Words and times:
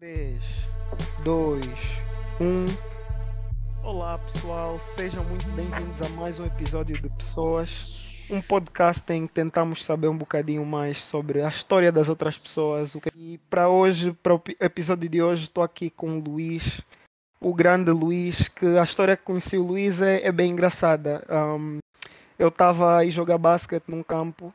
3, 0.00 0.42
2, 1.24 1.66
1. 2.40 2.66
Olá 3.84 4.16
pessoal, 4.16 4.78
sejam 4.78 5.22
muito 5.24 5.46
bem-vindos 5.48 6.00
a 6.00 6.08
mais 6.18 6.40
um 6.40 6.46
episódio 6.46 6.96
de 6.96 7.02
Pessoas, 7.18 8.24
um 8.30 8.40
podcast 8.40 9.12
em 9.12 9.26
que 9.26 9.34
tentamos 9.34 9.84
saber 9.84 10.08
um 10.08 10.16
bocadinho 10.16 10.64
mais 10.64 10.96
sobre 10.96 11.42
a 11.42 11.50
história 11.50 11.92
das 11.92 12.08
outras 12.08 12.38
pessoas. 12.38 12.96
E 13.14 13.38
para 13.50 13.68
hoje, 13.68 14.16
para 14.22 14.34
o 14.34 14.42
episódio 14.58 15.06
de 15.06 15.20
hoje, 15.20 15.42
estou 15.42 15.62
aqui 15.62 15.90
com 15.90 16.16
o 16.16 16.18
Luís, 16.18 16.80
o 17.38 17.52
grande 17.52 17.90
Luís, 17.90 18.48
que 18.48 18.78
a 18.78 18.82
história 18.82 19.18
que 19.18 19.24
conheci 19.24 19.58
o 19.58 19.66
Luís 19.66 20.00
é, 20.00 20.26
é 20.26 20.32
bem 20.32 20.52
engraçada. 20.52 21.22
Um, 21.28 21.78
eu 22.38 22.48
estava 22.48 22.96
a 22.96 23.08
jogar 23.10 23.36
basquete 23.36 23.84
num 23.88 24.02
campo 24.02 24.50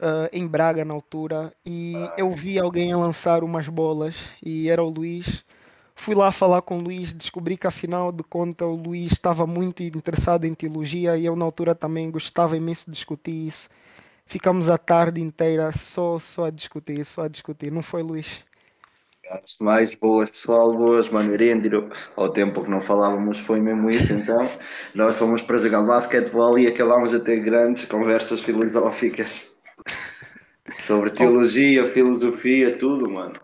uh, 0.00 0.28
em 0.32 0.46
Braga 0.46 0.84
na 0.84 0.94
altura 0.94 1.52
e 1.64 1.94
eu 2.16 2.30
vi 2.30 2.58
alguém 2.58 2.92
a 2.92 2.96
lançar 2.96 3.42
umas 3.42 3.68
bolas 3.68 4.14
e 4.42 4.68
era 4.68 4.82
o 4.82 4.88
Luís. 4.88 5.44
Fui 5.94 6.14
lá 6.14 6.30
falar 6.30 6.62
com 6.62 6.78
o 6.78 6.80
Luís, 6.80 7.12
descobri 7.12 7.56
que 7.56 7.66
afinal 7.66 8.12
de 8.12 8.22
contas 8.22 8.68
o 8.68 8.76
Luís 8.76 9.12
estava 9.12 9.46
muito 9.46 9.82
interessado 9.82 10.44
em 10.44 10.54
teologia 10.54 11.16
e 11.16 11.26
eu 11.26 11.34
na 11.34 11.44
altura 11.44 11.74
também 11.74 12.10
gostava 12.10 12.56
imenso 12.56 12.86
de 12.86 12.92
discutir 12.92 13.48
isso. 13.48 13.68
Ficamos 14.24 14.68
a 14.68 14.78
tarde 14.78 15.20
inteira 15.20 15.72
só, 15.72 16.18
só 16.18 16.44
a 16.44 16.50
discutir, 16.50 17.04
só 17.04 17.22
a 17.22 17.28
discutir, 17.28 17.72
não 17.72 17.82
foi 17.82 18.02
Luís? 18.02 18.44
Antes 19.30 19.58
de 19.58 19.64
mais, 19.64 19.94
boas 19.94 20.30
pessoal, 20.30 20.74
boas, 20.74 21.10
Mano 21.10 21.34
Irêndiro. 21.34 21.90
Ao 22.16 22.30
tempo 22.30 22.62
que 22.62 22.70
não 22.70 22.80
falávamos 22.80 23.38
foi 23.38 23.60
mesmo 23.60 23.90
isso 23.90 24.12
então. 24.12 24.48
Nós 24.94 25.16
fomos 25.16 25.42
para 25.42 25.58
jogar 25.58 25.82
basquetebol 25.82 26.58
e 26.58 26.66
acabámos 26.66 27.12
a 27.12 27.20
ter 27.20 27.40
grandes 27.40 27.84
conversas 27.86 28.40
filosóficas 28.40 29.57
sobre 30.78 31.10
teologia, 31.10 31.90
filosofia, 31.90 32.76
tudo, 32.76 33.10
mano. 33.10 33.40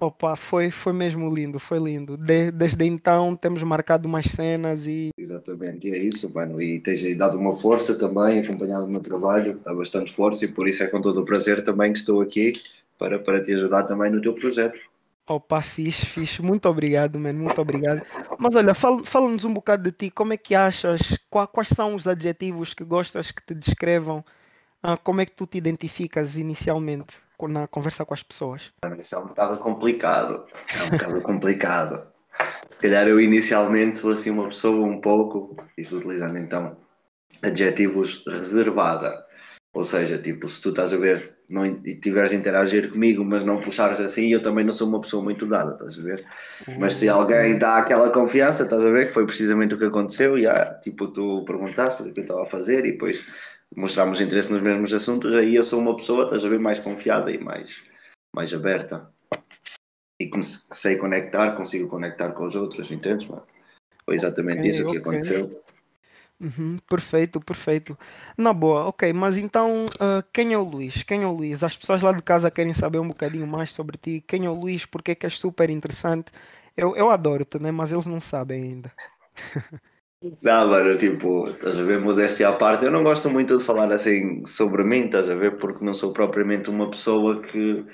Opa, 0.00 0.36
foi, 0.36 0.70
foi 0.70 0.92
mesmo 0.92 1.28
lindo, 1.34 1.58
foi 1.58 1.80
lindo. 1.80 2.16
De, 2.16 2.52
desde 2.52 2.84
então 2.84 3.34
temos 3.34 3.62
marcado 3.64 4.06
umas 4.06 4.26
cenas 4.26 4.86
e. 4.86 5.10
Exatamente, 5.18 5.88
e 5.88 5.92
é 5.92 5.98
isso, 5.98 6.32
mano. 6.32 6.62
E 6.62 6.78
tens 6.80 7.02
aí 7.02 7.16
dado 7.16 7.36
uma 7.36 7.52
força 7.52 7.98
também, 7.98 8.38
acompanhado 8.38 8.86
o 8.86 8.90
meu 8.90 9.00
trabalho, 9.00 9.56
que 9.56 9.64
dá 9.64 9.74
bastante 9.74 10.14
força, 10.14 10.44
e 10.44 10.48
por 10.48 10.68
isso 10.68 10.84
é 10.84 10.86
com 10.86 11.00
todo 11.00 11.20
o 11.20 11.24
prazer 11.24 11.64
também 11.64 11.92
que 11.92 11.98
estou 11.98 12.20
aqui 12.20 12.52
para, 12.96 13.18
para 13.18 13.42
te 13.42 13.52
ajudar 13.54 13.84
também 13.84 14.12
no 14.12 14.22
teu 14.22 14.34
projeto. 14.34 14.78
Opa, 15.28 15.60
fixe, 15.60 16.06
fixe. 16.06 16.40
Muito 16.40 16.68
obrigado, 16.68 17.18
mano. 17.18 17.40
Muito 17.40 17.60
obrigado. 17.60 18.00
Mas 18.38 18.54
olha, 18.54 18.74
fala-nos 18.74 19.08
fala 19.08 19.26
um 19.26 19.52
bocado 19.52 19.82
de 19.82 19.92
ti. 19.92 20.10
Como 20.10 20.32
é 20.32 20.36
que 20.36 20.54
achas? 20.54 21.18
Quais 21.28 21.68
são 21.68 21.96
os 21.96 22.06
adjetivos 22.06 22.72
que 22.72 22.84
gostas 22.84 23.32
que 23.32 23.44
te 23.44 23.52
descrevam 23.52 24.24
ah, 24.82 24.96
como 24.96 25.20
é 25.20 25.26
que 25.26 25.32
tu 25.32 25.46
te 25.46 25.58
identificas 25.58 26.36
inicialmente 26.36 27.14
na 27.48 27.66
conversa 27.68 28.04
com 28.04 28.14
as 28.14 28.22
pessoas? 28.22 28.72
Isso 28.98 29.14
é 29.14 29.18
um 29.18 29.26
bocado 29.26 29.58
complicado. 29.58 30.46
É 30.78 30.82
um 30.84 30.90
bocado 30.90 31.22
complicado. 31.22 32.12
Se 32.68 32.78
calhar 32.78 33.08
eu 33.08 33.20
inicialmente 33.20 33.98
sou 33.98 34.12
assim 34.12 34.30
uma 34.30 34.48
pessoa 34.48 34.86
um 34.86 35.00
pouco, 35.00 35.56
isso 35.76 35.96
utilizando 35.96 36.38
então 36.38 36.76
adjetivos 37.42 38.24
reservada. 38.26 39.24
Ou 39.72 39.84
seja, 39.84 40.18
tipo, 40.18 40.48
se 40.48 40.62
tu 40.62 40.70
estás 40.70 40.92
a 40.92 40.96
ver 40.96 41.38
não, 41.48 41.64
e 41.64 41.96
tiveres 41.96 42.32
a 42.32 42.34
interagir 42.34 42.90
comigo, 42.90 43.24
mas 43.24 43.42
não 43.42 43.60
puxares 43.60 44.00
assim, 44.00 44.28
eu 44.28 44.42
também 44.42 44.64
não 44.64 44.72
sou 44.72 44.88
uma 44.88 45.00
pessoa 45.00 45.22
muito 45.22 45.46
dada, 45.46 45.72
estás 45.72 45.98
a 45.98 46.02
ver? 46.02 46.26
Mas 46.78 46.94
se 46.94 47.08
alguém 47.08 47.58
dá 47.58 47.78
aquela 47.78 48.10
confiança, 48.10 48.64
estás 48.64 48.84
a 48.84 48.90
ver, 48.90 49.08
que 49.08 49.14
foi 49.14 49.24
precisamente 49.24 49.74
o 49.74 49.78
que 49.78 49.86
aconteceu, 49.86 50.38
e 50.38 50.46
ah, 50.46 50.78
tipo, 50.82 51.08
tu 51.08 51.44
perguntaste 51.46 52.02
o 52.02 52.12
que 52.12 52.20
eu 52.20 52.24
estava 52.24 52.42
a 52.42 52.46
fazer 52.46 52.84
e 52.84 52.92
depois 52.92 53.26
mostrarmos 53.76 54.20
interesse 54.20 54.52
nos 54.52 54.62
mesmos 54.62 54.92
assuntos, 54.92 55.34
aí 55.34 55.54
eu 55.54 55.64
sou 55.64 55.80
uma 55.80 55.96
pessoa, 55.96 56.24
estás 56.24 56.44
a 56.44 56.48
ver, 56.48 56.58
mais 56.58 56.80
confiada 56.80 57.30
e 57.30 57.38
mais, 57.38 57.84
mais 58.34 58.52
aberta. 58.52 59.10
E 60.20 60.30
sei 60.44 60.96
conectar, 60.96 61.54
consigo 61.56 61.88
conectar 61.88 62.32
com 62.32 62.46
os 62.46 62.56
outros, 62.56 62.90
entendes, 62.90 63.28
mano? 63.28 63.46
Foi 64.04 64.16
exatamente 64.16 64.60
okay, 64.60 64.70
isso 64.70 64.82
okay. 64.82 64.92
que 64.92 64.98
aconteceu. 64.98 65.62
Uhum, 66.40 66.78
perfeito, 66.88 67.40
perfeito. 67.40 67.98
Na 68.36 68.52
boa, 68.52 68.86
ok, 68.86 69.12
mas 69.12 69.36
então 69.36 69.86
uh, 69.86 70.22
quem 70.32 70.52
é 70.52 70.58
o 70.58 70.62
Luís? 70.62 71.02
Quem 71.02 71.22
é 71.22 71.26
o 71.26 71.32
Luís? 71.32 71.62
As 71.62 71.76
pessoas 71.76 72.00
lá 72.00 72.12
de 72.12 72.22
casa 72.22 72.50
querem 72.50 72.72
saber 72.72 72.98
um 72.98 73.08
bocadinho 73.08 73.46
mais 73.46 73.72
sobre 73.72 73.98
ti. 73.98 74.24
Quem 74.26 74.46
é 74.46 74.50
o 74.50 74.54
Luís? 74.54 74.86
Porque 74.86 75.10
é 75.10 75.14
que 75.14 75.26
és 75.26 75.38
super 75.38 75.68
interessante? 75.68 76.30
Eu, 76.76 76.94
eu 76.96 77.10
adoro-te, 77.10 77.60
né? 77.60 77.72
Mas 77.72 77.90
eles 77.90 78.06
não 78.06 78.20
sabem 78.20 78.62
ainda. 78.62 78.92
Não, 80.20 80.66
mano, 80.68 80.98
tipo, 80.98 81.46
estás 81.48 81.78
a 81.78 81.84
ver, 81.84 82.00
modéstia 82.00 82.48
à 82.48 82.52
parte, 82.52 82.84
eu 82.84 82.90
não 82.90 83.04
gosto 83.04 83.30
muito 83.30 83.56
de 83.56 83.62
falar 83.62 83.92
assim 83.92 84.44
sobre 84.44 84.82
mim, 84.82 85.04
estás 85.04 85.30
a 85.30 85.34
ver, 85.36 85.58
porque 85.58 85.84
não 85.84 85.94
sou 85.94 86.12
propriamente 86.12 86.68
uma 86.68 86.90
pessoa 86.90 87.40
que, 87.40 87.86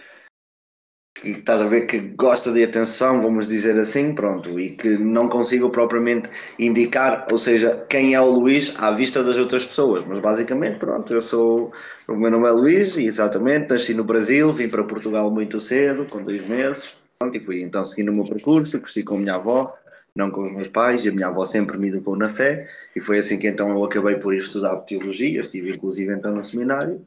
que 1.21 1.29
estás 1.33 1.61
a 1.61 1.69
ver, 1.69 1.87
que 1.87 2.01
gosta 2.01 2.51
de 2.51 2.65
atenção, 2.65 3.21
vamos 3.21 3.47
dizer 3.47 3.79
assim, 3.79 4.15
pronto, 4.15 4.59
e 4.59 4.75
que 4.75 4.97
não 4.97 5.29
consigo 5.29 5.69
propriamente 5.69 6.31
indicar, 6.59 7.27
ou 7.31 7.39
seja, 7.39 7.85
quem 7.91 8.15
é 8.15 8.21
o 8.23 8.31
Luís 8.31 8.75
à 8.81 8.91
vista 8.91 9.23
das 9.23 9.37
outras 9.37 9.67
pessoas, 9.67 10.03
mas 10.06 10.21
basicamente, 10.21 10.79
pronto, 10.79 11.12
eu 11.12 11.21
sou, 11.21 11.75
o 12.09 12.17
meu 12.17 12.31
nome 12.31 12.49
é 12.49 12.53
Luís, 12.53 12.97
e 12.97 13.05
exatamente, 13.05 13.69
nasci 13.69 13.93
no 13.93 14.05
Brasil, 14.05 14.51
vim 14.51 14.71
para 14.71 14.83
Portugal 14.83 15.31
muito 15.31 15.61
cedo, 15.61 16.06
com 16.06 16.23
dois 16.23 16.49
meses, 16.49 16.97
pronto, 17.19 17.37
e 17.37 17.41
fui 17.41 17.62
então 17.62 17.85
seguindo 17.85 18.09
o 18.09 18.15
meu 18.15 18.25
percurso, 18.25 18.81
cresci 18.81 19.03
com 19.03 19.17
a 19.17 19.19
minha 19.19 19.35
avó, 19.35 19.77
não 20.15 20.31
com 20.31 20.47
os 20.47 20.53
meus 20.53 20.69
pais, 20.69 21.05
e 21.05 21.09
a 21.09 21.13
minha 21.13 21.27
avó 21.27 21.45
sempre 21.45 21.77
me 21.77 21.89
educou 21.89 22.17
na 22.17 22.29
fé, 22.29 22.69
e 22.95 23.01
foi 23.01 23.19
assim 23.19 23.37
que 23.37 23.49
então 23.49 23.71
eu 23.71 23.85
acabei 23.85 24.15
por 24.15 24.33
ir 24.33 24.39
estudar 24.39 24.77
teologia, 24.79 25.41
estive 25.41 25.73
inclusive 25.73 26.13
então 26.13 26.33
no 26.33 26.43
seminário, 26.43 27.05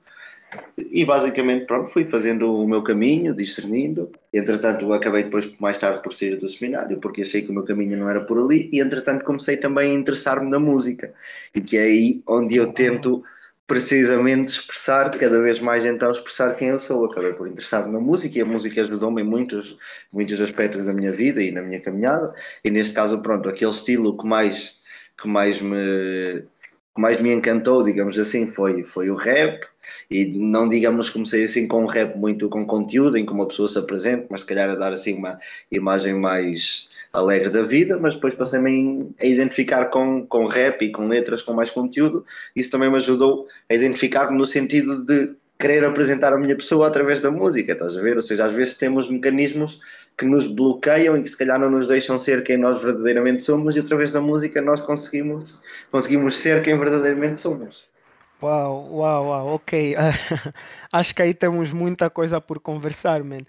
e 0.78 1.06
basicamente 1.06 1.66
pronto, 1.66 1.92
fui 1.92 2.06
fazendo 2.06 2.54
o 2.54 2.68
meu 2.68 2.84
caminho, 2.84 3.34
discernindo, 3.34 4.12
entretanto 4.34 4.92
acabei 4.92 5.24
depois 5.24 5.58
mais 5.60 5.78
tarde 5.78 6.04
por 6.04 6.14
sair 6.14 6.36
do 6.36 6.50
seminário, 6.50 7.00
porque 7.00 7.22
achei 7.22 7.42
que 7.42 7.50
o 7.50 7.54
meu 7.54 7.64
caminho 7.64 7.98
não 7.98 8.10
era 8.10 8.26
por 8.26 8.40
ali, 8.40 8.70
e 8.74 8.82
entretanto 8.82 9.24
comecei 9.24 9.56
também 9.56 9.92
a 9.92 9.96
interessar-me 9.96 10.50
na 10.50 10.60
música, 10.60 11.14
e 11.56 11.62
que 11.62 11.78
é 11.78 11.84
aí 11.84 12.22
onde 12.28 12.58
eu 12.58 12.74
tento 12.74 13.24
precisamente 13.68 14.54
expressar, 14.54 15.12
cada 15.12 15.42
vez 15.42 15.60
mais 15.60 15.86
então 15.86 16.10
expressar 16.10 16.56
quem 16.56 16.70
eu 16.70 16.80
sou. 16.80 17.06
Acabei 17.06 17.34
por 17.34 17.48
interessar-me 17.48 17.92
na 17.92 18.00
música 18.00 18.38
e 18.40 18.42
a 18.42 18.46
música 18.46 18.82
ajudou-me 18.82 19.22
em 19.22 19.26
muitos, 19.26 19.78
muitos 20.12 20.40
aspectos 20.40 20.86
da 20.86 20.94
minha 20.94 21.12
vida 21.12 21.44
e 21.44 21.52
na 21.52 21.62
minha 21.62 21.82
caminhada. 21.82 22.34
E 22.64 22.72
neste 22.72 22.94
caso, 22.94 23.22
pronto, 23.22 23.50
aquele 23.50 23.72
estilo 23.72 24.18
que 24.18 24.26
mais, 24.26 24.78
que 25.22 25.28
mais, 25.28 25.62
me, 25.62 26.44
que 26.96 27.02
mais 27.02 27.22
me 27.22 27.34
encantou, 27.34 27.84
digamos 27.84 28.18
assim, 28.18 28.48
foi, 28.48 28.84
foi 28.84 29.10
o 29.10 29.16
rap. 29.16 29.68
E 30.10 30.26
não 30.26 30.70
digamos 30.70 31.10
comecei 31.10 31.44
assim 31.44 31.68
com 31.68 31.84
um 31.84 31.88
rap 31.88 32.18
muito 32.18 32.48
com 32.50 32.66
conteúdo, 32.66 33.18
em 33.18 33.26
que 33.26 33.34
uma 33.34 33.48
pessoa 33.48 33.68
se 33.68 33.78
apresente, 33.78 34.28
mas 34.30 34.42
se 34.42 34.48
calhar 34.48 34.70
a 34.70 34.76
dar 34.76 34.94
assim 34.94 35.18
uma 35.18 35.40
imagem 35.70 36.14
mais 36.14 36.90
alegre 37.18 37.50
da 37.50 37.64
vida, 37.64 37.98
mas 38.00 38.16
depois 38.16 38.36
passei-me 38.36 39.10
a 39.22 39.26
identificar 39.26 39.86
com, 39.86 40.26
com 40.28 40.46
rap 40.46 40.84
e 40.84 40.92
com 40.92 41.08
letras 41.08 41.42
com 41.42 41.54
mais 41.54 41.72
conteúdo. 41.72 42.26
Isso 42.56 42.72
também 42.72 42.90
me 42.90 42.98
ajudou 42.98 43.48
a 43.70 43.74
identificar-me 43.74 44.38
no 44.38 44.46
sentido 44.46 45.04
de 45.04 45.36
querer 45.60 45.84
apresentar 45.84 46.34
a 46.34 46.38
minha 46.38 46.56
pessoa 46.56 46.88
através 46.88 47.20
da 47.20 47.32
música, 47.32 47.74
estás 47.74 47.98
a 47.98 48.02
ver? 48.02 48.16
Ou 48.16 48.22
seja, 48.22 48.46
às 48.46 48.54
vezes 48.54 48.78
temos 48.78 49.10
mecanismos 49.10 49.82
que 50.18 50.26
nos 50.26 50.48
bloqueiam 50.48 51.18
e 51.18 51.24
que 51.24 51.30
se 51.30 51.38
calhar 51.38 51.60
não 51.60 51.70
nos 51.70 51.88
deixam 51.88 52.20
ser 52.20 52.44
quem 52.44 52.58
nós 52.58 52.82
verdadeiramente 52.82 53.42
somos 53.44 53.76
e 53.76 53.80
através 53.80 54.12
da 54.12 54.22
música 54.22 54.62
nós 54.62 54.82
conseguimos, 54.82 55.60
conseguimos 55.92 56.38
ser 56.38 56.64
quem 56.64 56.78
verdadeiramente 56.78 57.40
somos. 57.40 57.88
Uau, 58.42 58.88
uau, 58.92 59.26
uau, 59.26 59.48
ok. 59.56 59.96
Acho 60.94 61.16
que 61.16 61.22
aí 61.24 61.34
temos 61.34 61.72
muita 61.72 62.10
coisa 62.10 62.40
por 62.40 62.60
conversar, 62.60 63.24
man. 63.24 63.40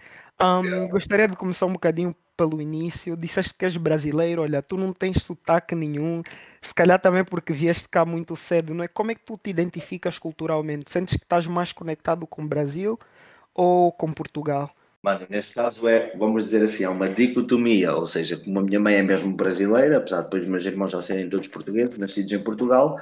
Um, 0.41 0.89
gostaria 0.89 1.29
de 1.29 1.37
começar 1.37 1.67
um 1.67 1.73
bocadinho 1.73 2.15
pelo 2.38 2.62
início. 2.62 3.16
Disseste 3.16 3.53
que 3.53 3.65
és 3.65 3.76
brasileiro, 3.76 4.43
olha, 4.43 4.62
tu 4.62 4.76
não 4.76 4.93
tens 4.93 5.25
sotaque 5.25 5.75
nenhum. 5.75 6.22
Se 6.62 6.72
calhar 6.72 7.00
também 7.00 7.25
porque 7.25 7.53
vieste 7.53 7.88
cá 7.88 8.04
muito 8.04 8.37
cedo, 8.37 8.72
não 8.72 8.84
é? 8.84 8.88
Como 8.88 9.10
é 9.10 9.15
que 9.16 9.22
tu 9.22 9.37
te 9.37 9.50
identificas 9.50 10.19
culturalmente? 10.19 10.91
Sentes 10.91 11.16
que 11.16 11.25
estás 11.25 11.47
mais 11.49 11.72
conectado 11.72 12.26
com 12.26 12.43
o 12.43 12.49
Brasil 12.49 12.99
ou 13.53 13.91
com 13.91 14.12
Portugal? 14.12 14.71
Mano, 15.03 15.26
neste 15.28 15.54
caso 15.54 15.87
é, 15.88 16.12
vamos 16.16 16.44
dizer 16.44 16.62
assim, 16.62 16.84
é 16.84 16.88
uma 16.88 17.09
dicotomia, 17.09 17.94
ou 17.94 18.06
seja, 18.06 18.37
como 18.37 18.58
a 18.58 18.62
minha 18.62 18.81
mãe 18.81 18.96
é 18.96 19.02
mesmo 19.02 19.34
brasileira, 19.34 19.96
apesar 19.96 20.19
de 20.19 20.25
depois 20.25 20.49
meus 20.49 20.64
irmãos 20.64 20.91
já 20.91 21.00
serem 21.00 21.31
todos 21.31 21.49
portugueses, 21.49 21.96
nascidos 21.99 22.32
em 22.32 22.41
Portugal, 22.41 22.99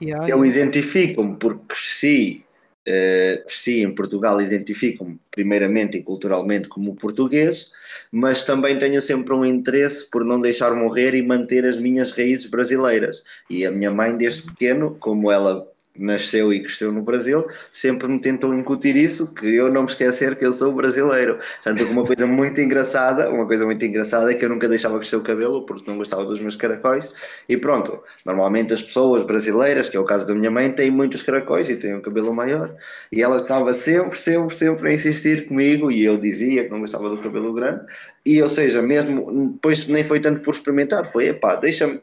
yeah, 0.00 0.26
eu 0.28 0.44
yeah. 0.44 0.46
identifico-me 0.46 1.36
porque 1.36 1.64
cresci 1.68 2.44
Uh, 2.88 3.44
cresci 3.44 3.82
em 3.82 3.94
Portugal, 3.94 4.40
identifico-me 4.40 5.20
primeiramente 5.30 5.98
e 5.98 6.02
culturalmente 6.02 6.68
como 6.68 6.96
português, 6.96 7.70
mas 8.10 8.46
também 8.46 8.78
tenho 8.78 8.98
sempre 9.02 9.34
um 9.34 9.44
interesse 9.44 10.08
por 10.10 10.24
não 10.24 10.40
deixar 10.40 10.74
morrer 10.74 11.14
e 11.14 11.22
manter 11.22 11.66
as 11.66 11.76
minhas 11.76 12.12
raízes 12.12 12.46
brasileiras. 12.46 13.22
E 13.50 13.66
a 13.66 13.70
minha 13.70 13.90
mãe, 13.90 14.16
desde 14.16 14.42
pequeno, 14.42 14.96
como 14.98 15.30
ela 15.30 15.70
nasceu 15.98 16.52
e 16.52 16.62
cresceu 16.62 16.92
no 16.92 17.02
Brasil, 17.02 17.46
sempre 17.72 18.06
me 18.08 18.20
tentou 18.20 18.54
incutir 18.54 18.96
isso, 18.96 19.34
que 19.34 19.46
eu 19.46 19.70
não 19.70 19.82
me 19.82 19.88
esquecer 19.88 20.36
que 20.36 20.46
eu 20.46 20.52
sou 20.52 20.72
brasileiro. 20.72 21.38
Portanto, 21.62 21.90
uma 21.90 22.04
coisa 22.04 22.26
muito 22.26 22.60
engraçada, 22.60 23.28
uma 23.28 23.46
coisa 23.46 23.64
muito 23.64 23.84
engraçada 23.84 24.30
é 24.30 24.34
que 24.34 24.44
eu 24.44 24.48
nunca 24.48 24.68
deixava 24.68 24.98
crescer 24.98 25.16
o 25.16 25.22
cabelo 25.22 25.66
porque 25.66 25.90
não 25.90 25.98
gostava 25.98 26.24
dos 26.24 26.40
meus 26.40 26.56
caracóis. 26.56 27.08
E 27.48 27.56
pronto, 27.56 28.02
normalmente 28.24 28.72
as 28.72 28.82
pessoas 28.82 29.24
brasileiras, 29.26 29.88
que 29.88 29.96
é 29.96 30.00
o 30.00 30.04
caso 30.04 30.26
da 30.26 30.34
minha 30.34 30.50
mãe, 30.50 30.70
têm 30.70 30.90
muitos 30.90 31.22
caracóis 31.22 31.68
e 31.68 31.76
têm 31.76 31.96
um 31.96 32.00
cabelo 32.00 32.32
maior. 32.32 32.74
E 33.10 33.22
ela 33.22 33.38
estava 33.38 33.72
sempre, 33.72 34.18
sempre, 34.18 34.54
sempre 34.54 34.90
a 34.90 34.92
insistir 34.92 35.46
comigo 35.46 35.90
e 35.90 36.04
eu 36.04 36.16
dizia 36.16 36.64
que 36.64 36.70
não 36.70 36.80
gostava 36.80 37.08
do 37.08 37.18
cabelo 37.18 37.52
grande. 37.52 37.84
E, 38.24 38.40
ou 38.40 38.48
seja, 38.48 38.80
mesmo 38.82 39.52
depois 39.52 39.88
nem 39.88 40.04
foi 40.04 40.20
tanto 40.20 40.42
por 40.42 40.54
experimentar, 40.54 41.10
foi, 41.10 41.28
epá, 41.28 41.56
deixa-me 41.56 42.00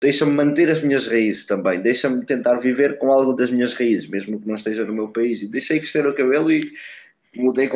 deixa-me 0.00 0.32
manter 0.32 0.70
as 0.70 0.82
minhas 0.82 1.06
raízes 1.06 1.46
também, 1.46 1.80
deixa-me 1.80 2.24
tentar 2.24 2.58
viver 2.58 2.98
com 2.98 3.12
algo 3.12 3.34
das 3.34 3.50
minhas 3.50 3.74
raízes, 3.74 4.08
mesmo 4.08 4.40
que 4.40 4.46
não 4.46 4.54
esteja 4.54 4.84
no 4.84 4.92
meu 4.92 5.08
país. 5.08 5.42
E 5.42 5.48
deixei 5.48 5.78
crescer 5.80 6.06
o 6.06 6.14
cabelo 6.14 6.50
e 6.50 6.72
mudei 7.36 7.70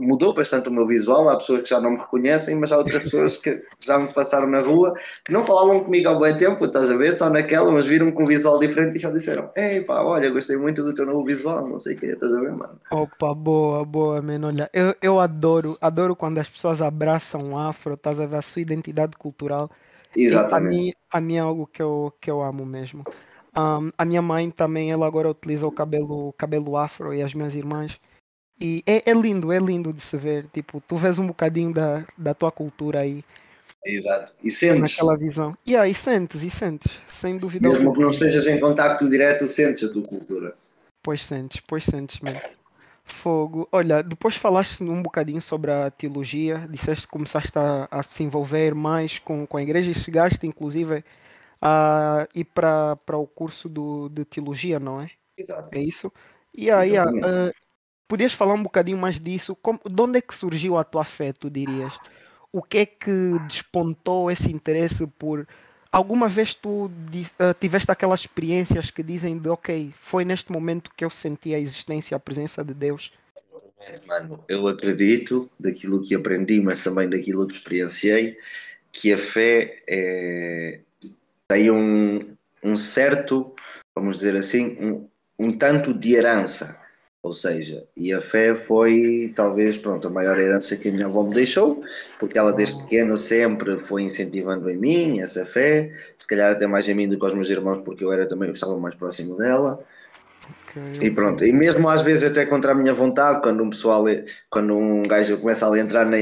mudou 0.00 0.34
bastante 0.34 0.68
o 0.68 0.72
meu 0.72 0.86
visual. 0.86 1.28
Há 1.28 1.36
pessoas 1.36 1.62
que 1.62 1.68
já 1.68 1.80
não 1.80 1.92
me 1.92 1.98
reconhecem, 1.98 2.56
mas 2.56 2.72
há 2.72 2.78
outras 2.78 3.02
pessoas 3.02 3.36
que 3.36 3.62
já 3.84 3.98
me 3.98 4.12
passaram 4.12 4.48
na 4.48 4.60
rua 4.60 4.94
que 5.24 5.32
não 5.32 5.44
falavam 5.44 5.84
comigo 5.84 6.08
há 6.08 6.14
bom 6.14 6.38
tempo, 6.38 6.64
estás 6.64 6.90
a 6.90 6.96
ver? 6.96 7.12
Só 7.12 7.30
naquela, 7.30 7.70
mas 7.70 7.86
viram 7.86 8.10
com 8.10 8.24
um 8.24 8.26
visual 8.26 8.58
diferente 8.58 8.96
e 8.96 8.98
já 8.98 9.10
disseram: 9.10 9.50
Ei 9.56 9.82
pá, 9.82 10.02
olha, 10.02 10.30
gostei 10.30 10.56
muito 10.56 10.82
do 10.82 10.94
teu 10.94 11.06
novo 11.06 11.24
visual, 11.24 11.68
não 11.68 11.78
sei 11.78 11.96
o 11.96 11.98
que, 11.98 12.06
estás 12.06 12.32
a 12.32 12.40
ver, 12.40 12.52
mano? 12.52 12.80
Opa, 12.90 13.34
boa, 13.34 13.84
boa, 13.84 14.22
mano. 14.22 14.48
Olha, 14.48 14.70
eu, 14.72 14.94
eu 15.00 15.20
adoro, 15.20 15.76
adoro 15.80 16.16
quando 16.16 16.38
as 16.38 16.48
pessoas 16.48 16.80
abraçam 16.80 17.42
o 17.50 17.58
afro, 17.58 17.94
estás 17.94 18.18
a 18.18 18.26
ver 18.26 18.36
a 18.36 18.42
sua 18.42 18.62
identidade 18.62 19.16
cultural 19.16 19.70
Exatamente. 20.16 20.76
A 20.76 20.80
mim, 20.80 20.92
a 21.12 21.20
mim 21.20 21.36
é 21.36 21.40
algo 21.40 21.66
que 21.66 21.82
eu, 21.82 22.12
que 22.20 22.30
eu 22.30 22.42
amo 22.42 22.64
mesmo. 22.64 23.04
Um, 23.56 23.90
a 23.96 24.04
minha 24.04 24.22
mãe 24.22 24.50
também, 24.50 24.90
ela 24.90 25.06
agora 25.06 25.30
utiliza 25.30 25.66
o 25.66 25.72
cabelo, 25.72 26.32
cabelo 26.34 26.76
afro 26.76 27.12
e 27.12 27.22
as 27.22 27.34
minhas 27.34 27.54
irmãs. 27.54 27.98
E 28.60 28.82
é, 28.86 29.10
é 29.10 29.14
lindo, 29.14 29.52
é 29.52 29.58
lindo 29.58 29.92
de 29.92 30.00
se 30.00 30.16
ver. 30.16 30.46
Tipo, 30.52 30.80
tu 30.80 30.96
vês 30.96 31.18
um 31.18 31.26
bocadinho 31.26 31.72
da, 31.72 32.04
da 32.16 32.34
tua 32.34 32.50
cultura 32.50 33.00
aí. 33.00 33.24
Exato. 33.84 34.32
E 34.42 34.50
sentes. 34.50 34.80
Naquela 34.80 35.16
visão. 35.16 35.56
Yeah, 35.66 35.88
e 35.88 35.94
sentes, 35.94 36.42
e 36.42 36.50
sentes. 36.50 36.98
Sem 37.08 37.36
dúvida. 37.36 37.68
Mesmo 37.68 37.92
que 37.94 38.00
não 38.00 38.10
estejas 38.10 38.46
em 38.46 38.58
contacto 38.58 39.08
direto, 39.08 39.46
sentes 39.46 39.88
a 39.88 39.92
tua 39.92 40.02
cultura. 40.02 40.54
Pois 41.02 41.22
sentes, 41.22 41.62
pois 41.66 41.84
sentes 41.84 42.20
mesmo. 42.20 42.40
Fogo. 43.14 43.68
Olha, 43.72 44.02
depois 44.02 44.36
falaste 44.36 44.82
um 44.82 45.02
bocadinho 45.02 45.40
sobre 45.40 45.70
a 45.70 45.90
teologia, 45.90 46.66
disseste 46.70 47.06
que 47.06 47.12
começaste 47.12 47.58
a, 47.58 47.88
a 47.90 48.02
se 48.02 48.22
envolver 48.22 48.74
mais 48.74 49.18
com, 49.18 49.46
com 49.46 49.56
a 49.56 49.62
igreja 49.62 49.90
e 49.90 49.94
chegaste, 49.94 50.46
inclusive, 50.46 51.04
a 51.60 52.26
ir 52.34 52.44
para 52.44 52.96
o 53.14 53.26
curso 53.26 53.68
do, 53.68 54.08
de 54.08 54.24
teologia, 54.24 54.78
não 54.78 55.00
é? 55.00 55.10
Exato. 55.36 55.68
É 55.72 55.80
isso? 55.80 56.12
E 56.54 56.70
aí, 56.70 56.98
uh, 56.98 57.52
podias 58.08 58.32
falar 58.32 58.54
um 58.54 58.62
bocadinho 58.62 58.98
mais 58.98 59.20
disso? 59.20 59.54
Como, 59.56 59.80
de 59.84 60.02
onde 60.02 60.18
é 60.18 60.22
que 60.22 60.34
surgiu 60.34 60.76
a 60.76 60.84
tua 60.84 61.04
fé, 61.04 61.32
tu 61.32 61.50
dirias? 61.50 61.98
O 62.52 62.62
que 62.62 62.78
é 62.78 62.86
que 62.86 63.38
despontou 63.46 64.30
esse 64.30 64.50
interesse 64.50 65.06
por 65.06 65.46
Alguma 65.90 66.28
vez 66.28 66.54
tu 66.54 66.86
uh, 66.86 66.90
tiveste 67.58 67.90
aquelas 67.90 68.20
experiências 68.20 68.90
que 68.90 69.02
dizem 69.02 69.38
de 69.38 69.48
ok, 69.48 69.92
foi 70.00 70.24
neste 70.24 70.52
momento 70.52 70.90
que 70.94 71.04
eu 71.04 71.10
senti 71.10 71.54
a 71.54 71.58
existência, 71.58 72.16
a 72.16 72.20
presença 72.20 72.62
de 72.62 72.74
Deus? 72.74 73.12
Mano, 74.06 74.44
eu 74.48 74.68
acredito 74.68 75.48
daquilo 75.58 76.02
que 76.02 76.14
aprendi, 76.14 76.60
mas 76.60 76.82
também 76.82 77.08
daquilo 77.08 77.46
que 77.46 77.54
experienciei, 77.54 78.36
que 78.92 79.12
a 79.12 79.18
fé 79.18 79.82
é, 79.86 80.80
tem 81.48 81.70
um, 81.70 82.36
um 82.62 82.76
certo, 82.76 83.54
vamos 83.96 84.18
dizer 84.18 84.36
assim, 84.36 84.76
um, 84.80 85.08
um 85.38 85.56
tanto 85.56 85.94
de 85.94 86.14
herança 86.14 86.80
ou 87.22 87.32
seja, 87.32 87.84
e 87.96 88.12
a 88.12 88.20
fé 88.20 88.54
foi 88.54 89.32
talvez 89.34 89.76
pronto, 89.76 90.06
a 90.06 90.10
maior 90.10 90.38
herança 90.38 90.76
que 90.76 90.88
a 90.88 90.92
minha 90.92 91.06
avó 91.06 91.24
me 91.24 91.34
deixou, 91.34 91.82
porque 92.18 92.38
ela 92.38 92.52
desde 92.52 92.82
pequeno 92.82 93.16
sempre 93.16 93.78
foi 93.80 94.02
incentivando 94.02 94.70
em 94.70 94.76
mim 94.76 95.20
essa 95.20 95.44
fé, 95.44 95.92
se 96.16 96.26
calhar 96.26 96.52
até 96.52 96.66
mais 96.66 96.88
em 96.88 96.94
mim 96.94 97.08
do 97.08 97.18
que 97.18 97.24
aos 97.24 97.34
meus 97.34 97.50
irmãos, 97.50 97.82
porque 97.84 98.04
eu 98.04 98.12
era 98.12 98.28
também, 98.28 98.48
eu 98.48 98.54
estava 98.54 98.78
mais 98.78 98.94
próximo 98.94 99.36
dela. 99.36 99.78
Okay, 100.70 101.08
e 101.08 101.10
pronto, 101.10 101.44
e 101.44 101.52
mesmo 101.52 101.88
às 101.88 102.02
vezes 102.02 102.30
até 102.30 102.46
contra 102.46 102.72
a 102.72 102.74
minha 102.74 102.94
vontade, 102.94 103.42
quando 103.42 103.62
um 103.62 103.70
pessoal, 103.70 104.04
quando 104.48 104.76
um 104.76 105.02
gajo 105.02 105.38
começa 105.38 105.70
a 105.70 105.78
entrar 105.78 106.06
na, 106.06 106.16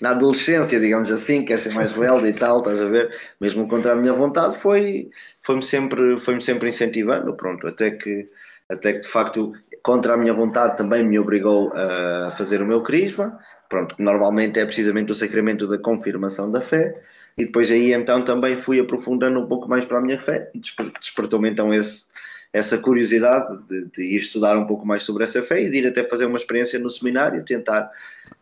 na 0.00 0.10
adolescência, 0.10 0.80
digamos 0.80 1.10
assim, 1.12 1.44
quer 1.44 1.58
ser 1.58 1.72
mais 1.72 1.92
rebelde 1.92 2.28
e 2.28 2.32
tal, 2.32 2.58
estás 2.58 2.80
a 2.80 2.88
ver? 2.88 3.14
Mesmo 3.40 3.68
contra 3.68 3.92
a 3.92 3.96
minha 3.96 4.12
vontade, 4.12 4.58
foi, 4.58 5.10
foi-me 5.42 5.62
sempre, 5.62 6.18
foi-me 6.18 6.42
sempre 6.42 6.68
incentivando, 6.68 7.34
pronto, 7.34 7.66
até 7.66 7.92
que, 7.92 8.28
até 8.70 8.94
que 8.94 9.00
de 9.00 9.08
facto 9.08 9.52
contra 9.82 10.14
a 10.14 10.16
minha 10.16 10.32
vontade 10.32 10.76
também 10.76 11.06
me 11.06 11.18
obrigou 11.18 11.72
a 11.74 12.30
fazer 12.32 12.62
o 12.62 12.66
meu 12.66 12.82
crisma, 12.82 13.38
pronto, 13.68 13.94
normalmente 13.98 14.58
é 14.58 14.64
precisamente 14.64 15.12
o 15.12 15.14
sacramento 15.14 15.66
da 15.66 15.78
confirmação 15.78 16.50
da 16.50 16.60
fé, 16.60 17.02
e 17.36 17.44
depois 17.44 17.70
aí 17.70 17.92
então 17.92 18.24
também 18.24 18.56
fui 18.56 18.80
aprofundando 18.80 19.40
um 19.40 19.46
pouco 19.46 19.68
mais 19.68 19.84
para 19.84 19.98
a 19.98 20.00
minha 20.00 20.20
fé, 20.20 20.50
e 20.54 20.60
despertou-me 20.98 21.50
então 21.50 21.72
esse, 21.74 22.06
essa 22.52 22.78
curiosidade 22.78 23.58
de, 23.68 23.86
de, 23.86 24.16
estudar 24.16 24.56
um 24.58 24.66
pouco 24.66 24.86
mais 24.86 25.02
sobre 25.02 25.24
essa 25.24 25.42
fé 25.42 25.62
e 25.62 25.70
de 25.70 25.78
ir 25.78 25.88
até 25.88 26.04
fazer 26.04 26.26
uma 26.26 26.38
experiência 26.38 26.78
no 26.78 26.90
seminário, 26.90 27.44
tentar, 27.44 27.90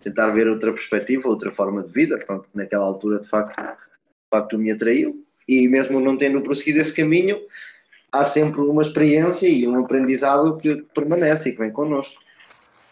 tentar 0.01 0.31
ver 0.31 0.49
outra 0.49 0.73
perspectiva, 0.73 1.29
outra 1.29 1.51
forma 1.53 1.83
de 1.83 1.93
vida, 1.93 2.19
pronto, 2.19 2.49
naquela 2.55 2.85
altura 2.85 3.21
de 3.21 3.29
facto, 3.29 3.61
de 3.61 4.31
facto 4.31 4.59
me 4.59 4.73
atraiu, 4.73 5.15
e 5.49 5.69
mesmo 5.69 6.01
não 6.01 6.17
tendo 6.17 6.43
prosseguido 6.43 6.81
esse 6.81 6.95
caminho, 6.95 7.39
há 8.13 8.25
sempre 8.25 8.61
uma 8.61 8.83
experiência 8.83 9.49
e 9.49 9.67
um 9.67 9.79
aprendizado 9.79 10.57
que 10.57 10.83
permanece 10.95 11.51
e 11.51 11.53
que 11.53 11.59
vem 11.59 11.71
connosco. 11.71 12.21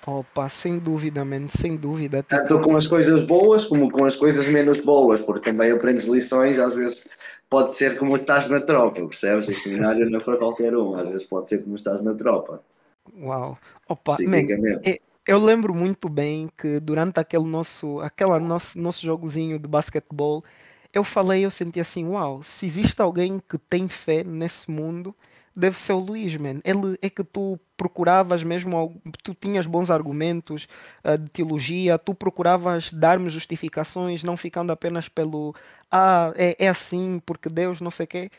Opa, 0.07 0.49
sem 0.49 0.79
dúvida, 0.79 1.25
man, 1.25 1.49
sem 1.49 1.77
dúvida. 1.77 2.23
Tanto 2.23 2.61
com 2.61 2.77
as 2.77 2.87
coisas 2.87 3.25
boas 3.25 3.65
como 3.65 3.91
com 3.91 4.05
as 4.05 4.15
coisas 4.15 4.47
menos 4.47 4.81
boas, 4.81 5.21
porque 5.21 5.51
também 5.51 5.73
aprendes 5.73 6.05
lições, 6.05 6.61
às 6.61 6.75
vezes 6.75 7.09
pode 7.51 7.75
ser 7.75 7.99
como 7.99 8.15
estás 8.15 8.49
na 8.49 8.61
tropa, 8.61 9.05
percebes? 9.05 9.49
O 9.49 9.55
seminário 9.55 10.09
não 10.09 10.21
é 10.21 10.23
para 10.23 10.37
qualquer 10.37 10.77
um, 10.77 10.95
às 10.95 11.07
vezes 11.07 11.25
pode 11.25 11.49
ser 11.49 11.65
como 11.65 11.75
estás 11.75 12.05
na 12.05 12.15
tropa. 12.15 12.62
Uau, 13.21 13.59
opa, 13.89 14.17
man, 14.21 14.45
é, 14.85 15.01
eu 15.27 15.41
lembro 15.41 15.75
muito 15.75 16.09
bem 16.09 16.49
que 16.57 16.79
durante 16.79 17.19
aquele 17.19 17.45
nosso, 17.45 18.01
aquela 18.01 18.39
nosso, 18.39 18.79
nosso 18.79 19.05
jogozinho 19.05 19.59
de 19.59 19.67
basquetebol, 19.67 20.45
eu 20.97 21.05
falei, 21.05 21.45
eu 21.45 21.51
senti 21.51 21.79
assim, 21.79 22.07
uau, 22.07 22.43
se 22.43 22.65
existe 22.65 23.03
alguém 23.03 23.39
que 23.39 23.59
tem 23.59 23.87
fé 23.87 24.25
nesse 24.25 24.71
mundo, 24.71 25.15
deve 25.55 25.77
ser 25.77 25.93
o 25.93 25.99
Luís, 25.99 26.35
man. 26.39 26.61
Ele 26.65 26.97
é 27.03 27.11
que 27.11 27.23
tu 27.23 27.61
procuravas 27.77 28.43
mesmo, 28.43 28.99
tu 29.23 29.35
tinhas 29.35 29.67
bons 29.67 29.91
argumentos 29.91 30.67
uh, 31.05 31.19
de 31.19 31.29
teologia, 31.29 31.99
tu 31.99 32.15
procuravas 32.15 32.91
dar-me 32.95 33.29
justificações, 33.29 34.25
não 34.25 34.39
ficando 34.39 34.73
apenas 34.73 35.07
pelo, 35.07 35.55
ah, 35.91 36.33
é, 36.35 36.57
é 36.65 36.69
assim, 36.69 37.21
porque 37.27 37.51
Deus 37.51 37.83
não 37.83 37.91
sei 37.91 38.05
o 38.05 38.09
quê. 38.09 38.31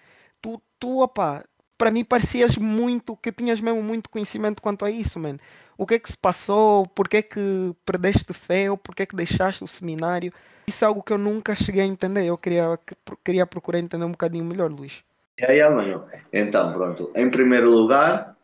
Tu, 0.42 0.60
tu, 0.80 1.04
opa, 1.04 1.46
para 1.78 1.92
mim 1.92 2.04
parecias 2.04 2.58
muito, 2.58 3.16
que 3.16 3.32
tinhas 3.32 3.62
mesmo 3.62 3.84
muito 3.84 4.10
conhecimento 4.10 4.64
quanto 4.64 4.84
a 4.84 4.90
isso, 4.90 5.20
man. 5.20 5.38
O 5.78 5.86
que 5.86 5.96
é 5.96 6.00
que 6.00 6.10
se 6.10 6.18
passou? 6.18 6.88
Por 6.88 7.08
que 7.08 7.18
é 7.18 7.22
que 7.22 7.76
perdeste 7.86 8.34
fé? 8.34 8.72
Ou 8.72 8.78
por 8.78 8.96
que 8.96 9.04
é 9.04 9.06
que 9.06 9.16
deixaste 9.16 9.64
o 9.64 9.68
seminário? 9.68 10.34
Isso 10.68 10.84
é 10.84 10.88
algo 10.88 11.04
que 11.04 11.14
eu 11.14 11.18
nunca 11.18 11.54
cheguei 11.56 11.84
a 11.84 11.86
entender. 11.86 12.26
Eu 12.26 12.38
queria, 12.38 12.80
queria 13.24 13.46
procurar 13.46 13.80
entender 13.80 14.06
um 14.06 14.12
bocadinho 14.12 14.44
melhor, 14.44 14.72
Luís. 14.72 15.04
É, 15.40 15.60
é, 15.60 15.70
mano. 15.70 16.06
Então, 16.34 16.74
pronto. 16.74 17.12
Em 17.16 17.30
primeiro 17.30 17.70
lugar, 17.70 18.36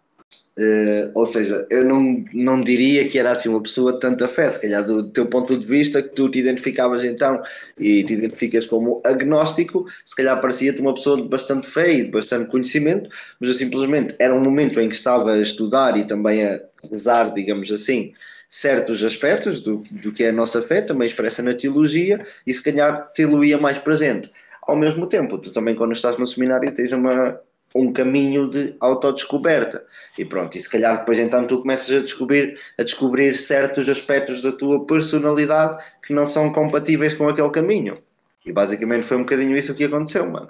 Uh, 0.58 1.10
ou 1.16 1.26
seja, 1.26 1.66
eu 1.72 1.84
não, 1.84 2.24
não 2.32 2.62
diria 2.62 3.08
que 3.08 3.18
era 3.18 3.32
assim 3.32 3.50
uma 3.50 3.64
pessoa 3.64 3.94
de 3.94 4.00
tanta 4.00 4.28
fé, 4.28 4.48
se 4.50 4.62
calhar 4.62 4.86
do 4.86 5.10
teu 5.10 5.26
ponto 5.26 5.58
de 5.58 5.66
vista, 5.66 6.00
que 6.00 6.10
tu 6.10 6.30
te 6.30 6.40
identificavas 6.40 7.04
então 7.04 7.42
e 7.80 8.04
te 8.04 8.14
identificas 8.14 8.68
como 8.68 9.02
agnóstico, 9.04 9.88
se 10.06 10.16
calhar 10.16 10.40
parecia-te 10.40 10.80
uma 10.80 10.94
pessoa 10.94 11.20
de 11.20 11.28
bastante 11.28 11.68
fé 11.68 11.92
e 11.92 12.06
de 12.06 12.12
bastante 12.12 12.52
conhecimento, 12.52 13.10
mas 13.40 13.50
eu 13.50 13.56
simplesmente 13.56 14.16
era 14.20 14.36
um 14.36 14.44
momento 14.44 14.80
em 14.80 14.90
que 14.90 14.96
estava 14.96 15.34
a 15.34 15.42
estudar 15.42 15.98
e 15.98 16.06
também 16.06 16.46
a 16.46 16.62
usar, 16.92 17.34
digamos 17.34 17.72
assim, 17.72 18.14
certos 18.54 19.04
aspectos 19.04 19.64
do, 19.64 19.84
do 19.90 20.12
que 20.12 20.24
é 20.24 20.30
a 20.30 20.34
nossa 20.34 20.62
fé, 20.62 20.84
também 20.84 21.08
expressa 21.08 21.42
na 21.42 21.56
teologia, 21.56 22.28
e 22.46 22.54
se 22.54 22.64
calhar 22.64 23.12
te-lo-ia 23.16 23.58
mais 23.58 23.80
presente. 23.80 24.32
Ao 24.68 24.76
mesmo 24.76 25.08
tempo, 25.08 25.40
tu 25.40 25.52
também 25.52 25.74
quando 25.74 25.94
estás 25.94 26.20
no 26.20 26.28
seminário 26.28 26.72
tens 26.72 26.92
uma, 26.92 27.42
um 27.76 27.92
caminho 27.92 28.50
de 28.50 28.76
autodescoberta. 28.80 29.84
E 30.18 30.24
pronto, 30.24 30.56
e 30.56 30.62
se 30.62 30.70
calhar 30.70 31.00
depois 31.00 31.18
então 31.18 31.48
tu 31.48 31.62
começas 31.62 31.96
a 31.96 32.02
descobrir, 32.02 32.60
a 32.78 32.84
descobrir 32.84 33.36
certos 33.36 33.90
aspectos 33.90 34.42
da 34.42 34.52
tua 34.52 34.86
personalidade 34.86 35.84
que 36.06 36.14
não 36.14 36.28
são 36.28 36.54
compatíveis 36.54 37.16
com 37.16 37.28
aquele 37.28 37.50
caminho. 37.50 37.96
E 38.46 38.52
basicamente 38.52 39.06
foi 39.06 39.18
um 39.18 39.22
bocadinho 39.22 39.58
isso 39.58 39.76
que 39.76 39.86
aconteceu, 39.86 40.30
mano. 40.30 40.50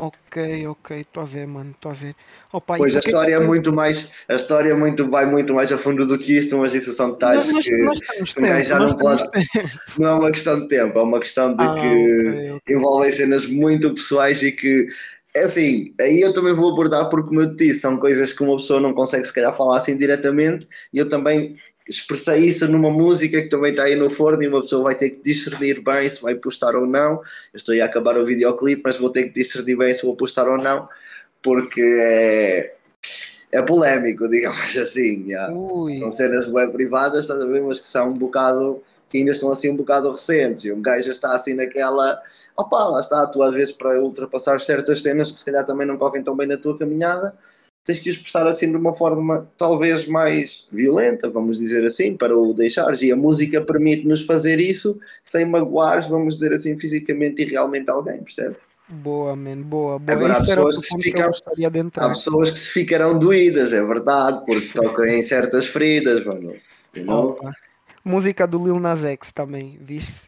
Ok, 0.00 0.64
ok, 0.68 1.00
estou 1.00 1.24
a 1.24 1.26
ver, 1.26 1.44
mano, 1.48 1.72
estou 1.72 1.90
a 1.90 1.94
ver. 1.94 2.14
Opa, 2.52 2.76
pois 2.76 2.94
a 2.94 3.00
história 3.00 3.34
é 3.34 3.40
muito 3.40 3.72
mais, 3.72 4.12
a 4.28 4.36
história 4.36 4.70
é 4.70 4.74
muito, 4.74 5.10
vai 5.10 5.26
muito 5.26 5.52
mais 5.52 5.72
a 5.72 5.76
fundo 5.76 6.06
do 6.06 6.16
que 6.16 6.38
isto, 6.38 6.56
mas 6.56 6.72
isso 6.72 6.94
são 6.94 7.10
detalhes 7.10 7.52
nós, 7.52 7.64
que 7.66 7.82
nós 7.82 8.00
tempo, 8.32 8.62
já 8.62 8.78
não 8.78 8.96
pode. 8.96 9.24
Não 9.98 10.08
é 10.08 10.14
uma 10.14 10.30
questão 10.30 10.60
de 10.60 10.68
tempo, 10.68 10.96
é 10.96 11.02
uma 11.02 11.18
questão 11.18 11.56
de 11.56 11.64
ah, 11.64 11.74
que 11.74 11.80
okay, 11.80 12.52
okay. 12.52 12.76
envolvem 12.76 13.10
cenas 13.10 13.46
muito 13.46 13.92
pessoais 13.92 14.40
e 14.44 14.52
que 14.52 14.86
é 15.34 15.44
assim, 15.44 15.94
aí 16.00 16.20
eu 16.20 16.32
também 16.32 16.54
vou 16.54 16.72
abordar 16.72 17.08
porque, 17.10 17.28
como 17.28 17.42
eu 17.42 17.50
te 17.50 17.66
disse, 17.66 17.80
são 17.80 17.98
coisas 17.98 18.32
que 18.32 18.42
uma 18.42 18.56
pessoa 18.56 18.80
não 18.80 18.94
consegue 18.94 19.26
se 19.26 19.34
calhar 19.34 19.56
falar 19.56 19.76
assim 19.76 19.96
diretamente 19.96 20.66
e 20.92 20.98
eu 20.98 21.08
também 21.08 21.56
expressei 21.88 22.44
isso 22.44 22.70
numa 22.70 22.90
música 22.90 23.40
que 23.40 23.48
também 23.48 23.70
está 23.70 23.84
aí 23.84 23.96
no 23.96 24.10
forno 24.10 24.42
e 24.42 24.48
uma 24.48 24.60
pessoa 24.60 24.84
vai 24.84 24.94
ter 24.94 25.10
que 25.10 25.22
discernir 25.22 25.82
bem 25.82 26.08
se 26.08 26.20
vai 26.20 26.34
postar 26.34 26.76
ou 26.76 26.86
não. 26.86 27.14
Eu 27.14 27.56
estou 27.56 27.72
aí 27.72 27.80
a 27.80 27.86
acabar 27.86 28.18
o 28.18 28.26
videoclipe, 28.26 28.82
mas 28.84 28.98
vou 28.98 29.10
ter 29.10 29.24
que 29.24 29.40
discernir 29.40 29.76
bem 29.76 29.94
se 29.94 30.04
vou 30.04 30.14
postar 30.14 30.48
ou 30.48 30.58
não, 30.58 30.86
porque 31.42 31.80
é, 31.80 32.74
é 33.52 33.62
polémico, 33.62 34.28
digamos 34.28 34.76
assim. 34.76 35.34
São 35.98 36.10
cenas 36.10 36.46
bem 36.46 36.70
privadas, 36.72 37.20
estás 37.20 37.40
a 37.40 37.46
ver, 37.46 37.62
mas 37.62 37.80
que 37.80 37.86
são 37.86 38.08
um 38.08 38.18
bocado, 38.18 38.82
que 39.08 39.18
ainda 39.18 39.30
estão 39.30 39.50
assim 39.50 39.70
um 39.70 39.76
bocado 39.76 40.10
recentes. 40.10 40.64
E 40.64 40.72
um 40.72 40.82
gajo 40.82 41.06
já 41.06 41.12
está 41.12 41.34
assim 41.34 41.54
naquela 41.54 42.20
opá, 42.58 42.84
lá 42.84 43.00
está, 43.00 43.24
tu 43.26 43.42
às 43.42 43.54
vezes 43.54 43.72
para 43.72 44.02
ultrapassar 44.02 44.60
certas 44.60 45.00
cenas 45.00 45.30
que 45.30 45.38
se 45.38 45.46
calhar 45.46 45.64
também 45.64 45.86
não 45.86 45.96
correm 45.96 46.24
tão 46.24 46.36
bem 46.36 46.48
na 46.48 46.56
tua 46.56 46.76
caminhada, 46.76 47.34
tens 47.84 48.00
que 48.00 48.10
expressar 48.10 48.46
assim 48.46 48.70
de 48.70 48.76
uma 48.76 48.92
forma 48.92 49.48
talvez 49.56 50.06
mais 50.08 50.66
violenta, 50.70 51.30
vamos 51.30 51.58
dizer 51.58 51.86
assim, 51.86 52.16
para 52.16 52.36
o 52.36 52.52
deixares. 52.52 53.00
E 53.00 53.12
a 53.12 53.16
música 53.16 53.62
permite-nos 53.62 54.26
fazer 54.26 54.60
isso 54.60 55.00
sem 55.24 55.46
magoar, 55.46 56.06
vamos 56.08 56.34
dizer 56.34 56.52
assim, 56.52 56.78
fisicamente 56.78 57.42
e 57.42 57.44
realmente 57.46 57.88
alguém, 57.88 58.22
percebe? 58.22 58.56
Boa, 58.88 59.36
man, 59.36 59.62
boa, 59.62 59.98
boa. 59.98 60.16
Agora, 60.18 60.34
há 60.34 60.44
pessoas, 60.44 60.78
que 60.78 60.86
se 60.86 60.98
ficam, 61.00 61.30
há 61.96 62.08
pessoas 62.08 62.50
que 62.50 62.58
se 62.58 62.72
ficarão 62.72 63.18
doídas, 63.18 63.72
é 63.72 63.84
verdade, 63.84 64.44
porque 64.46 64.68
tocam 64.72 65.06
em 65.06 65.22
certas 65.22 65.66
feridas, 65.66 66.24
mano. 66.24 66.54
Música 68.02 68.46
do 68.46 68.64
Lil 68.64 68.80
Nas 68.80 69.04
X 69.04 69.30
também, 69.30 69.78
viste? 69.80 70.27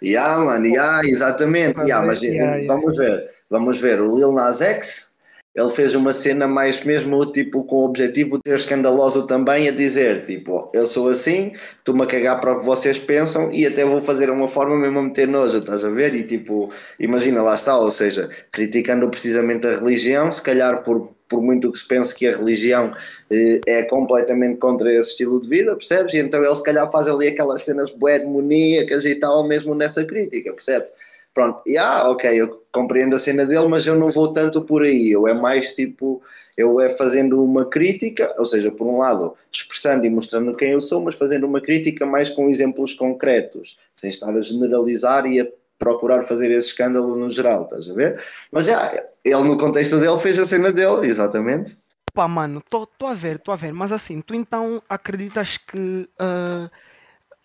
Yeah, 0.00 0.38
mano, 0.38 0.66
yeah, 0.66 1.00
exatamente. 1.04 1.78
Yeah, 1.86 2.06
mas 2.06 2.22
yeah, 2.22 2.66
vamos 2.66 2.96
ver, 2.96 3.30
vamos 3.50 3.80
ver. 3.80 4.00
O 4.00 4.16
Lil 4.16 4.32
Nas 4.32 4.60
X, 4.60 5.11
ele 5.54 5.68
fez 5.70 5.94
uma 5.94 6.12
cena 6.12 6.48
mais 6.48 6.82
mesmo 6.84 7.24
tipo 7.32 7.64
com 7.64 7.76
o 7.76 7.84
objetivo 7.84 8.38
de 8.38 8.50
ser 8.50 8.56
escandaloso 8.56 9.26
também, 9.26 9.68
a 9.68 9.72
dizer 9.72 10.24
tipo, 10.24 10.70
eu 10.74 10.86
sou 10.86 11.10
assim, 11.10 11.52
estou-me 11.78 12.02
a 12.02 12.06
cagar 12.06 12.40
para 12.40 12.52
o 12.52 12.60
que 12.60 12.66
vocês 12.66 12.98
pensam 12.98 13.52
e 13.52 13.66
até 13.66 13.84
vou 13.84 14.00
fazer 14.02 14.30
uma 14.30 14.48
forma 14.48 14.76
mesmo 14.76 14.98
a 14.98 15.02
meter 15.02 15.28
nojo, 15.28 15.58
estás 15.58 15.84
a 15.84 15.90
ver? 15.90 16.14
E 16.14 16.22
tipo, 16.24 16.72
imagina, 16.98 17.42
lá 17.42 17.54
está, 17.54 17.76
ou 17.78 17.90
seja, 17.90 18.30
criticando 18.50 19.08
precisamente 19.10 19.66
a 19.66 19.78
religião, 19.78 20.30
se 20.32 20.42
calhar 20.42 20.82
por 20.82 21.12
por 21.32 21.42
muito 21.42 21.72
que 21.72 21.78
se 21.78 21.88
pense 21.88 22.14
que 22.14 22.26
a 22.26 22.36
religião 22.36 22.94
eh, 23.30 23.58
é 23.66 23.82
completamente 23.84 24.58
contra 24.58 24.92
esse 24.92 25.12
estilo 25.12 25.40
de 25.40 25.48
vida, 25.48 25.74
percebes? 25.74 26.12
E 26.12 26.18
então 26.18 26.44
ele 26.44 26.54
se 26.54 26.62
calhar 26.62 26.90
faz 26.92 27.08
ali 27.08 27.28
aquelas 27.28 27.62
cenas 27.62 27.90
bué 27.90 28.18
demoníacas 28.18 29.06
e 29.06 29.14
tal, 29.14 29.48
mesmo 29.48 29.74
nessa 29.74 30.04
crítica, 30.04 30.52
percebes? 30.52 30.88
Pronto, 31.34 31.62
e 31.66 31.78
ah, 31.78 32.10
ok, 32.10 32.30
eu 32.30 32.62
compreendo 32.70 33.16
a 33.16 33.18
cena 33.18 33.46
dele, 33.46 33.66
mas 33.66 33.86
eu 33.86 33.96
não 33.96 34.10
vou 34.10 34.32
tanto 34.32 34.62
por 34.62 34.82
aí, 34.82 35.10
eu 35.10 35.26
é 35.26 35.32
mais 35.32 35.74
tipo, 35.74 36.22
eu 36.56 36.80
é 36.80 36.90
fazendo 36.90 37.42
uma 37.42 37.64
crítica, 37.64 38.34
ou 38.38 38.44
seja, 38.44 38.70
por 38.70 38.86
um 38.86 38.98
lado, 38.98 39.34
expressando 39.50 40.04
e 40.04 40.10
mostrando 40.10 40.54
quem 40.54 40.72
eu 40.72 40.80
sou, 40.80 41.02
mas 41.02 41.14
fazendo 41.14 41.46
uma 41.46 41.60
crítica 41.60 42.04
mais 42.04 42.28
com 42.28 42.50
exemplos 42.50 42.92
concretos, 42.92 43.78
sem 43.96 44.10
estar 44.10 44.36
a 44.36 44.40
generalizar 44.40 45.26
e 45.26 45.40
a 45.40 45.48
procurar 45.78 46.22
fazer 46.22 46.50
esse 46.50 46.68
escândalo 46.68 47.16
no 47.16 47.30
geral, 47.30 47.64
estás 47.64 47.90
a 47.90 47.94
ver? 47.94 48.20
Mas 48.50 48.66
já, 48.66 48.92
ele 49.24 49.42
no 49.42 49.58
contexto 49.58 49.98
dele 49.98 50.18
fez 50.18 50.38
a 50.38 50.46
cena 50.46 50.70
dele, 50.70 51.06
exatamente. 51.06 51.76
Pá, 52.14 52.28
mano, 52.28 52.58
estou 52.60 52.86
a 53.08 53.14
ver, 53.14 53.36
estou 53.36 53.52
a 53.52 53.56
ver, 53.56 53.72
mas 53.72 53.90
assim, 53.90 54.20
tu 54.20 54.34
então 54.34 54.82
acreditas 54.86 55.56
que 55.56 56.06
uh, 56.20 56.70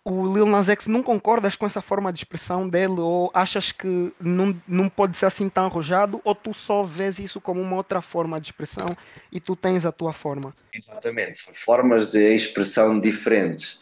o 0.10 0.34
Lil 0.34 0.46
Nas 0.46 0.70
X 0.70 0.88
não 0.88 1.04
concordas 1.04 1.58
com 1.58 1.66
essa 1.66 1.82
forma 1.82 2.14
de 2.14 2.20
expressão 2.20 2.68
dele 2.68 3.00
ou 3.00 3.30
achas 3.34 3.74
que 3.74 4.14
não, 4.22 4.56
não 4.66 4.88
pode 4.88 5.18
ser 5.18 5.26
assim 5.26 5.50
tão 5.50 5.66
arrojado 5.66 6.22
ou 6.24 6.34
tu 6.34 6.54
só 6.54 6.84
vês 6.84 7.20
isso 7.20 7.42
como 7.42 7.60
uma 7.60 7.76
outra 7.76 8.02
forma 8.02 8.40
de 8.40 8.48
expressão 8.48 8.88
e 9.30 9.42
tu 9.42 9.54
tens 9.54 9.86
a 9.86 9.92
tua 9.92 10.14
forma? 10.14 10.56
Exatamente, 10.74 11.40
são 11.40 11.54
formas 11.54 12.10
de 12.10 12.34
expressão 12.34 12.98
diferentes. 12.98 13.82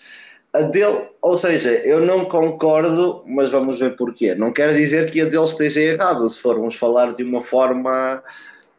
A 0.51 0.61
dele, 0.61 1.09
ou 1.21 1.35
seja, 1.35 1.69
eu 1.69 2.03
não 2.03 2.25
concordo, 2.25 3.23
mas 3.27 3.51
vamos 3.51 3.79
ver 3.79 3.95
porquê. 3.95 4.33
Não 4.33 4.51
quer 4.51 4.73
dizer 4.73 5.11
que 5.11 5.21
a 5.21 5.25
dele 5.25 5.43
esteja 5.43 5.79
errado, 5.79 6.27
se 6.27 6.39
formos 6.39 6.75
falar 6.75 7.13
de 7.13 7.23
uma 7.23 7.43
forma 7.43 8.23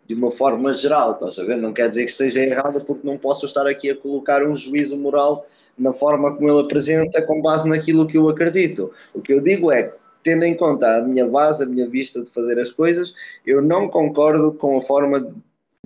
de 0.05 0.15
uma 0.15 0.31
forma 0.31 0.73
geral, 0.73 1.15
estás 1.15 1.39
a 1.39 1.45
ver? 1.45 1.57
Não 1.57 1.73
quer 1.73 1.89
dizer 1.89 2.05
que 2.05 2.11
esteja 2.11 2.41
errado 2.41 2.81
porque 2.85 3.07
não 3.07 3.19
posso 3.19 3.45
estar 3.45 3.67
aqui 3.67 3.91
a 3.91 3.97
colocar 3.97 4.45
um 4.45 4.55
juízo 4.55 4.97
moral 4.97 5.45
na 5.79 5.93
forma 5.93 6.35
como 6.35 6.49
ele 6.49 6.61
apresenta 6.61 7.23
com 7.23 7.43
base 7.43 7.69
naquilo 7.69 8.07
que 8.07 8.17
eu 8.17 8.29
acredito. 8.29 8.93
O 9.15 9.21
que 9.21 9.33
eu 9.33 9.43
digo 9.43 9.71
é, 9.71 9.93
tendo 10.23 10.45
em 10.45 10.57
conta 10.57 10.97
a 10.97 11.03
minha 11.03 11.27
base, 11.27 11.63
a 11.63 11.67
minha 11.67 11.89
vista 11.89 12.23
de 12.23 12.31
fazer 12.31 12.59
as 12.59 12.71
coisas, 12.71 13.15
eu 13.47 13.63
não 13.63 13.89
concordo 13.89 14.53
com 14.55 14.77
a 14.77 14.81
forma 14.81 15.33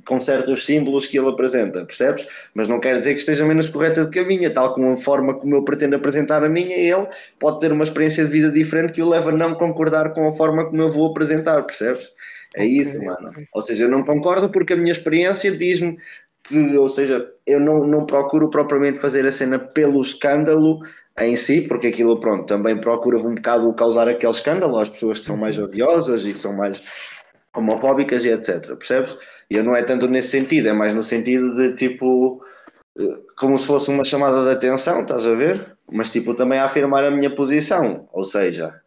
com 0.06 0.20
certos 0.20 0.64
símbolos 0.64 1.06
que 1.06 1.18
ele 1.18 1.28
apresenta, 1.28 1.84
percebes? 1.84 2.26
Mas 2.54 2.66
não 2.66 2.80
quer 2.80 2.98
dizer 2.98 3.14
que 3.14 3.20
esteja 3.20 3.44
menos 3.44 3.68
correta 3.68 4.04
do 4.04 4.10
que 4.10 4.18
a 4.18 4.24
minha, 4.24 4.50
tal 4.50 4.74
como 4.74 4.92
a 4.92 4.96
forma 4.96 5.34
como 5.34 5.56
eu 5.56 5.64
pretendo 5.64 5.94
apresentar 5.94 6.42
a 6.42 6.48
minha, 6.48 6.76
ele 6.76 7.06
pode 7.38 7.60
ter 7.60 7.70
uma 7.70 7.84
experiência 7.84 8.24
de 8.24 8.30
vida 8.30 8.50
diferente 8.50 8.94
que 8.94 9.02
o 9.02 9.08
leva 9.08 9.30
a 9.30 9.36
não 9.36 9.54
concordar 9.54 10.14
com 10.14 10.26
a 10.26 10.32
forma 10.32 10.66
como 10.66 10.80
eu 10.82 10.92
vou 10.92 11.10
apresentar, 11.10 11.62
percebes? 11.62 12.08
É 12.56 12.62
okay. 12.62 12.80
isso, 12.80 13.04
mano. 13.04 13.30
Ou 13.54 13.62
seja, 13.62 13.84
eu 13.84 13.88
não 13.88 14.02
concordo 14.02 14.50
porque 14.50 14.72
a 14.72 14.76
minha 14.76 14.92
experiência 14.92 15.52
diz-me 15.52 15.98
que, 16.44 16.76
ou 16.76 16.88
seja, 16.88 17.30
eu 17.46 17.60
não, 17.60 17.86
não 17.86 18.06
procuro 18.06 18.50
propriamente 18.50 18.98
fazer 18.98 19.26
a 19.26 19.32
cena 19.32 19.58
pelo 19.58 20.00
escândalo 20.00 20.80
em 21.18 21.36
si, 21.36 21.62
porque 21.62 21.88
aquilo, 21.88 22.18
pronto, 22.18 22.46
também 22.46 22.78
procura 22.78 23.18
um 23.18 23.34
bocado 23.34 23.74
causar 23.74 24.08
aquele 24.08 24.32
escândalo 24.32 24.78
às 24.78 24.88
pessoas 24.88 25.18
que 25.18 25.26
são 25.26 25.36
mais 25.36 25.58
uhum. 25.58 25.64
odiosas 25.64 26.24
e 26.24 26.32
que 26.32 26.40
são 26.40 26.56
mais 26.56 26.82
homofóbicas 27.54 28.24
e 28.24 28.30
etc. 28.30 28.76
Percebes? 28.76 29.16
E 29.50 29.56
eu 29.56 29.64
não 29.64 29.74
é 29.74 29.82
tanto 29.82 30.08
nesse 30.08 30.28
sentido, 30.28 30.68
é 30.68 30.72
mais 30.72 30.94
no 30.94 31.02
sentido 31.02 31.54
de 31.54 31.74
tipo 31.74 32.42
eh, 32.98 33.18
como 33.36 33.58
se 33.58 33.66
fosse 33.66 33.90
uma 33.90 34.04
chamada 34.04 34.44
de 34.44 34.50
atenção, 34.50 35.02
estás 35.02 35.24
a 35.24 35.34
ver? 35.34 35.76
Mas 35.90 36.10
tipo 36.10 36.34
também 36.34 36.58
a 36.58 36.66
afirmar 36.66 37.04
a 37.04 37.10
minha 37.10 37.30
posição, 37.30 38.06
ou 38.12 38.24
seja, 38.24 38.80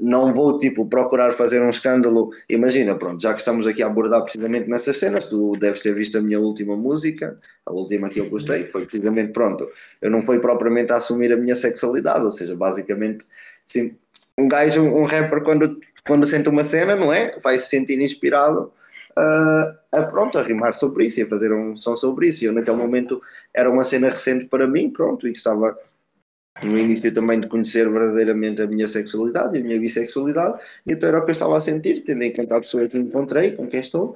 não 0.00 0.32
vou 0.32 0.58
tipo 0.58 0.86
procurar 0.86 1.32
fazer 1.32 1.60
um 1.60 1.70
escândalo. 1.70 2.30
Imagina, 2.48 2.94
pronto, 2.94 3.20
já 3.20 3.32
que 3.34 3.40
estamos 3.40 3.66
aqui 3.66 3.82
a 3.82 3.86
abordar 3.86 4.22
precisamente 4.22 4.68
nessas 4.68 4.98
cenas, 4.98 5.28
tu 5.28 5.56
deves 5.56 5.80
ter 5.80 5.94
visto 5.94 6.18
a 6.18 6.20
minha 6.20 6.38
última 6.38 6.76
música, 6.76 7.38
a 7.66 7.72
última 7.72 8.08
que 8.08 8.20
eu 8.20 8.28
gostei, 8.28 8.66
foi 8.66 8.82
precisamente 8.84 9.32
pronto. 9.32 9.68
Eu 10.00 10.10
não 10.10 10.22
fui 10.22 10.38
propriamente 10.38 10.92
a 10.92 10.96
assumir 10.96 11.32
a 11.32 11.36
minha 11.36 11.56
sexualidade, 11.56 12.24
ou 12.24 12.30
seja, 12.30 12.54
basicamente, 12.54 13.24
sim, 13.66 13.96
um 14.38 14.48
gajo, 14.48 14.82
um 14.82 15.04
rapper, 15.04 15.42
quando, 15.42 15.78
quando 16.06 16.26
sente 16.26 16.48
uma 16.48 16.64
cena, 16.64 16.94
não 16.94 17.12
é? 17.12 17.32
Vai 17.42 17.58
se 17.58 17.68
sentir 17.68 18.00
inspirado 18.00 18.72
a, 19.16 19.78
a, 19.92 20.02
pronto, 20.04 20.38
a 20.38 20.42
rimar 20.42 20.74
sobre 20.74 21.06
isso 21.06 21.20
e 21.20 21.22
a 21.24 21.28
fazer 21.28 21.52
um 21.52 21.76
som 21.76 21.96
sobre 21.96 22.28
isso. 22.28 22.44
E 22.44 22.46
eu, 22.46 22.52
naquele 22.52 22.76
momento, 22.76 23.20
era 23.52 23.70
uma 23.70 23.84
cena 23.84 24.08
recente 24.08 24.46
para 24.46 24.66
mim, 24.66 24.90
pronto, 24.90 25.26
e 25.26 25.32
estava 25.32 25.76
no 26.62 26.78
início 26.78 27.12
também 27.12 27.40
de 27.40 27.48
conhecer 27.48 27.90
verdadeiramente 27.90 28.62
a 28.62 28.66
minha 28.66 28.88
sexualidade 28.88 29.56
e 29.56 29.60
a 29.60 29.64
minha 29.64 29.80
bissexualidade, 29.80 30.58
e 30.86 30.92
então 30.92 31.08
era 31.08 31.18
o 31.20 31.24
que 31.24 31.30
eu 31.30 31.34
estava 31.34 31.56
a 31.56 31.60
sentir, 31.60 32.02
tendo 32.02 32.22
em 32.22 32.32
conta 32.32 32.56
a 32.56 32.60
pessoa 32.60 32.88
que 32.88 32.98
encontrei, 32.98 33.52
com 33.52 33.66
quem 33.66 33.80
estou. 33.80 34.14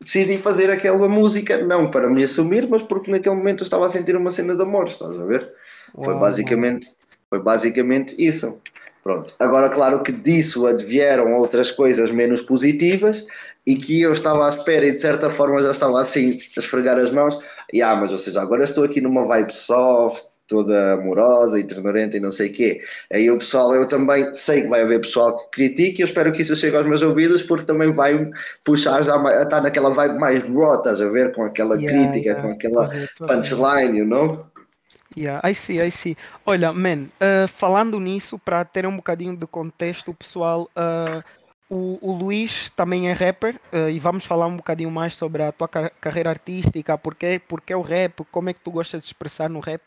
Decidi 0.00 0.38
fazer 0.38 0.70
aquela 0.70 1.08
música, 1.08 1.64
não 1.64 1.90
para 1.90 2.10
me 2.10 2.24
assumir, 2.24 2.68
mas 2.68 2.82
porque 2.82 3.10
naquele 3.10 3.36
momento 3.36 3.62
eu 3.62 3.64
estava 3.64 3.86
a 3.86 3.88
sentir 3.88 4.16
uma 4.16 4.30
cena 4.30 4.54
de 4.54 4.62
amor, 4.62 4.86
estás 4.86 5.18
a 5.18 5.24
ver? 5.24 5.48
Uau, 5.94 6.04
foi 6.04 6.14
basicamente, 6.14 6.88
foi 7.30 7.40
basicamente 7.40 8.14
isso. 8.18 8.60
Pronto. 9.02 9.34
Agora, 9.38 9.68
claro 9.68 10.02
que 10.02 10.12
disso 10.12 10.66
advieram 10.66 11.34
outras 11.34 11.70
coisas 11.70 12.10
menos 12.10 12.40
positivas 12.40 13.26
e 13.66 13.76
que 13.76 14.00
eu 14.00 14.14
estava 14.14 14.46
à 14.46 14.48
espera 14.48 14.86
e 14.86 14.92
de 14.92 15.00
certa 15.00 15.28
forma 15.28 15.60
já 15.62 15.70
estava 15.70 16.00
assim 16.00 16.30
a 16.30 16.60
esfregar 16.60 16.98
as 16.98 17.10
mãos. 17.10 17.38
E 17.72 17.82
ah, 17.82 17.94
mas 17.96 18.12
ou 18.12 18.18
seja, 18.18 18.40
agora 18.40 18.64
estou 18.64 18.82
aqui 18.82 19.02
numa 19.02 19.26
vibe 19.26 19.52
soft, 19.52 20.24
toda 20.46 20.94
amorosa 20.94 21.58
e 21.58 21.64
ternurenta 21.64 22.16
e 22.16 22.20
não 22.20 22.30
sei 22.30 22.50
o 22.50 22.52
quê. 22.52 22.80
Aí 23.12 23.30
o 23.30 23.38
pessoal, 23.38 23.74
eu 23.74 23.88
também 23.88 24.34
sei 24.34 24.62
que 24.62 24.68
vai 24.68 24.82
haver 24.82 25.00
pessoal 25.00 25.36
que 25.38 25.50
critique 25.50 26.00
e 26.00 26.02
eu 26.02 26.06
espero 26.06 26.32
que 26.32 26.42
isso 26.42 26.56
chegue 26.56 26.76
aos 26.76 26.86
meus 26.86 27.02
ouvidos 27.02 27.42
porque 27.42 27.64
também 27.64 27.92
vai 27.92 28.30
puxar 28.64 29.02
já 29.02 29.14
a 29.14 29.42
estar 29.42 29.60
naquela 29.62 29.90
vibe 29.90 30.18
mais 30.18 30.42
raw, 30.42 30.76
estás 30.76 31.00
a 31.00 31.08
ver? 31.08 31.32
Com 31.32 31.42
aquela 31.44 31.76
yeah, 31.76 32.10
crítica, 32.10 32.30
yeah. 32.30 32.42
com 32.42 32.54
aquela 32.54 32.90
punchline, 33.18 33.98
you 33.98 34.06
know? 34.06 34.44
Yeah, 35.16 35.40
I 35.48 35.54
see, 35.54 35.80
I 35.80 35.90
see. 35.90 36.16
Olha, 36.44 36.72
man, 36.72 37.04
uh, 37.20 37.46
falando 37.46 38.00
nisso, 38.00 38.38
para 38.38 38.64
ter 38.64 38.84
um 38.84 38.96
bocadinho 38.96 39.36
de 39.36 39.46
contexto, 39.46 40.12
pessoal, 40.12 40.68
uh, 40.76 41.22
o, 41.68 41.98
o 42.00 42.12
Luís 42.12 42.70
também 42.70 43.08
é 43.08 43.12
rapper 43.12 43.58
uh, 43.72 43.88
e 43.88 43.98
vamos 43.98 44.26
falar 44.26 44.46
um 44.46 44.56
bocadinho 44.56 44.90
mais 44.90 45.14
sobre 45.14 45.42
a 45.42 45.50
tua 45.50 45.66
car 45.66 45.90
carreira 46.00 46.30
artística, 46.30 46.96
porque, 46.98 47.40
porque 47.48 47.72
é 47.72 47.76
o 47.76 47.82
rap, 47.82 48.24
como 48.30 48.50
é 48.50 48.52
que 48.52 48.60
tu 48.60 48.70
gostas 48.70 49.00
de 49.00 49.06
expressar 49.06 49.48
no 49.48 49.60
rap. 49.60 49.82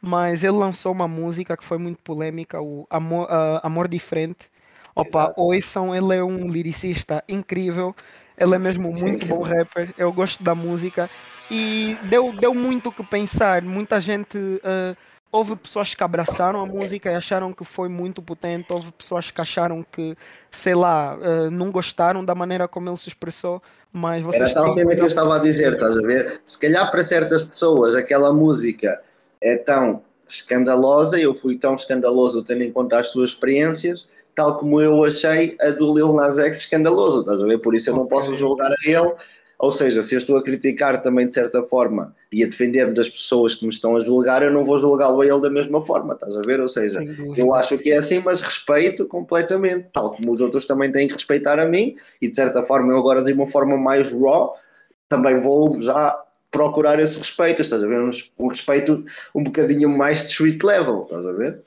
Mas 0.00 0.44
ele 0.44 0.56
lançou 0.56 0.92
uma 0.92 1.08
música 1.08 1.56
que 1.56 1.64
foi 1.64 1.78
muito 1.78 1.98
polêmica, 2.02 2.60
o 2.60 2.86
Amor, 2.88 3.28
Amor 3.62 3.88
Diferente. 3.88 4.50
Opa, 4.94 5.32
ouçam, 5.36 5.94
ele 5.94 6.16
é 6.16 6.24
um 6.24 6.48
lyricista 6.48 7.22
incrível, 7.28 7.94
ele 8.38 8.54
é 8.54 8.58
mesmo 8.58 8.94
muito 8.98 9.26
bom 9.26 9.42
rapper, 9.42 9.92
eu 9.98 10.10
gosto 10.12 10.42
da 10.42 10.54
música 10.54 11.10
e 11.50 11.96
deu, 12.04 12.32
deu 12.32 12.54
muito 12.54 12.88
o 12.88 12.92
que 12.92 13.04
pensar. 13.04 13.62
Muita 13.62 14.00
gente 14.00 14.38
uh, 14.38 14.96
houve 15.30 15.56
pessoas 15.56 15.94
que 15.94 16.02
abraçaram 16.02 16.60
a 16.60 16.66
música 16.66 17.10
e 17.10 17.14
acharam 17.14 17.52
que 17.52 17.64
foi 17.64 17.88
muito 17.88 18.22
potente, 18.22 18.72
houve 18.72 18.90
pessoas 18.92 19.30
que 19.30 19.40
acharam 19.40 19.84
que, 19.90 20.16
sei 20.50 20.74
lá, 20.74 21.16
uh, 21.16 21.50
não 21.50 21.70
gostaram 21.70 22.24
da 22.24 22.34
maneira 22.34 22.66
como 22.66 22.88
ele 22.88 22.96
se 22.96 23.08
expressou, 23.08 23.62
mas 23.92 24.22
vocês... 24.22 24.50
Era 24.50 24.54
tal 24.54 24.74
cena 24.74 24.94
que 24.94 25.00
eu 25.00 25.06
estava 25.06 25.36
a 25.36 25.38
dizer, 25.38 25.74
estás 25.74 25.98
a 25.98 26.02
ver? 26.02 26.40
Se 26.46 26.58
calhar 26.58 26.90
para 26.90 27.04
certas 27.04 27.44
pessoas 27.44 27.94
aquela 27.94 28.32
música 28.32 29.00
é 29.40 29.56
tão 29.56 30.02
escandalosa, 30.28 31.18
eu 31.18 31.34
fui 31.34 31.56
tão 31.56 31.74
escandaloso 31.74 32.42
tendo 32.42 32.62
em 32.62 32.72
conta 32.72 32.98
as 32.98 33.08
suas 33.08 33.30
experiências, 33.30 34.08
tal 34.34 34.58
como 34.58 34.80
eu 34.80 35.04
achei 35.04 35.56
a 35.60 35.70
do 35.70 35.94
Lil 35.94 36.12
Nas 36.14 36.38
X 36.38 36.58
escandaloso, 36.62 37.20
estás 37.20 37.40
a 37.40 37.44
ver? 37.44 37.58
Por 37.58 37.74
isso 37.74 37.90
eu 37.90 37.96
não 37.96 38.06
posso 38.06 38.34
julgar 38.34 38.70
a 38.70 38.88
ele 38.88 39.12
ou 39.58 39.72
seja, 39.72 40.02
se 40.02 40.14
eu 40.14 40.18
estou 40.18 40.36
a 40.36 40.42
criticar 40.42 41.02
também 41.02 41.26
de 41.26 41.34
certa 41.34 41.62
forma 41.62 42.14
e 42.30 42.44
a 42.44 42.46
defender-me 42.46 42.94
das 42.94 43.08
pessoas 43.08 43.54
que 43.54 43.64
me 43.64 43.72
estão 43.72 43.96
a 43.96 44.04
julgar, 44.04 44.42
eu 44.42 44.52
não 44.52 44.64
vou 44.64 44.78
julgá-lo 44.78 45.20
a 45.20 45.26
ele 45.26 45.40
da 45.40 45.48
mesma 45.48 45.84
forma, 45.84 46.14
estás 46.14 46.36
a 46.36 46.42
ver? 46.42 46.60
Ou 46.60 46.68
seja, 46.68 47.02
eu 47.36 47.54
acho 47.54 47.78
que 47.78 47.90
é 47.90 47.96
assim, 47.96 48.20
mas 48.24 48.42
respeito 48.42 49.06
completamente, 49.06 49.88
tal 49.92 50.14
como 50.14 50.32
os 50.32 50.40
outros 50.40 50.66
também 50.66 50.92
têm 50.92 51.08
que 51.08 51.14
respeitar 51.14 51.58
a 51.58 51.66
mim, 51.66 51.96
e 52.20 52.28
de 52.28 52.36
certa 52.36 52.62
forma 52.62 52.92
eu 52.92 52.98
agora 52.98 53.22
de 53.22 53.32
uma 53.32 53.46
forma 53.46 53.76
mais 53.76 54.10
raw 54.12 54.54
também 55.08 55.40
vou 55.40 55.80
já 55.80 56.18
procurar 56.50 56.98
esse 57.00 57.18
respeito, 57.18 57.62
estás 57.62 57.82
a 57.82 57.86
ver? 57.86 58.00
Um, 58.00 58.10
um 58.38 58.48
respeito 58.48 59.04
um 59.34 59.44
bocadinho 59.44 59.88
mais 59.88 60.24
street 60.24 60.62
level, 60.62 61.02
estás 61.02 61.26
a 61.26 61.32
ver? 61.32 61.58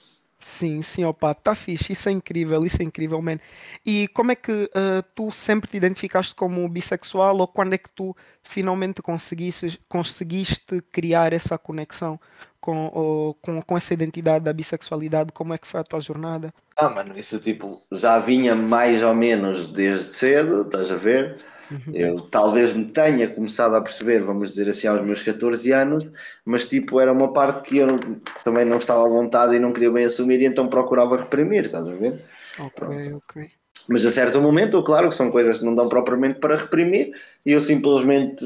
Sim, 0.51 0.81
sim, 0.81 1.03
opa, 1.05 1.33
tá 1.35 1.53
fixe, 1.53 1.93
isso 1.93 2.09
é 2.09 2.11
incrível, 2.11 2.65
isso 2.65 2.81
é 2.81 2.83
incrível, 2.85 3.21
man. 3.21 3.37
E 3.85 4.07
como 4.09 4.31
é 4.31 4.35
que 4.35 4.51
uh, 4.51 5.03
tu 5.13 5.31
sempre 5.31 5.69
te 5.69 5.77
identificaste 5.77 6.33
como 6.33 6.67
bissexual 6.67 7.37
ou 7.37 7.47
quando 7.47 7.73
é 7.73 7.77
que 7.77 7.91
tu 7.91 8.15
finalmente 8.49 8.99
conseguiste, 9.01 9.79
conseguiste 9.87 10.81
criar 10.91 11.33
essa 11.33 11.55
conexão 11.55 12.19
com, 12.59 12.87
ou, 12.91 13.33
com, 13.35 13.61
com 13.61 13.77
essa 13.77 13.93
identidade 13.93 14.43
da 14.43 14.51
bissexualidade? 14.51 15.31
Como 15.31 15.53
é 15.53 15.57
que 15.57 15.67
foi 15.67 15.79
a 15.79 15.83
tua 15.83 16.01
jornada? 16.01 16.51
Ah, 16.75 16.89
mano, 16.89 17.17
isso 17.17 17.39
tipo 17.39 17.79
já 17.91 18.17
vinha 18.17 18.55
mais 18.55 19.03
ou 19.03 19.13
menos 19.13 19.71
desde 19.71 20.15
cedo, 20.15 20.63
estás 20.63 20.91
a 20.91 20.95
ver? 20.97 21.37
Uhum. 21.69 21.93
Eu 21.93 22.21
talvez 22.21 22.73
me 22.73 22.85
tenha 22.85 23.29
começado 23.29 23.75
a 23.75 23.81
perceber, 23.81 24.23
vamos 24.23 24.49
dizer 24.49 24.67
assim, 24.67 24.87
aos 24.87 25.05
meus 25.05 25.21
14 25.21 25.71
anos, 25.71 26.11
mas 26.43 26.67
tipo, 26.67 26.99
era 26.99 27.13
uma 27.13 27.31
parte 27.31 27.69
que 27.69 27.77
eu 27.77 27.99
também 28.43 28.65
não 28.65 28.77
estava 28.79 29.05
à 29.05 29.09
vontade 29.09 29.55
e 29.55 29.59
não 29.59 29.71
queria 29.71 29.91
bem 29.91 30.05
assumir, 30.05 30.41
e 30.41 30.45
então 30.45 30.67
procurava 30.67 31.17
reprimir, 31.17 31.65
estás 31.65 31.85
a 31.85 31.93
ver? 31.93 32.19
Ok, 32.57 32.71
Pronto. 32.75 33.17
ok. 33.17 33.58
Mas 33.89 34.05
a 34.05 34.11
certo 34.11 34.39
momento, 34.39 34.83
claro 34.83 35.09
que 35.09 35.15
são 35.15 35.31
coisas 35.31 35.59
que 35.59 35.65
não 35.65 35.73
dão 35.73 35.89
propriamente 35.89 36.35
para 36.35 36.55
reprimir, 36.55 37.11
e 37.45 37.51
eu 37.51 37.59
simplesmente, 37.61 38.45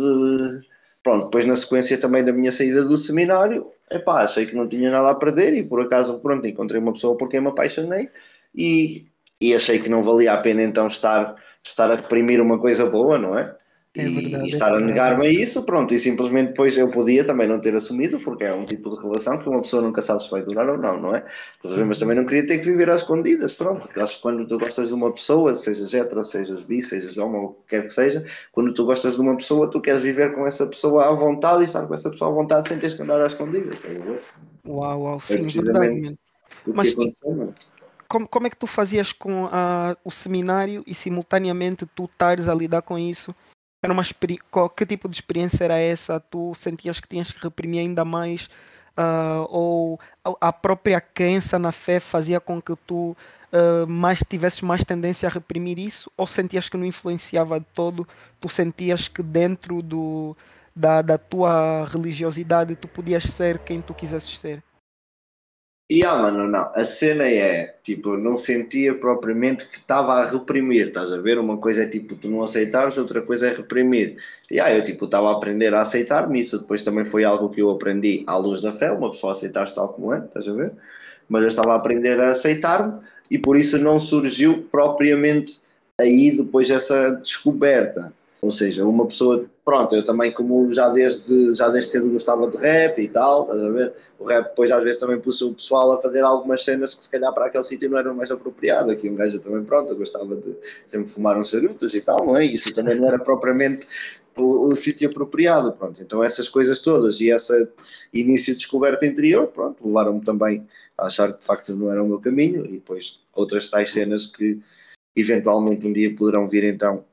pronto, 1.03 1.25
depois 1.25 1.45
na 1.45 1.55
sequência 1.55 1.97
também 1.97 2.23
da 2.23 2.31
minha 2.31 2.51
saída 2.51 2.83
do 2.83 2.95
seminário, 2.95 3.67
epá, 3.91 4.23
achei 4.23 4.45
que 4.45 4.55
não 4.55 4.67
tinha 4.67 4.89
nada 4.89 5.11
a 5.11 5.15
perder 5.15 5.53
e 5.53 5.63
por 5.63 5.81
acaso, 5.81 6.19
pronto, 6.19 6.47
encontrei 6.47 6.79
uma 6.79 6.93
pessoa 6.93 7.17
por 7.17 7.29
quem 7.29 7.41
me 7.41 7.49
apaixonei 7.49 8.09
e, 8.55 9.05
e 9.41 9.53
achei 9.53 9.79
que 9.79 9.89
não 9.89 10.01
valia 10.01 10.33
a 10.33 10.37
pena 10.37 10.61
então 10.63 10.87
estar 10.87 11.35
estar 11.63 11.89
a 11.91 11.95
reprimir 11.95 12.41
uma 12.41 12.59
coisa 12.59 12.85
boa, 12.85 13.17
não 13.17 13.37
é? 13.37 13.55
É 13.95 14.09
verdade, 14.09 14.47
e, 14.47 14.49
estar 14.49 14.73
a 14.73 14.79
negar-me 14.79 15.27
a 15.27 15.29
isso, 15.29 15.63
pronto, 15.67 15.93
e 15.93 15.99
simplesmente 15.99 16.49
depois 16.49 16.75
eu 16.75 16.89
podia 16.89 17.23
também 17.23 17.47
não 17.47 17.61
ter 17.61 17.75
assumido, 17.75 18.19
porque 18.19 18.43
é 18.43 18.51
um 18.51 18.65
tipo 18.65 18.89
de 18.89 18.99
relação 18.99 19.37
que 19.37 19.47
uma 19.47 19.61
pessoa 19.61 19.83
nunca 19.83 20.01
sabe 20.01 20.23
se 20.23 20.31
vai 20.31 20.41
durar 20.41 20.67
ou 20.67 20.79
não, 20.79 20.99
não 20.99 21.15
é? 21.15 21.23
Estás? 21.63 21.77
Mas 21.85 21.99
também 21.99 22.15
não 22.15 22.25
queria 22.25 22.47
ter 22.47 22.57
que 22.57 22.65
viver 22.65 22.89
às 22.89 23.01
escondidas, 23.01 23.53
pronto. 23.53 23.87
Acho 23.95 24.15
que 24.15 24.21
quando 24.23 24.47
tu 24.47 24.57
gostas 24.57 24.87
de 24.87 24.95
uma 24.95 25.13
pessoa, 25.13 25.53
sejas 25.53 25.93
hetero, 25.93 26.23
sejas 26.23 26.63
bi, 26.63 26.81
sejas 26.81 27.15
homo, 27.19 27.37
ou 27.37 27.45
o 27.45 27.53
que 27.53 27.67
quer 27.67 27.83
que 27.83 27.93
seja, 27.93 28.25
quando 28.51 28.73
tu 28.73 28.83
gostas 28.83 29.13
de 29.13 29.21
uma 29.21 29.37
pessoa, 29.37 29.69
tu 29.69 29.79
queres 29.79 30.01
viver 30.01 30.33
com 30.33 30.47
essa 30.47 30.65
pessoa 30.65 31.07
à 31.07 31.13
vontade 31.13 31.61
e 31.61 31.65
estar 31.65 31.85
com 31.85 31.93
essa 31.93 32.09
pessoa 32.09 32.31
à 32.31 32.33
vontade 32.33 32.69
sem 32.69 32.79
teres 32.79 32.95
que 32.95 33.03
andar 33.03 33.21
às 33.21 33.33
escondidas, 33.33 33.75
estás 33.75 34.01
a 34.01 34.05
ver? 34.05 34.21
Uau, 34.67 35.01
uau, 35.01 35.19
sim, 35.19 35.45
é 35.45 35.61
verdade. 35.61 36.17
Mas, 36.65 36.95
como, 38.07 38.27
como 38.27 38.47
é 38.47 38.49
que 38.49 38.57
tu 38.57 38.65
fazias 38.65 39.11
com 39.11 39.47
a, 39.51 39.95
o 40.03 40.09
seminário 40.09 40.83
e 40.87 40.95
simultaneamente 40.95 41.85
tu 41.95 42.05
estares 42.05 42.47
a 42.47 42.55
lidar 42.55 42.81
com 42.81 42.97
isso? 42.97 43.35
Era 43.83 43.91
uma 43.91 44.03
que 44.69 44.85
tipo 44.85 45.09
de 45.09 45.15
experiência 45.15 45.65
era 45.65 45.77
essa? 45.77 46.17
Tu 46.17 46.55
sentias 46.55 47.01
que 47.01 47.07
tinhas 47.07 47.33
que 47.33 47.43
reprimir 47.43 47.81
ainda 47.81 48.05
mais? 48.05 48.49
Uh, 48.97 49.45
ou 49.49 49.99
a 50.39 50.53
própria 50.53 51.01
crença 51.01 51.59
na 51.59 51.73
fé 51.73 51.99
fazia 51.99 52.39
com 52.39 52.61
que 52.61 52.73
tu 52.87 53.11
uh, 53.51 53.85
mais 53.85 54.19
tivesses 54.19 54.61
mais 54.61 54.85
tendência 54.85 55.27
a 55.27 55.31
reprimir 55.31 55.77
isso? 55.77 56.09
Ou 56.15 56.25
sentias 56.25 56.69
que 56.69 56.77
não 56.77 56.85
influenciava 56.85 57.59
de 57.59 57.65
todo? 57.73 58.07
Tu 58.39 58.47
sentias 58.47 59.09
que 59.09 59.21
dentro 59.21 59.81
do, 59.81 60.33
da, 60.73 61.01
da 61.01 61.17
tua 61.17 61.83
religiosidade 61.83 62.77
tu 62.77 62.87
podias 62.87 63.25
ser 63.25 63.59
quem 63.59 63.81
tu 63.81 63.93
quisesses 63.93 64.39
ser? 64.39 64.63
E 65.89 66.03
ah, 66.03 66.15
mano, 66.17 66.47
não. 66.47 66.71
A 66.73 66.83
cena 66.85 67.27
é, 67.27 67.75
tipo, 67.83 68.17
não 68.17 68.35
sentia 68.37 68.95
propriamente 68.95 69.67
que 69.67 69.77
estava 69.77 70.13
a 70.13 70.29
reprimir, 70.29 70.87
estás 70.87 71.11
a 71.11 71.21
ver? 71.21 71.37
Uma 71.37 71.57
coisa 71.57 71.83
é 71.83 71.87
tipo, 71.87 72.15
tu 72.15 72.29
não 72.29 72.41
aceitares, 72.41 72.97
outra 72.97 73.21
coisa 73.21 73.47
é 73.47 73.53
reprimir. 73.53 74.17
E 74.49 74.59
ah, 74.59 74.73
eu 74.73 74.83
tipo, 74.83 75.05
estava 75.05 75.29
a 75.29 75.33
aprender 75.33 75.73
a 75.73 75.81
aceitar-me, 75.81 76.39
isso 76.39 76.59
depois 76.59 76.81
também 76.81 77.05
foi 77.05 77.23
algo 77.25 77.49
que 77.49 77.61
eu 77.61 77.69
aprendi 77.69 78.23
à 78.25 78.37
luz 78.37 78.61
da 78.61 78.71
fé, 78.71 78.91
uma 78.91 79.11
pessoa 79.11 79.33
aceitar-se 79.33 79.75
tal 79.75 79.89
como 79.89 80.13
é, 80.13 80.19
estás 80.19 80.47
a 80.47 80.53
ver? 80.53 80.71
Mas 81.29 81.43
eu 81.43 81.49
estava 81.49 81.73
a 81.73 81.75
aprender 81.75 82.19
a 82.21 82.29
aceitar-me 82.31 83.01
e 83.29 83.37
por 83.37 83.57
isso 83.57 83.77
não 83.77 83.99
surgiu 83.99 84.63
propriamente 84.71 85.61
aí 85.99 86.35
depois 86.35 86.69
essa 86.69 87.11
descoberta. 87.11 88.13
Ou 88.43 88.51
seja, 88.51 88.85
uma 88.85 89.07
pessoa, 89.07 89.45
pronto, 89.63 89.95
eu 89.95 90.03
também 90.03 90.29
como 90.33 90.69
já 90.73 90.89
desde, 90.89 91.53
já 91.53 91.69
desde 91.69 91.91
cedo 91.91 92.09
gostava 92.09 92.49
de 92.49 92.57
rap 92.57 92.99
e 92.99 93.07
tal, 93.07 93.43
estás 93.43 93.63
a 93.63 93.69
ver? 93.69 93.93
O 94.19 94.25
rap 94.25 94.49
depois 94.49 94.69
às 94.69 94.83
vezes 94.83 94.99
também 94.99 95.17
pus 95.17 95.39
o 95.39 95.53
pessoal 95.53 95.93
a 95.93 96.01
fazer 96.01 96.25
algumas 96.25 96.61
cenas 96.61 96.93
que 96.93 97.05
se 97.05 97.09
calhar 97.09 97.33
para 97.33 97.45
aquele 97.45 97.63
sítio 97.63 97.89
não 97.89 97.97
eram 97.97 98.13
mais 98.13 98.29
apropriado. 98.29 98.91
Aqui 98.91 99.09
um 99.09 99.15
gajo 99.15 99.39
também, 99.39 99.63
pronto, 99.63 99.91
eu 99.91 99.95
gostava 99.95 100.35
de 100.35 100.57
sempre 100.85 101.09
fumar 101.09 101.37
uns 101.39 101.51
charutos 101.51 101.95
e 101.95 102.01
tal, 102.01 102.25
não 102.25 102.35
é? 102.35 102.43
Isso 102.43 102.73
também 102.73 102.99
não 102.99 103.07
era 103.07 103.17
propriamente 103.17 103.87
o, 104.35 104.67
o 104.67 104.75
sítio 104.75 105.09
apropriado, 105.09 105.71
pronto. 105.71 106.01
Então 106.01 106.21
essas 106.21 106.49
coisas 106.49 106.81
todas 106.81 107.21
e 107.21 107.29
esse 107.29 107.69
início 108.13 108.53
de 108.53 108.59
descoberta 108.59 109.05
interior, 109.05 109.47
pronto, 109.47 109.87
levaram-me 109.87 110.19
também 110.19 110.67
a 110.97 111.05
achar 111.05 111.31
que 111.31 111.39
de 111.39 111.45
facto 111.45 111.73
não 111.77 111.89
era 111.89 112.03
o 112.03 112.07
meu 112.09 112.19
caminho 112.19 112.65
e 112.65 112.73
depois 112.73 113.21
outras 113.33 113.69
tais 113.69 113.93
cenas 113.93 114.25
que 114.25 114.59
eventualmente 115.15 115.87
um 115.87 115.93
dia 115.93 116.13
poderão 116.13 116.49
vir 116.49 116.65
então 116.65 117.05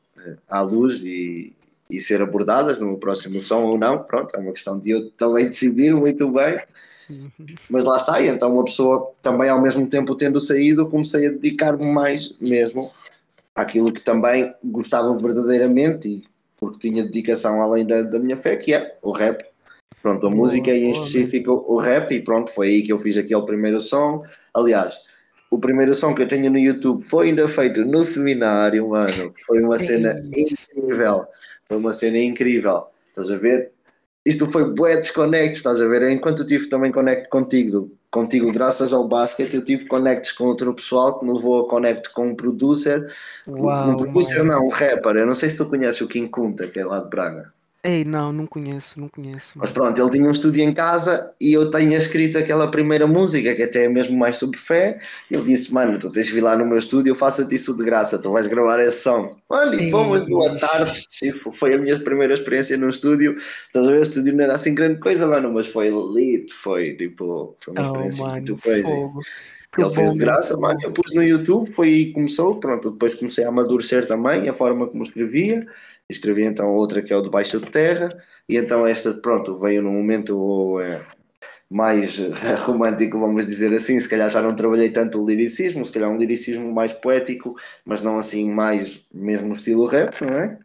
à 0.49 0.61
luz 0.61 1.03
e, 1.03 1.55
e 1.91 2.01
ser 2.01 2.23
abordadas 2.23 2.79
no 2.79 2.99
próximo 2.99 3.41
som 3.41 3.63
ou 3.63 3.79
não, 3.79 4.03
pronto, 4.03 4.35
é 4.35 4.39
uma 4.39 4.53
questão 4.53 4.79
de 4.79 4.91
eu 4.91 5.11
também 5.11 5.47
decidir 5.51 5.95
muito 5.95 6.31
bem. 6.31 6.61
Mas 7.69 7.85
lá 7.85 7.97
está, 7.97 8.21
e 8.21 8.29
então 8.29 8.53
uma 8.53 8.65
pessoa 8.65 9.13
também 9.21 9.49
ao 9.49 9.61
mesmo 9.61 9.87
tempo 9.89 10.15
tendo 10.15 10.39
saído, 10.39 10.89
comecei 10.89 11.27
a 11.27 11.31
dedicar-me 11.31 11.85
mais 11.85 12.37
mesmo 12.39 12.93
àquilo 13.55 13.93
que 13.93 14.01
também 14.01 14.55
gostava 14.63 15.17
verdadeiramente 15.19 16.09
e 16.09 16.25
porque 16.57 16.79
tinha 16.79 17.03
dedicação 17.03 17.61
além 17.63 17.87
da, 17.87 18.03
da 18.03 18.19
minha 18.19 18.37
fé, 18.37 18.57
que 18.57 18.75
é 18.75 18.97
o 19.03 19.11
rap. 19.11 19.45
Pronto, 20.03 20.27
a 20.27 20.31
música 20.31 20.71
e 20.71 20.85
em 20.85 20.91
específico 20.93 21.65
o 21.67 21.79
rap, 21.79 22.13
e 22.13 22.23
pronto, 22.23 22.51
foi 22.53 22.69
aí 22.69 22.83
que 22.83 22.93
eu 22.93 22.99
fiz 22.99 23.17
aquele 23.17 23.43
primeiro 23.43 23.81
som. 23.81 24.23
Aliás, 24.55 25.10
o 25.51 25.59
primeiro 25.59 25.93
som 25.93 26.15
que 26.15 26.23
eu 26.23 26.29
tenho 26.29 26.51
no 26.51 26.59
YouTube 26.59 27.03
foi 27.03 27.29
ainda 27.29 27.49
feito 27.49 27.85
no 27.85 28.05
seminário, 28.05 28.89
mano. 28.89 29.35
Foi 29.47 29.61
uma 29.61 29.79
cena 29.79 30.23
incrível. 30.35 31.27
Foi 31.67 31.77
uma 31.77 31.93
cena 31.93 32.19
incrível. 32.19 32.85
Estás 33.09 33.31
a 33.31 33.37
ver? 33.37 33.73
Isto 34.25 34.47
foi 34.47 34.73
bué 34.73 34.97
desconecto, 34.97 35.57
estás 35.57 35.81
a 35.81 35.89
ver? 35.89 36.09
Enquanto 36.11 36.43
eu 36.43 36.47
tive 36.47 36.69
também 36.69 36.93
conecto 36.93 37.29
contigo, 37.31 37.91
contigo 38.11 38.53
graças 38.53 38.93
ao 38.93 39.09
basquete, 39.09 39.55
eu 39.55 39.65
tive 39.65 39.87
conectos 39.87 40.31
com 40.33 40.45
outro 40.45 40.73
pessoal 40.75 41.19
que 41.19 41.27
me 41.27 41.33
levou 41.33 41.63
a 41.63 41.69
conecto 41.69 42.13
com 42.13 42.29
um 42.29 42.35
producer. 42.35 43.13
Uau, 43.49 43.91
um 43.91 43.97
producer 43.97 44.45
não, 44.45 44.67
um 44.67 44.69
rapper. 44.69 45.17
Eu 45.17 45.27
não 45.27 45.35
sei 45.35 45.51
se 45.51 45.57
tu 45.57 45.67
conheces 45.67 46.01
o 46.01 46.07
King 46.07 46.29
Kunta, 46.29 46.69
que 46.69 46.79
é 46.79 46.85
lá 46.85 47.01
de 47.01 47.11
Braga. 47.11 47.53
Ei, 47.83 48.05
não, 48.05 48.31
não 48.31 48.47
conheço, 48.47 49.01
não 49.01 49.09
conheço. 49.09 49.59
Mas 49.59 49.73
pronto, 49.73 49.99
ele 50.01 50.11
tinha 50.11 50.29
um 50.29 50.31
estúdio 50.31 50.63
em 50.63 50.73
casa 50.73 51.33
e 51.41 51.55
eu 51.55 51.71
tinha 51.71 51.97
escrito 51.97 52.37
aquela 52.37 52.71
primeira 52.71 53.07
música, 53.07 53.55
que 53.55 53.63
até 53.63 53.87
é 53.87 53.89
mesmo 53.89 54.19
mais 54.19 54.37
sobre 54.37 54.59
fé. 54.59 54.99
Ele 55.31 55.45
disse: 55.45 55.73
Mano, 55.73 55.99
tu 55.99 56.13
tens 56.13 56.27
de 56.27 56.33
vir 56.35 56.43
lá 56.43 56.55
no 56.59 56.67
meu 56.67 56.77
estúdio, 56.77 57.13
eu 57.13 57.15
faço-te 57.15 57.55
isso 57.55 57.75
de 57.79 57.83
graça, 57.83 58.19
tu 58.19 58.33
vais 58.33 58.47
gravar 58.49 58.81
esse 58.81 59.03
som. 59.03 59.35
Mano, 59.49 59.81
e 59.81 59.91
fomos 59.91 60.25
boa 60.25 60.59
tarde. 60.59 61.07
E 61.23 61.33
foi 61.33 61.75
a 61.75 61.79
minha 61.79 61.99
primeira 61.99 62.35
experiência 62.35 62.77
no 62.77 62.91
estúdio. 62.91 63.39
Estás 63.69 63.89
a 63.89 63.91
ver? 63.91 63.99
O 64.01 64.03
estúdio 64.03 64.37
não 64.37 64.45
era 64.45 64.55
assim 64.55 64.75
grande 64.75 65.01
coisa, 65.01 65.27
mano, 65.27 65.51
mas 65.51 65.67
foi 65.67 65.89
lit, 65.89 66.53
foi 66.53 66.95
tipo, 66.97 67.57
foi 67.61 67.73
uma 67.73 67.81
oh, 67.81 67.87
experiência 67.87 68.23
oh, 68.23 68.27
mano, 68.27 68.37
muito 68.37 68.57
crazy. 68.59 68.83
Fogo. 68.83 69.21
Que 69.73 69.83
ele 69.83 69.95
fez 69.95 70.13
de 70.13 70.19
graça, 70.19 70.57
mano. 70.57 70.79
Eu 70.83 70.93
pus 70.93 71.15
no 71.15 71.23
YouTube, 71.23 71.73
foi 71.73 71.89
aí 71.89 72.05
que 72.07 72.13
começou. 72.13 72.57
Pronto, 72.61 72.91
depois 72.91 73.15
comecei 73.15 73.45
a 73.45 73.49
amadurecer 73.49 74.07
também 74.07 74.49
a 74.49 74.53
forma 74.53 74.87
como 74.87 75.03
escrevia 75.03 75.65
escrevi 76.11 76.45
então 76.45 76.75
outra 76.75 77.03
que 77.03 77.13
é 77.13 77.17
o 77.17 77.23
Debaixo 77.23 77.61
de 77.61 77.71
Terra, 77.71 78.17
e 78.49 78.57
então 78.57 78.87
esta, 78.87 79.13
pronto, 79.15 79.59
veio 79.59 79.83
num 79.83 79.93
momento 79.93 80.79
é, 80.81 81.01
mais 81.71 82.19
romântico, 82.67 83.19
vamos 83.19 83.47
dizer 83.47 83.73
assim, 83.73 83.99
se 84.01 84.09
calhar 84.09 84.29
já 84.29 84.43
não 84.43 84.57
trabalhei 84.57 84.91
tanto 84.91 85.23
o 85.23 85.27
liricismo, 85.27 85.87
se 85.87 85.93
calhar 85.93 86.11
um 86.11 86.19
liricismo 86.19 86.73
mais 86.73 86.93
poético, 86.93 87.55
mas 87.85 88.03
não 88.03 88.19
assim 88.19 88.51
mais 88.51 89.03
mesmo 89.15 89.55
estilo 89.55 89.87
rap, 89.87 90.21
não 90.23 90.35
é? 90.37 90.59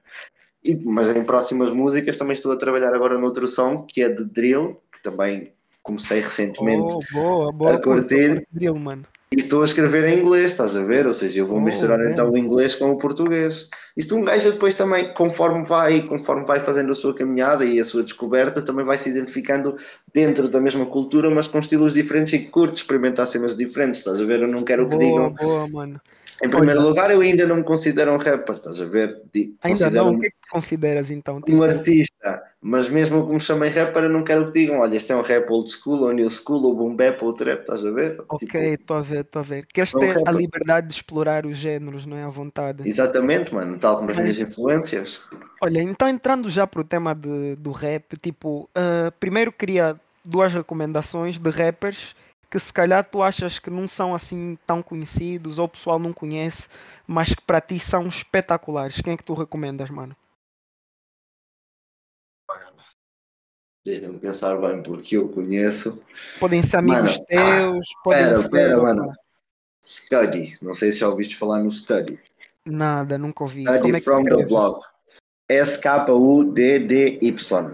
E, 0.64 0.76
mas 0.84 1.16
em 1.16 1.24
próximas 1.24 1.72
músicas 1.72 2.18
também 2.18 2.34
estou 2.34 2.52
a 2.52 2.58
trabalhar 2.58 2.94
agora 2.94 3.20
noutro 3.20 3.48
som, 3.48 3.84
que 3.84 4.02
é 4.02 4.10
de 4.10 4.26
drill, 4.26 4.82
que 4.92 5.04
também 5.04 5.52
comecei 5.84 6.20
recentemente 6.22 6.92
Oh, 6.92 7.00
boa, 7.14 7.52
boa. 7.52 7.76
a 7.76 7.80
curtir. 7.80 8.48
drill, 8.52 8.74
mano. 8.80 9.06
E 9.32 9.40
estou 9.42 9.62
a 9.62 9.66
escrever 9.66 10.06
em 10.06 10.22
inglês, 10.22 10.52
estás 10.54 10.76
a 10.76 10.84
ver? 10.84 11.06
Ou 11.06 11.14
seja, 11.14 11.40
eu 11.40 11.46
vou 11.46 11.60
Oh, 11.60 11.62
misturar 11.62 12.00
bem. 12.00 12.12
então 12.12 12.32
o 12.32 12.38
inglês 12.38 12.74
com 12.74 12.90
o 12.90 12.98
português. 12.98 13.70
Isto 13.96 14.16
um 14.16 14.24
gajo 14.26 14.52
depois 14.52 14.76
também, 14.76 15.14
conforme 15.14 15.64
vai, 15.64 16.02
conforme 16.02 16.46
vai 16.46 16.60
fazendo 16.60 16.92
a 16.92 16.94
sua 16.94 17.16
caminhada 17.16 17.64
e 17.64 17.80
a 17.80 17.84
sua 17.86 18.04
descoberta, 18.04 18.62
também 18.62 18.84
vai 18.84 18.98
se 18.98 19.10
identificando 19.10 19.78
dentro 20.14 20.50
da 20.50 20.60
mesma 20.60 20.86
cultura, 20.86 21.30
mas 21.30 21.48
com 21.48 21.60
estilos 21.60 21.94
diferentes 21.94 22.34
e 22.34 22.50
curte 22.50 22.82
experimentar 22.82 23.26
cenas 23.26 23.56
diferentes, 23.56 24.00
estás 24.00 24.20
a 24.20 24.26
ver? 24.26 24.42
Eu 24.42 24.48
não 24.50 24.64
quero 24.64 24.90
que 24.90 24.98
Boa, 24.98 25.30
digam. 25.30 25.36
boa, 25.36 25.68
mano. 25.70 26.02
Em 26.44 26.50
primeiro 26.50 26.82
Olha. 26.82 26.90
lugar, 26.90 27.12
eu 27.12 27.22
ainda 27.22 27.48
não 27.48 27.58
me 27.58 27.64
considero 27.64 28.12
um 28.12 28.18
rapper, 28.18 28.56
estás 28.56 28.82
a 28.82 28.86
ver? 28.86 29.22
Ainda 29.64 29.90
não? 29.90 30.12
O 30.12 30.20
que 30.20 30.28
é 30.28 30.30
que 30.30 30.36
consideras 30.52 31.10
então? 31.10 31.38
um 31.38 31.42
Tipo, 31.46 31.64
artista, 31.64 32.44
mas 32.62 32.90
mesmo 32.90 33.28
que 33.28 33.36
me 33.36 33.40
chamem 33.40 33.70
rapper, 33.70 34.04
eu 34.04 34.10
não 34.10 34.24
quero 34.24 34.52
que 34.52 34.60
digam, 34.60 34.80
olha, 34.80 34.96
este 34.96 35.12
é 35.12 35.16
um 35.16 35.22
rap 35.22 35.50
old 35.50 35.72
school, 35.72 36.02
ou 36.04 36.12
new 36.12 36.30
school, 36.30 36.64
ou 36.66 36.76
boom 36.76 36.96
bap, 36.96 37.24
ou 37.24 37.34
trap, 37.34 37.62
estás 37.62 37.86
a 37.86 37.92
ver? 37.92 38.12
Tipo, 38.12 38.28
ok, 38.36 38.74
estou 38.74 38.98
a 38.98 39.02
ver, 39.02 39.22
estou 39.26 39.40
a 39.40 39.44
ver. 39.44 39.66
Queres 39.68 39.94
não 39.94 40.00
ter 40.00 40.22
a 40.26 40.32
liberdade 40.32 40.88
de 40.88 40.94
explorar 40.96 41.46
os 41.46 41.58
géneros, 41.58 42.06
não 42.06 42.18
é? 42.18 42.24
À 42.24 42.30
vontade. 42.30 42.84
exatamente, 42.84 43.54
mano, 43.54 43.76
tal 43.86 43.98
como 43.98 44.10
as 44.10 44.17
minhas 44.17 44.39
influências. 44.39 45.21
Olha, 45.62 45.80
então 45.82 46.08
entrando 46.08 46.50
já 46.50 46.65
para 46.65 46.82
o 46.82 46.84
tema 46.84 47.13
de- 47.13 47.56
do 47.58 47.71
rap, 47.71 48.17
tipo, 48.17 48.67
ah, 48.74 49.12
primeiro 49.19 49.52
queria 49.52 50.00
duas 50.24 50.52
recomendações 50.52 51.38
de 51.38 51.50
rappers 51.52 52.15
que 52.50 52.60
se 52.60 52.74
calhar 52.74 53.04
tu 53.06 53.21
achas 53.21 53.60
que 53.60 53.69
não 53.69 53.88
são 53.88 54.15
assim 54.15 54.58
tão 54.65 54.82
conhecidos 54.82 55.60
ou 55.60 55.65
o 55.65 55.69
pessoal 55.69 56.00
não 56.00 56.12
conhece, 56.13 56.67
mas 57.06 57.34
que 57.36 57.41
para 57.41 57.62
ti 57.62 57.80
são 57.80 58.08
espetaculares. 58.08 59.02
Quem 59.02 59.13
é 59.13 59.17
que 59.17 59.24
tu 59.24 59.34
recomendas, 59.34 59.89
mano? 59.89 60.15
Deixa-me 63.86 64.17
pensar 64.17 64.60
bem, 64.60 64.82
porque 64.82 65.15
eu 65.15 65.30
conheço. 65.30 66.04
Podem 66.39 66.63
ser 66.63 66.78
amigos 66.78 67.13
Mano, 67.13 67.26
teus, 67.28 67.86
podem 68.04 68.24
Pera, 68.24 68.38
ser. 68.41 68.50
pera, 68.50 68.82
mano. 68.82 69.13
Scuddy, 69.84 70.58
não 70.60 70.74
sei 70.74 70.91
se 70.91 71.00
já 71.00 71.10
ouviste 71.10 71.36
falar 71.36 71.60
no 71.60 71.69
Scuddy. 71.69 72.19
Nada, 72.65 73.17
nunca 73.17 73.43
ouvi. 73.43 73.65
Como 73.65 73.78
Scuddy 73.78 73.95
é 73.95 73.99
que 73.99 74.06
from 74.06 74.23
the 74.23 74.45
block. 74.45 74.86
S-K-U-D-D-Y. 75.49 77.19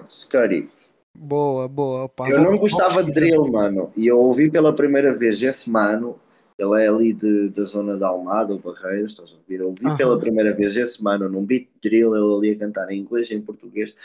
Scuddy. 0.10 0.70
Boa, 1.18 1.68
boa. 1.68 2.04
Opa, 2.04 2.24
Eu 2.30 2.42
não 2.42 2.58
gostava 2.58 3.04
de 3.04 3.12
drill, 3.12 3.52
mano. 3.52 3.92
E 3.96 4.08
eu 4.08 4.18
ouvi 4.18 4.50
pela 4.50 4.76
primeira 4.76 5.14
vez 5.14 5.42
esse 5.42 5.70
mano. 5.70 6.20
Ele 6.58 6.84
é 6.84 6.88
ali 6.88 7.14
de, 7.14 7.50
da 7.50 7.64
zona 7.64 7.98
da 7.98 8.10
Almada, 8.10 8.54
ou 8.54 8.60
Barreiros, 8.60 9.14
estás 9.14 9.32
a 9.32 9.34
ouvir? 9.34 9.62
Eu 9.62 9.70
ouvi 9.70 9.98
pela 9.98 10.20
primeira 10.20 10.54
vez 10.54 10.78
esse 10.78 11.04
mano 11.04 11.28
num 11.28 11.44
beat 11.44 11.68
drill, 11.82 12.16
ele 12.16 12.36
ali 12.36 12.52
a 12.52 12.60
cantar 12.60 12.92
em 12.92 13.00
inglês 13.00 13.32
e 13.32 13.36
em 13.36 13.42
português. 13.42 13.96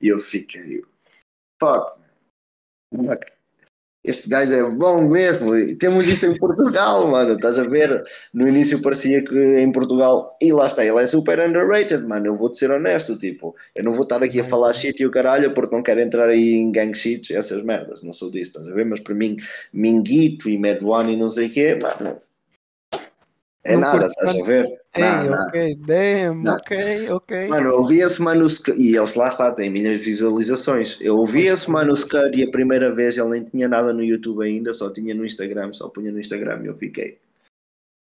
E 0.00 0.08
eu 0.08 0.20
fiquei, 0.20 0.84
fuck. 1.60 1.98
Este 4.04 4.28
gajo 4.28 4.52
é 4.52 4.70
bom 4.70 5.08
mesmo. 5.08 5.56
E 5.56 5.74
Temos 5.76 6.06
isto 6.06 6.26
em 6.26 6.36
Portugal, 6.38 7.08
mano. 7.10 7.34
Estás 7.34 7.58
a 7.58 7.64
ver? 7.64 8.04
No 8.34 8.46
início 8.46 8.82
parecia 8.82 9.24
que 9.24 9.34
em 9.58 9.72
Portugal, 9.72 10.30
e 10.42 10.52
lá 10.52 10.66
está, 10.66 10.84
ele 10.84 11.02
é 11.02 11.06
super 11.06 11.40
underrated, 11.40 12.06
mano. 12.06 12.26
Eu 12.26 12.36
vou-te 12.36 12.58
ser 12.58 12.70
honesto, 12.70 13.16
tipo, 13.16 13.56
eu 13.74 13.82
não 13.82 13.94
vou 13.94 14.02
estar 14.02 14.22
aqui 14.22 14.40
a 14.40 14.44
falar 14.44 14.72
shit 14.74 15.00
e 15.02 15.06
o 15.06 15.10
caralho 15.10 15.52
porque 15.54 15.74
não 15.74 15.82
quero 15.82 16.00
entrar 16.00 16.28
aí 16.28 16.54
em 16.54 16.70
gang 16.70 16.94
shit, 16.94 17.34
essas 17.34 17.64
merdas. 17.64 18.02
Não 18.02 18.12
sou 18.12 18.30
disso, 18.30 18.50
estás 18.50 18.68
a 18.68 18.74
ver? 18.74 18.84
Mas 18.84 19.00
para 19.00 19.14
mim, 19.14 19.38
Minguito 19.72 20.48
e 20.48 20.58
Medwane 20.58 21.14
e 21.14 21.16
não 21.16 21.28
sei 21.28 21.46
o 21.46 21.50
quê, 21.50 21.74
mano. 21.76 22.18
É 23.64 23.72
Não 23.72 23.80
nada, 23.80 24.06
estás 24.08 24.38
a 24.38 24.44
ver? 24.44 24.66
Ei, 24.94 25.02
Não, 25.02 25.24
não. 25.24 25.48
ok, 25.48 25.74
damn, 25.76 26.42
Não. 26.42 26.56
ok, 26.56 27.10
ok. 27.10 27.48
Mano, 27.48 27.68
eu 27.68 27.76
ouvi 27.78 28.00
esse 28.00 28.20
mano 28.20 28.46
e 28.76 28.94
ele 28.94 29.12
lá 29.16 29.28
está, 29.28 29.52
tem 29.52 29.70
milhões 29.70 30.00
de 30.00 30.04
visualizações. 30.04 31.00
Eu 31.00 31.16
ouvi 31.16 31.46
esse 31.46 31.70
mano 31.70 31.94
e 32.34 32.42
a 32.42 32.50
primeira 32.50 32.94
vez 32.94 33.16
ele 33.16 33.30
nem 33.30 33.44
tinha 33.44 33.66
nada 33.66 33.92
no 33.92 34.04
YouTube 34.04 34.44
ainda, 34.44 34.74
só 34.74 34.92
tinha 34.92 35.14
no 35.14 35.24
Instagram, 35.24 35.72
só 35.72 35.88
punha 35.88 36.12
no 36.12 36.20
Instagram 36.20 36.62
e 36.64 36.66
eu 36.66 36.76
fiquei. 36.76 37.18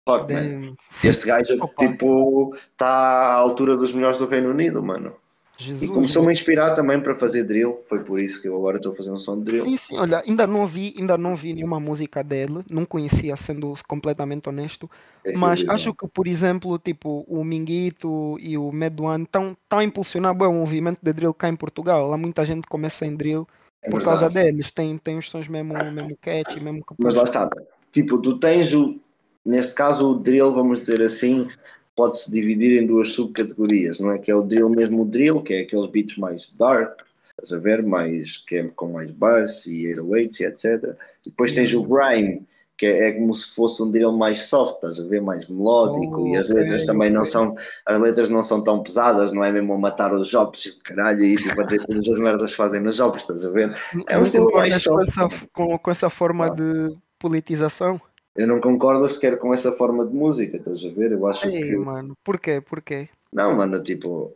Fuck, 0.09 0.33
man. 0.33 0.75
Este 1.03 1.27
gajo, 1.27 1.55
Opa. 1.63 1.73
tipo, 1.77 2.55
está 2.55 2.87
à 2.87 3.33
altura 3.35 3.77
dos 3.77 3.93
melhores 3.93 4.17
do 4.17 4.25
Reino 4.25 4.49
Unido, 4.49 4.81
mano. 4.81 5.15
Jesus. 5.61 5.89
E 5.89 5.93
começou-me 5.93 6.29
a 6.29 6.31
inspirar 6.31 6.75
também 6.75 6.99
para 6.99 7.15
fazer 7.15 7.43
drill. 7.43 7.79
Foi 7.87 8.03
por 8.03 8.19
isso 8.19 8.41
que 8.41 8.47
eu 8.47 8.55
agora 8.55 8.77
estou 8.77 8.93
a 8.93 8.95
fazer 8.95 9.11
um 9.11 9.19
som 9.19 9.37
de 9.37 9.45
drill. 9.45 9.63
Sim, 9.63 9.77
sim, 9.77 9.97
olha, 9.97 10.23
ainda 10.27 10.45
não 10.47 10.65
vi, 10.65 10.93
ainda 10.97 11.17
não 11.17 11.35
vi 11.35 11.53
nenhuma 11.53 11.79
música 11.79 12.23
dele, 12.23 12.63
não 12.69 12.85
conhecia, 12.85 13.35
sendo 13.35 13.73
completamente 13.87 14.49
honesto, 14.49 14.89
É 15.23 15.37
mas 15.37 15.59
horrível. 15.59 15.73
acho 15.75 15.93
que, 15.93 16.07
por 16.07 16.27
exemplo, 16.27 16.77
tipo, 16.79 17.25
o 17.27 17.43
Minguito 17.43 18.37
e 18.39 18.57
o 18.57 18.71
Medwane 18.71 19.23
estão 19.23 19.55
a 19.69 19.83
impulsionar 19.83 20.33
bem 20.35 20.47
o 20.47 20.53
movimento 20.53 20.99
de 21.01 21.13
drill 21.13 21.33
cá 21.33 21.49
em 21.49 21.55
Portugal. 21.55 22.09
Lá 22.09 22.17
muita 22.17 22.43
gente 22.43 22.67
começa 22.67 23.05
em 23.05 23.15
drill 23.15 23.47
É 23.83 23.89
por 23.89 24.03
causa 24.03 24.29
deles, 24.29 24.71
tem, 24.71 24.97
tem 24.97 25.17
os 25.17 25.29
sons 25.29 25.47
mesmo, 25.47 25.73
mesmo 25.73 26.17
catchy, 26.21 26.59
mesmo 26.63 26.83
que 26.85 26.93
Mas 26.99 27.15
lá 27.15 27.23
está. 27.23 27.49
Tipo, 27.91 28.17
tu 28.19 28.37
tens 28.37 28.73
o. 28.73 28.99
Neste 29.43 29.73
caso, 29.73 30.11
o 30.11 30.15
drill, 30.15 30.53
vamos 30.53 30.79
dizer 30.79 31.01
assim, 31.01 31.47
pode-se 31.95 32.31
dividir 32.31 32.81
em 32.81 32.87
duas 32.87 33.13
subcategorias, 33.13 33.99
não 33.99 34.11
é? 34.11 34.17
Que 34.19 34.31
é 34.31 34.35
o 34.35 34.41
drill 34.43 34.69
mesmo, 34.69 35.01
o 35.01 35.05
drill, 35.05 35.41
que 35.41 35.53
é 35.53 35.59
aqueles 35.61 35.87
beats 35.87 36.17
mais 36.17 36.51
dark, 36.57 37.01
estás 37.23 37.51
a 37.53 37.59
ver? 37.59 37.83
Mais, 37.83 38.37
que 38.37 38.57
é 38.57 38.63
com 38.75 38.91
mais 38.93 39.11
bass 39.11 39.65
e 39.65 39.83
808s 39.95 40.39
e 40.39 40.43
etc. 40.45 40.95
E 41.25 41.29
depois 41.29 41.51
tens 41.51 41.73
o 41.73 41.83
grime, 41.83 42.45
que 42.77 42.85
é, 42.87 43.09
é 43.09 43.11
como 43.11 43.31
se 43.33 43.53
fosse 43.53 43.83
um 43.83 43.91
drill 43.91 44.11
mais 44.13 44.39
soft, 44.43 44.75
estás 44.75 44.99
a 44.99 45.03
ver? 45.07 45.21
Mais 45.21 45.47
melódico 45.47 46.21
Oh, 46.21 46.27
e 46.27 46.37
as 46.37 46.49
letras 46.49 46.85
também 46.85 47.11
não 47.11 47.21
ok. 47.21 47.31
são. 47.31 47.55
As 47.85 47.99
letras 48.01 48.29
não 48.31 48.41
são 48.41 48.63
tão 48.63 48.81
pesadas, 48.81 49.31
não 49.33 49.43
é 49.43 49.51
mesmo 49.51 49.73
a 49.73 49.77
matar 49.77 50.11
os 50.13 50.27
jobs 50.29 50.65
e 50.65 50.79
caralho 50.81 51.21
e 51.23 51.35
tipo, 51.35 51.61
a 51.61 51.67
ter 51.67 51.85
todas 51.85 52.07
as 52.07 52.17
merdas 52.17 52.49
que 52.51 52.57
fazem 52.57 52.81
nos 52.81 52.95
jobs, 52.95 53.21
estás 53.21 53.45
a 53.45 53.51
ver? 53.51 53.75
É 54.07 54.15
um 54.15 54.17
Não 54.17 54.23
estilo 54.23 54.51
mais 54.51 54.83
concordas 54.83 54.83
com 54.83 55.21
soft. 55.21 55.33
essa, 55.35 55.47
com, 55.53 55.77
com 55.77 55.91
essa 55.91 56.09
forma 56.09 56.47
Ah. 56.47 56.49
de 56.49 56.95
politização? 57.19 58.01
Eu 58.35 58.47
não 58.47 58.61
concordo 58.61 59.07
sequer 59.09 59.37
com 59.37 59.53
essa 59.53 59.71
forma 59.73 60.05
de 60.05 60.13
música, 60.13 60.57
estás 60.57 60.83
a 60.85 60.89
ver? 60.89 61.11
Eu 61.11 61.27
acho 61.27 61.47
Ei, 61.49 61.61
que. 61.61 61.75
mano, 61.75 62.15
por 62.23 62.39
quê? 62.39 62.61
Por 62.61 62.81
quê? 62.81 63.09
Não, 63.33 63.55
mano, 63.55 63.83
tipo. 63.83 64.33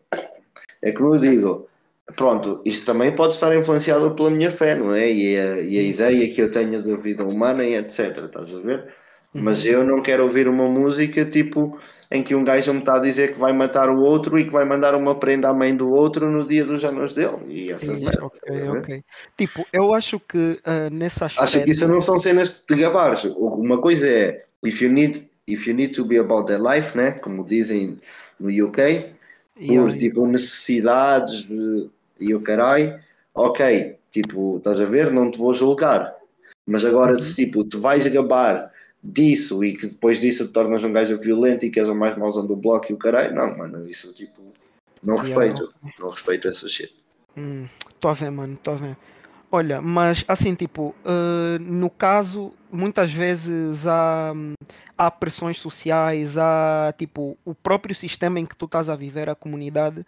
É 0.81 0.91
como 0.91 1.15
eu 1.15 1.19
digo. 1.19 1.67
Pronto, 2.15 2.61
isto 2.65 2.85
também 2.85 3.15
pode 3.15 3.33
estar 3.33 3.55
influenciado 3.57 4.13
pela 4.13 4.29
minha 4.29 4.51
fé, 4.51 4.75
não 4.75 4.93
é? 4.93 5.11
E 5.11 5.37
a, 5.39 5.59
e 5.59 5.79
a 5.79 5.81
ideia 5.81 6.33
que 6.33 6.41
eu 6.41 6.51
tenho 6.51 6.83
da 6.83 6.95
vida 6.97 7.25
humana 7.25 7.63
e 7.63 7.73
etc. 7.75 8.25
Estás 8.25 8.53
a 8.53 8.59
ver? 8.59 8.93
Mas 9.33 9.63
Uhum. 9.63 9.71
eu 9.71 9.83
não 9.83 10.03
quero 10.03 10.23
ouvir 10.23 10.47
uma 10.47 10.65
música 10.69 11.25
tipo 11.25 11.79
em 12.11 12.23
que 12.23 12.35
um 12.35 12.43
gajo 12.43 12.71
me 12.73 12.79
está 12.79 12.95
a 12.95 12.99
dizer 12.99 13.33
que 13.33 13.39
vai 13.39 13.51
matar 13.53 13.89
o 13.89 13.99
outro 14.01 14.37
e 14.37 14.45
que 14.45 14.51
vai 14.51 14.65
mandar 14.65 14.95
uma 14.95 15.19
prenda 15.19 15.49
à 15.49 15.53
mãe 15.53 15.75
do 15.75 15.89
outro 15.89 16.29
no 16.29 16.45
dia 16.47 16.63
dos 16.63 16.83
anos 16.85 17.13
dele. 17.13 17.37
E 17.47 17.71
essas 17.71 17.89
Sim, 17.89 18.05
merdas. 18.05 18.31
estás 18.33 18.41
ok, 18.53 18.67
a 18.67 18.71
ver? 18.71 18.79
ok. 18.81 19.03
Tipo, 19.37 19.65
eu 19.73 19.93
acho 19.93 20.19
que 20.19 20.59
ah, 20.63 20.89
nesse 20.89 21.23
Acho 21.23 21.37
que 21.37 21.43
aspecto. 21.43 21.69
isso 21.71 21.87
não 21.87 22.01
são 22.01 22.19
cenas 22.19 22.63
de 22.67 22.75
gabares. 22.75 23.23
Uma 23.25 23.79
coisa 23.81 24.07
é 24.07 24.45
if 24.63 24.81
you 24.81 24.91
need, 24.91 25.27
if 25.47 25.67
you 25.67 25.73
need 25.73 25.93
to 25.93 26.05
be 26.05 26.17
about 26.17 26.47
that 26.47 26.61
life, 26.61 26.95
né? 26.97 27.11
Como 27.11 27.43
dizem 27.43 27.97
no 28.39 28.49
UK, 28.49 29.13
Yeah, 29.57 29.81
por 29.89 29.97
tipo 29.97 30.27
necessidades 30.27 31.47
e 32.19 32.35
o 32.35 32.41
caralho, 32.41 32.99
ok, 33.33 33.95
tipo, 34.11 34.57
estás 34.57 34.81
a 34.81 34.85
ver, 34.85 35.11
não 35.11 35.31
te 35.31 35.37
vou 35.37 35.53
julgar. 35.53 36.13
Mas 36.67 36.83
agora, 36.83 37.13
Uhum. 37.13 37.33
tipo, 37.35 37.63
tu 37.63 37.79
vais 37.79 38.05
gabar 38.07 38.69
disso 39.05 39.63
e 39.63 39.75
que 39.75 39.87
depois 39.87 40.19
disso 40.19 40.47
te 40.47 40.53
tornas 40.53 40.83
um 40.83 40.91
gajo 40.91 41.19
violento 41.19 41.65
e 41.65 41.69
que 41.69 41.79
és 41.79 41.87
o 41.87 41.95
mais 41.95 42.17
mauzão 42.17 42.45
do 42.45 42.55
bloco 42.55 42.87
e 42.89 42.93
o 42.93 42.97
caralho, 42.97 43.35
não, 43.35 43.55
mano, 43.55 43.87
isso 43.87 44.11
tipo, 44.13 44.41
não 45.03 45.17
respeito, 45.17 45.73
não 45.99 46.09
respeito 46.09 46.47
essa 46.47 46.67
shit. 46.67 46.93
Hum, 47.37 47.67
tô 47.99 48.09
a 48.09 48.13
ver, 48.13 48.31
mano, 48.31 48.57
tô 48.61 48.71
a 48.71 48.75
ver. 48.75 48.97
Olha, 49.51 49.81
mas 49.81 50.25
assim, 50.27 50.55
tipo, 50.55 50.95
eh, 51.05 51.59
no 51.59 51.89
caso, 51.89 52.51
muitas 52.71 53.11
vezes 53.13 53.85
há, 53.85 54.33
hum, 54.35 54.53
há 54.97 55.11
pressões 55.11 55.59
sociais, 55.59 56.37
há, 56.37 56.93
tipo, 56.97 57.37
o 57.45 57.53
próprio 57.53 57.93
sistema 57.93 58.39
em 58.39 58.45
que 58.45 58.55
tu 58.55 58.65
estás 58.65 58.89
a 58.89 58.95
viver, 58.95 59.29
a 59.29 59.35
comunidade, 59.35 60.05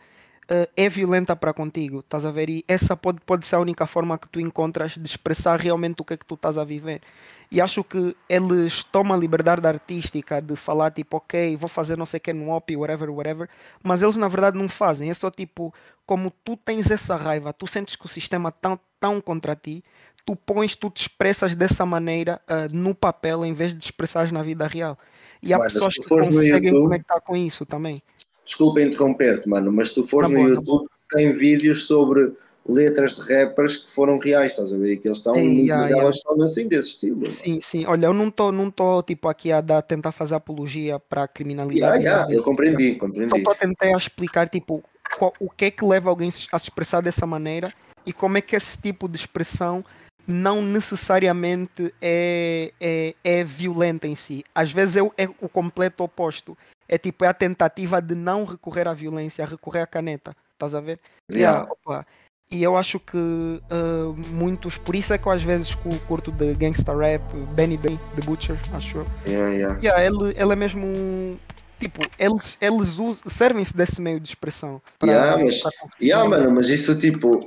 eh, 0.50 0.70
é 0.76 0.90
violenta 0.90 1.36
para 1.36 1.54
contigo, 1.54 2.00
estás 2.00 2.26
a 2.26 2.32
ver? 2.32 2.50
E 2.50 2.66
essa 2.68 2.96
pode, 2.98 3.20
pode 3.26 3.46
ser 3.46 3.56
a 3.56 3.60
única 3.60 3.86
forma 3.86 4.18
que 4.18 4.28
tu 4.28 4.40
encontras 4.40 4.94
de 4.94 5.06
expressar 5.06 5.60
realmente 5.60 6.02
o 6.02 6.06
que 6.06 6.16
é 6.16 6.18
que 6.18 6.26
tu 6.26 6.36
estás 6.36 6.58
a 6.58 6.64
viver. 6.64 7.02
E 7.50 7.62
acho 7.62 7.84
que 7.84 8.16
eles 8.28 8.84
tomam 8.84 9.16
a 9.16 9.20
liberdade 9.20 9.66
artística 9.66 10.42
de 10.42 10.56
falar, 10.58 10.92
tipo, 10.92 11.18
ok, 11.18 11.56
vou 11.56 11.70
fazer 11.70 11.98
não 11.98 12.06
sei 12.06 12.18
o 12.18 12.22
que 12.22 12.34
no 12.34 12.50
OP, 12.52 12.76
whatever, 12.76 13.10
whatever, 13.10 13.50
mas 13.82 14.02
eles 14.02 14.18
na 14.18 14.28
verdade 14.28 14.58
não 14.58 14.68
fazem, 14.68 15.10
é 15.10 15.14
só 15.14 15.32
tipo, 15.32 15.74
como 16.06 16.32
tu 16.44 16.58
tens 16.58 16.92
essa 16.92 17.16
raiva, 17.16 17.54
tu 17.54 17.66
sentes 17.66 17.96
que 17.96 18.06
o 18.06 18.10
sistema 18.10 18.50
está 18.50 18.78
tão 19.00 19.22
contra 19.22 19.56
ti, 19.56 19.82
tu 20.26 20.36
pões, 20.36 20.76
tu 20.76 20.90
te 20.90 21.04
expressas 21.04 21.56
dessa 21.56 21.86
maneira 21.86 22.42
ah, 22.48 22.68
no 22.70 22.94
papel 22.94 23.46
em 23.46 23.54
vez 23.54 23.74
de 23.74 23.82
expressares 23.84 24.30
na 24.32 24.44
vida 24.44 24.68
real. 24.68 24.98
E 25.42 25.54
há 25.54 25.58
Mano, 25.58 25.72
pessoas 25.72 25.94
que 25.96 26.02
no 26.02 26.10
conseguem 26.26 26.70
YouTube- 26.70 26.84
conectar 26.90 27.22
com 27.22 27.38
isso 27.38 27.66
também. 27.66 28.04
Desculpa 28.44 28.82
interromper-te, 28.82 29.48
mano, 29.48 29.72
mas 29.72 29.90
se 29.90 29.96
tu 29.96 30.04
fores 30.06 30.30
Tá 30.30 30.36
no 30.36 30.42
bom, 30.42 30.50
tá 30.50 30.56
YouTube, 30.56 30.90
tem 31.12 31.32
vídeos 31.32 31.88
sobre 31.88 32.34
letras 32.68 33.16
de 33.16 33.22
rappers 33.22 33.78
que 33.78 33.92
foram 33.92 34.18
reais, 34.18 34.52
estás 34.52 34.74
a 34.74 34.78
ver? 34.78 34.98
Que 34.98 35.08
eles 35.08 35.18
estão, 35.18 35.36
Ei, 35.36 35.44
muitas 35.48 35.66
yeah, 35.68 35.96
delas 35.96 36.20
são 36.22 36.42
assim, 36.42 36.68
desse 36.68 36.90
estilo. 36.90 37.26
Sim, 37.26 37.60
sim. 37.62 37.86
Olha, 37.86 38.08
eu 38.08 38.14
não 38.14 38.28
estou 38.28 38.52
não 38.52 38.70
tô, 38.70 39.02
tipo, 39.04 39.28
aqui 39.28 39.52
a 39.52 39.62
dar, 39.62 39.82
tentar 39.82 40.12
fazer 40.12 40.36
apologia 40.36 41.00
para 41.00 41.22
a 41.22 41.24
Yeah, 41.24 41.34
criminalidade. 41.34 42.04
yeah, 42.04 42.20
nada 42.20 42.32
eu 42.32 42.36
disso. 42.38 42.44
compreendi, 42.44 42.94
Só 42.94 43.00
compreendi. 43.00 43.38
estou 43.38 43.54
a 43.54 43.56
tentar 43.56 43.92
explicar, 43.98 44.50
tipo, 44.50 44.84
qual- 45.18 45.34
o 45.40 45.50
que 45.50 45.66
é 45.66 45.72
que 45.72 45.86
leva 45.86 46.10
alguém 46.10 46.30
a 46.30 46.60
se 46.60 46.66
expressar 46.66 47.02
dessa 47.02 47.26
maneira 47.26 47.74
e 48.06 48.14
como 48.14 48.38
é 48.38 48.42
que 48.42 48.56
esse 48.56 48.78
tipo 48.78 49.08
de 49.08 49.18
expressão 49.18 49.84
não 50.28 50.62
necessariamente 50.62 51.94
é, 52.02 52.74
é, 52.82 53.16
é 53.24 53.44
violenta 53.44 54.08
em 54.08 54.16
si. 54.16 54.44
Às 54.54 54.72
vezes 54.72 54.98
é, 54.98 55.24
é 55.24 55.30
o 55.42 55.48
completo 55.48 56.04
oposto. 56.04 56.58
É 56.90 56.98
tipo 56.98 57.24
é 57.24 57.28
a 57.28 57.34
tentativa 57.34 58.02
de 58.02 58.16
não 58.16 58.44
recorrer 58.46 58.88
à 58.88 58.94
violência, 58.94 59.46
recorrer 59.46 59.82
à 59.82 59.88
caneta. 59.88 60.36
Estás 60.54 60.74
a 60.74 60.82
ver? 60.82 61.00
Yeah. 61.32 61.60
Yeah, 61.60 61.72
opa. 61.72 62.06
E 62.50 62.64
eu 62.64 62.78
acho 62.78 62.98
que 63.00 63.18
uh, 63.18 64.14
muitos, 64.32 64.78
por 64.78 64.96
isso 64.96 65.14
é 65.14 65.18
que 65.18 65.28
eu 65.28 65.32
às 65.34 65.44
vezes 65.44 65.76
curto 66.08 66.32
de 66.32 66.54
gangsta 66.54 66.96
rap, 66.96 67.22
Benny 67.54 67.76
Day, 67.78 68.00
The 68.16 68.26
Butcher, 68.26 68.58
acho 68.72 69.00
eu. 69.00 69.08
Yeah, 69.28 69.50
yeah. 69.54 69.80
Yeah, 69.82 70.04
ele, 70.06 70.34
ele 70.38 70.54
é 70.54 70.56
mesmo 70.56 70.86
um- 70.88 71.38
tipo, 71.78 72.00
eles, 72.18 72.58
eles 72.62 73.00
usam, 73.00 73.30
servem-se 73.30 73.76
desse 73.76 74.00
meio 74.02 74.20
de 74.20 74.30
expressão. 74.30 74.82
para- 74.98 75.12
Yeah, 75.12 75.44
mas- 75.44 75.62
Yeah, 76.02 76.30
mano, 76.30 76.52
mas 76.54 76.70
isso 76.70 76.98
tipo, 76.98 77.38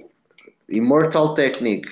Immortal 0.69 1.35
Technique, 1.35 1.91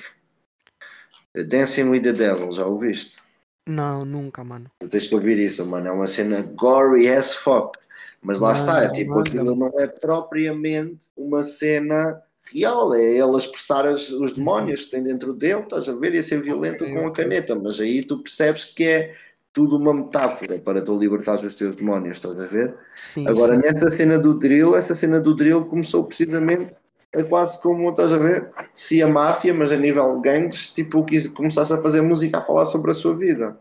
Dancing 1.47 1.89
with 1.89 2.01
the 2.03 2.13
Devil, 2.13 2.51
já 2.51 2.65
ouviste? 2.65 3.17
Não, 3.65 4.05
nunca, 4.05 4.43
mano. 4.43 4.69
Tu 4.79 4.87
tens 4.87 5.07
que 5.07 5.15
ouvir 5.15 5.37
isso, 5.37 5.65
mano. 5.65 5.87
É 5.87 5.91
uma 5.91 6.07
cena 6.07 6.41
gory 6.55 7.07
as 7.09 7.35
fuck. 7.35 7.77
Mas 8.21 8.39
lá 8.39 8.49
Manda, 8.49 8.59
está, 8.59 8.83
é 8.83 8.89
tipo, 8.89 9.17
aquilo 9.19 9.55
não 9.55 9.71
é 9.79 9.87
propriamente 9.87 11.07
uma 11.15 11.41
cena 11.43 12.21
real, 12.53 12.93
é 12.93 13.01
ele 13.17 13.37
expressar 13.37 13.87
as- 13.87 14.09
os 14.11 14.33
demónios 14.33 14.85
que 14.85 14.91
tem 14.91 15.03
dentro 15.03 15.33
dele, 15.33 15.61
estás 15.61 15.87
a 15.89 15.95
ver, 15.95 16.13
e 16.15 16.19
a 16.19 16.23
ser 16.23 16.41
violento 16.41 16.83
Ok, 16.83 16.93
com 16.93 17.07
a 17.07 17.13
caneta. 17.13 17.55
Mas 17.55 17.79
aí 17.79 18.03
tu 18.03 18.17
percebes 18.23 18.65
que 18.65 18.83
é 18.85 19.15
tudo 19.53 19.77
uma 19.77 19.93
metáfora 19.93 20.59
para 20.59 20.81
tu 20.81 20.97
libertares 20.97 21.43
os 21.43 21.55
teus 21.55 21.75
demónios, 21.75 22.17
estás 22.17 22.39
a 22.39 22.45
ver? 22.45 22.75
Sim, 22.95 23.27
Agora, 23.27 23.55
sim. 23.55 23.61
nessa 23.61 23.97
cena 23.97 24.17
do 24.19 24.37
drill, 24.37 24.75
essa 24.75 24.93
cena 24.95 25.19
do 25.19 25.35
drill 25.35 25.65
começou 25.65 26.03
precisamente. 26.03 26.71
É 27.11 27.23
quase 27.23 27.59
como, 27.61 27.89
estás 27.89 28.13
a 28.13 28.17
ver? 28.17 28.51
Se 28.71 29.01
a 29.01 29.07
máfia, 29.07 29.51
mas 29.51 29.71
a 29.71 29.77
nível 29.77 30.19
gangues, 30.21 30.71
tipo, 30.71 31.03
quis, 31.03 31.27
começasse 31.27 31.73
a 31.73 31.81
fazer 31.81 32.01
música 32.01 32.37
a 32.37 32.41
falar 32.41 32.65
sobre 32.65 32.91
a 32.91 32.93
sua 32.93 33.15
vida. 33.15 33.57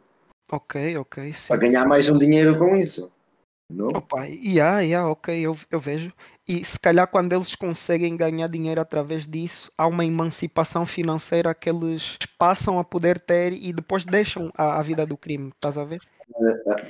Ok, 0.52 0.96
ok, 0.98 1.32
sim. 1.32 1.48
Para 1.48 1.56
ganhar 1.58 1.86
mais 1.86 2.08
um 2.10 2.18
dinheiro 2.18 2.58
com 2.58 2.76
isso. 2.76 3.10
Não? 3.70 3.88
Opa, 3.88 4.24
yeah, 4.24 4.80
yeah, 4.80 5.08
ok, 5.08 5.38
eu, 5.38 5.56
eu 5.70 5.78
vejo. 5.78 6.12
E 6.46 6.64
se 6.64 6.78
calhar 6.78 7.06
quando 7.06 7.34
eles 7.34 7.54
conseguem 7.54 8.16
ganhar 8.16 8.48
dinheiro 8.48 8.80
através 8.80 9.26
disso, 9.26 9.70
há 9.76 9.86
uma 9.86 10.04
emancipação 10.04 10.86
financeira 10.86 11.54
que 11.54 11.68
eles 11.68 12.16
passam 12.38 12.78
a 12.78 12.84
poder 12.84 13.20
ter 13.20 13.52
e 13.52 13.70
depois 13.70 14.06
deixam 14.06 14.50
a, 14.56 14.78
a 14.78 14.82
vida 14.82 15.04
do 15.04 15.16
crime, 15.16 15.50
estás 15.50 15.76
a 15.76 15.84
ver? 15.84 16.00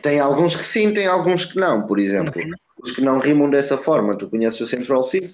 Tem 0.03 0.21
alguns 0.21 0.55
que 0.55 0.65
sim, 0.65 0.95
tem 0.95 1.09
alguns 1.09 1.45
que 1.47 1.59
não. 1.59 1.87
Por 1.87 1.99
exemplo, 1.99 2.41
os 2.81 2.93
que 2.93 3.01
não 3.01 3.19
rimam 3.19 3.51
dessa 3.51 3.77
forma. 3.77 4.17
Tu 4.17 4.29
conheces 4.29 4.61
o 4.61 4.67
Central 4.67 5.03
C? 5.03 5.29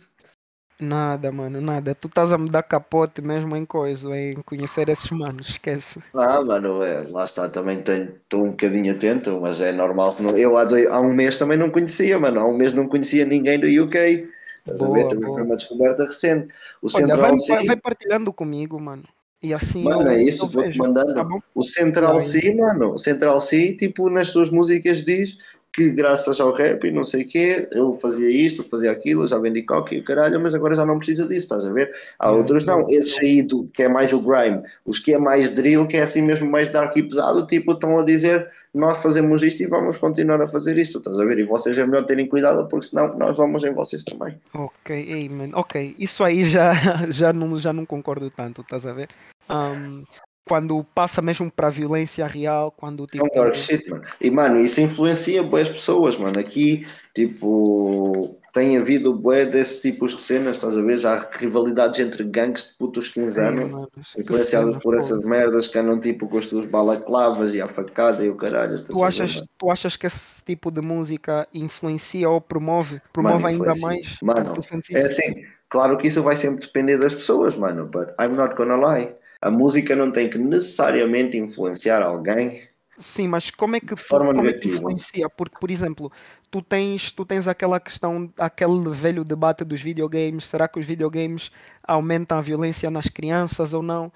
Nada, 0.81 1.31
mano, 1.31 1.61
nada. 1.61 1.95
Tu 1.95 2.09
estás 2.09 2.33
a 2.33 2.39
me 2.39 2.51
dar 2.51 2.63
capote 2.63 3.23
mesmo 3.23 3.57
em 3.57 3.65
coisa, 3.65 4.17
em 4.17 4.35
conhecer 4.43 4.89
esses 4.89 5.11
manos, 5.11 5.49
esquece. 5.51 6.03
Ah, 6.17 6.41
mano, 6.43 6.83
é, 6.83 7.03
lá 7.11 7.25
está, 7.25 7.49
também 7.49 7.81
estou 7.81 8.45
um 8.45 8.51
bocadinho 8.51 8.95
atento, 8.95 9.41
mas 9.41 9.61
é 9.61 9.73
normal 9.73 10.15
que 10.15 10.23
não. 10.23 10.37
Eu 10.39 10.57
há, 10.57 10.65
dois- 10.65 10.87
há 10.87 11.01
um 11.01 11.13
mês 11.13 11.39
também 11.39 11.59
não 11.59 11.71
conhecia, 11.71 12.19
mano. 12.19 12.41
Há 12.41 12.47
um 12.47 12.57
mês 12.57 12.73
não 12.73 12.89
conhecia 12.89 13.25
ninguém 13.25 13.59
do 13.59 13.67
UK. 13.85 14.29
Estás 14.61 14.81
a 14.81 14.85
ver? 14.85 14.89
Boa, 14.89 15.09
Também 15.11 15.25
boa. 15.27 15.35
foi 15.39 15.43
uma 15.45 15.57
descoberta 15.57 16.05
recente. 16.05 16.55
O 16.81 16.87
Olha, 16.87 17.07
Central 17.07 17.35
vai, 17.49 17.67
vai 17.67 17.77
partilhando 17.77 18.33
comigo, 18.33 18.81
mano. 18.81 19.05
E 19.43 19.53
assim 19.53 19.85
Mano, 19.85 20.09
é 20.09 20.23
isso, 20.23 20.49
vou-te 20.49 20.79
mandando. 20.79 21.15
tá? 21.15 21.29
O 21.55 21.63
Central 21.63 22.13
Vai. 22.15 22.21
C, 22.21 22.55
mano, 22.55 22.95
o 22.95 22.99
Central 22.99 23.41
C, 23.41 23.77
tipo, 23.77 24.09
nas 24.09 24.29
suas 24.29 24.51
músicas 24.51 25.05
diz 25.05 25.37
que 25.75 25.91
graças 25.91 26.41
ao 26.41 26.53
rap 26.53 26.85
e 26.87 26.93
não 26.93 27.03
sei 27.03 27.25
o 27.25 27.29
quê, 27.29 27.69
eu 27.73 27.93
fazia 27.95 28.31
isto, 28.31 28.65
fazia 28.71 28.93
aquilo, 28.93 29.27
já 29.27 29.39
vendi 29.39 29.63
coque 29.63 29.97
e 29.97 29.99
o 29.99 30.05
caralho, 30.05 30.41
mas 30.41 30.55
agora 30.55 30.77
já 30.77 30.87
não 30.87 30.99
precisa 30.99 31.27
disso, 31.27 31.41
estás 31.41 31.67
a 31.67 31.73
ver? 31.73 31.93
Há 32.19 32.27
Yeah, 32.27 32.39
outros 32.39 32.65
não, 32.65 32.87
esses 32.89 33.19
aí 33.19 33.43
do, 33.43 33.65
que 33.75 33.83
é 33.83 33.89
mais 33.89 34.13
o 34.13 34.21
grime, 34.21 34.63
os 34.87 35.01
que 35.01 35.13
é 35.13 35.19
mais 35.19 35.53
drill, 35.55 35.89
que 35.89 35.97
é 35.97 36.03
assim 36.03 36.23
mesmo 36.23 36.49
mais 36.49 36.71
dark 36.71 36.97
e 36.97 37.03
pesado, 37.03 37.45
tipo, 37.49 37.73
estão 37.73 37.99
a 37.99 38.05
dizer 38.05 38.49
nós 38.73 38.99
fazemos 38.99 39.43
isto 39.43 39.63
e 39.63 39.67
vamos 39.67 39.99
continuar 39.99 40.41
a 40.43 40.49
fazer 40.49 40.79
isto, 40.79 40.99
estás 40.99 41.19
a 41.19 41.25
ver? 41.25 41.39
E 41.39 41.45
vocês 41.45 41.77
é 41.79 41.87
melhor 41.87 42.07
terem 42.07 42.29
cuidado 42.29 42.69
porque 42.69 42.87
senão 42.87 43.17
nós 43.17 43.37
vamos 43.37 43.63
em 43.65 43.73
vocês 43.73 44.03
também. 44.03 44.37
Ok, 44.53 45.29
man. 45.29 45.51
Ok, 45.55 45.95
isso 45.99 46.25
aí 46.25 46.45
já, 46.45 46.73
já, 47.11 47.33
não, 47.33 47.59
já 47.59 47.73
não 47.73 47.87
concordo 47.87 48.31
tanto, 48.31 48.63
estás 48.63 48.85
a 48.87 48.93
ver? 48.93 49.09
Ahm, 49.49 50.03
quando 50.45 50.85
passa 50.95 51.23
mesmo 51.23 51.51
para 51.51 51.69
a 51.69 51.71
violência 51.71 52.27
real, 52.27 52.71
quando 52.71 53.07
É 53.15 53.23
um 53.23 53.27
tipo. 53.27 53.35
dark 53.35 53.55
shit, 53.55 53.89
mano. 53.89 54.05
E, 54.21 54.31
mano, 54.31 54.61
isso 54.61 54.81
influencia 54.81 55.43
boas 55.43 55.69
pessoas, 55.69 56.17
mano. 56.17 56.39
Aqui, 56.39 56.85
tipo, 57.15 58.39
tem 58.53 58.77
havido 58.77 59.15
bué 59.19 59.47
desses 59.47 59.81
tipos 59.81 60.15
de 60.15 60.23
cenas, 60.23 60.57
estás 60.57 60.77
a 60.77 60.83
ver? 60.83 60.99
Já 60.99 61.15
há 61.15 61.39
rivalidades 61.39 61.99
entre 61.99 62.25
gangues 62.25 62.69
de 62.71 62.79
putos 62.79 63.07
de 63.07 63.15
15 63.15 63.41
ei, 63.41 63.47
anos, 63.47 63.71
mano, 63.71 63.91
que 63.91 64.21
influenciadas 64.21 64.75
por 64.77 64.95
pô. 64.95 64.95
essas 64.95 65.25
merdas 65.25 65.67
que 65.69 65.79
andam, 65.79 65.99
tipo, 65.99 66.29
com 66.29 66.37
as 66.39 66.45
suas 66.45 66.67
balaclavas 66.67 67.55
e 67.55 67.61
a 67.63 67.67
facada 67.67 68.23
e 68.25 68.29
o 68.29 68.37
caralho. 68.37 68.83
Tu 68.85 68.93
ver, 68.95 69.03
achas, 69.03 69.35
mano? 69.37 69.49
tu 69.59 69.71
achas 69.71 69.97
que 69.97 70.07
esse 70.07 70.45
tipo 70.45 70.71
de 70.71 70.83
música 70.83 71.49
influencia 71.55 72.29
ou 72.29 72.41
promove? 72.41 73.01
Promove 73.13 73.43
Mano, 73.43 73.47
ainda 73.47 73.75
mais? 73.81 74.19
Mano, 74.23 74.53
É 74.93 75.03
assim, 75.03 75.43
claro 75.71 75.97
que 75.97 76.07
isso 76.07 76.23
vai 76.23 76.37
sempre 76.37 76.67
depender 76.67 76.99
das 76.99 77.15
pessoas, 77.15 77.57
mano, 77.57 77.87
but 77.87 78.11
I'm 78.21 78.37
not 78.37 78.55
gonna 78.55 78.77
lie. 78.77 79.15
A 79.45 79.51
música 79.51 79.95
não 79.95 80.11
tem 80.11 80.29
que 80.29 80.39
necessariamente 80.39 81.37
influenciar 81.37 82.03
alguém 82.03 82.69
Sim, 82.97 83.27
mas 83.27 83.51
como 83.51 83.75
é 83.75 83.81
que, 83.81 83.93
de 83.95 84.01
forma 84.01 84.33
como 84.33 84.47
é 84.49 84.53
negativa. 84.53 84.77
influencia? 84.77 85.29
Porque, 85.29 85.57
por 85.59 85.69
exemplo, 85.71 86.13
tu 86.51 86.63
tens, 86.63 87.11
tu 87.11 87.27
tens 87.27 87.49
aquela 87.49 87.81
questão, 87.81 88.33
aquele 88.39 88.89
velho 88.91 89.25
debate 89.25 89.65
dos 89.65 89.81
videogames. 89.83 90.47
Será 90.47 90.69
que 90.69 90.79
os 90.79 90.87
videogames 90.87 91.51
aumentam 91.83 92.39
a 92.39 92.41
violência 92.41 92.91
nas 92.91 93.09
crianças 93.09 93.75
ou 93.75 93.83
não? 93.83 94.13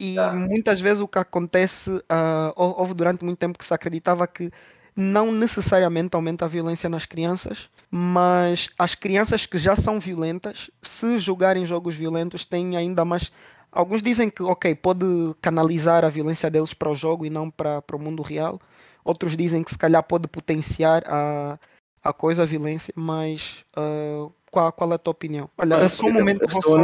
E 0.00 0.16
Tá. 0.16 0.32
muitas 0.32 0.80
vezes 0.80 1.00
o 1.00 1.08
que 1.08 1.18
acontece, 1.18 1.90
ah, 2.08 2.52
hou- 2.56 2.74
houve 2.80 2.94
durante 2.94 3.24
muito 3.24 3.38
tempo 3.38 3.58
que 3.58 3.64
se 3.66 3.74
acreditava 3.74 4.26
que 4.26 4.50
não 4.96 5.30
necessariamente 5.32 6.14
aumenta 6.16 6.46
a 6.46 6.48
violência 6.48 6.88
nas 6.88 7.06
crianças, 7.06 7.68
mas 7.90 8.70
as 8.78 8.94
crianças 8.94 9.46
que 9.46 9.58
já 9.58 9.76
são 9.76 10.00
violentas, 10.00 10.70
se 10.82 11.18
jogarem 11.18 11.66
jogos 11.66 11.94
violentos, 11.94 12.44
têm 12.46 12.76
ainda 12.76 13.04
mais. 13.04 13.30
Alguns 13.76 14.02
dizem 14.02 14.30
que, 14.30 14.42
ok, 14.42 14.74
pode 14.74 15.04
canalizar 15.42 16.02
a 16.02 16.08
violência 16.08 16.50
deles 16.50 16.72
para 16.72 16.88
o 16.90 16.96
jogo 16.96 17.26
e 17.26 17.30
não 17.30 17.50
para, 17.50 17.82
para 17.82 17.94
o 17.94 17.98
mundo 17.98 18.22
real. 18.22 18.58
Outros 19.04 19.36
dizem 19.36 19.62
que 19.62 19.70
se 19.70 19.76
calhar 19.76 20.02
pode 20.02 20.26
potenciar 20.26 21.04
a, 21.06 21.58
a 22.02 22.10
coisa, 22.10 22.42
a 22.42 22.46
violência, 22.46 22.94
mas 22.96 23.66
ah, 23.76 24.28
qual, 24.50 24.72
qual 24.72 24.92
é 24.92 24.94
a 24.94 24.98
tua 24.98 25.10
opinião? 25.10 25.50
Olha, 25.58 25.74
é 25.74 25.88
só 25.90 26.06
um 26.06 26.12
momento, 26.12 26.40
eu 26.40 26.48
vou 26.48 26.62
só- 26.62 26.82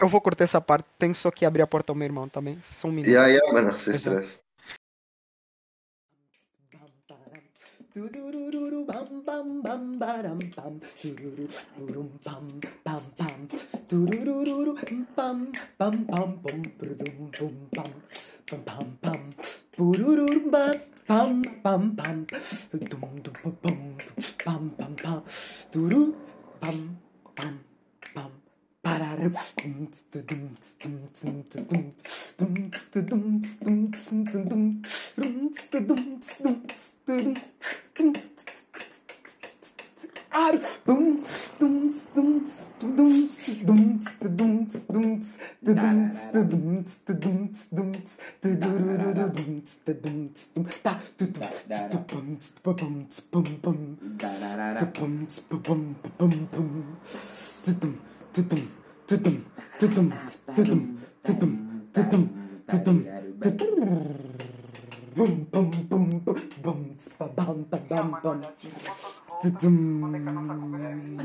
eu 0.00 0.08
vou 0.08 0.20
cortar 0.20 0.42
essa 0.42 0.60
parte, 0.60 0.84
tenho 0.98 1.14
só 1.14 1.30
que 1.30 1.44
abrir 1.46 1.62
a 1.62 1.66
porta 1.66 1.92
ao 1.92 1.96
meu 1.96 2.06
irmão 2.06 2.28
também, 2.28 2.58
só 2.68 2.88
um 2.88 2.90
minuto. 2.92 3.08
Yeah, 3.08 3.28
yeah, 3.28 3.52
mano, 3.52 3.72
sem 3.76 3.94
Exato. 3.94 4.18
stress. 4.18 4.40
do 7.94 8.08
do 8.08 8.32
do 8.32 8.50
do 8.50 8.70
do 8.70 8.84
bum 8.86 9.22
bum 9.26 9.62
bum 9.62 9.98
ba 9.98 10.22
dum 10.24 10.38
bum 10.56 10.80
do 11.02 11.10
do 11.12 11.30
do 11.36 11.44
do 11.76 11.92
do 11.92 12.02
bum 12.24 12.44
bum 12.84 13.02
bum 13.18 13.48
do 13.88 14.06
do 14.06 14.24
do 14.24 14.44
do 14.48 14.64
do 14.64 14.72
bum 15.16 15.52
bum 15.78 15.96
bum 16.08 16.08
bum 16.08 16.30
bum 16.42 16.62
bum 16.78 17.02
bum 17.36 17.52
bum 17.74 17.92
bum 18.48 18.60
bum 18.64 18.86
bum 19.02 19.20
Boo-doo-doo 19.76 20.50
bum 20.52 20.72
bum 21.08 21.42
bum 21.64 21.82
bum 21.98 22.24
dum 22.72 23.04
dum 23.20 23.36
bum 23.42 23.56
bum 23.62 23.80
bum 24.44 24.62
bum 24.78 24.92
doo 25.04 25.88
doo 25.90 26.14
bum 26.60 26.78
bum 27.36 27.71
ar 28.84 29.12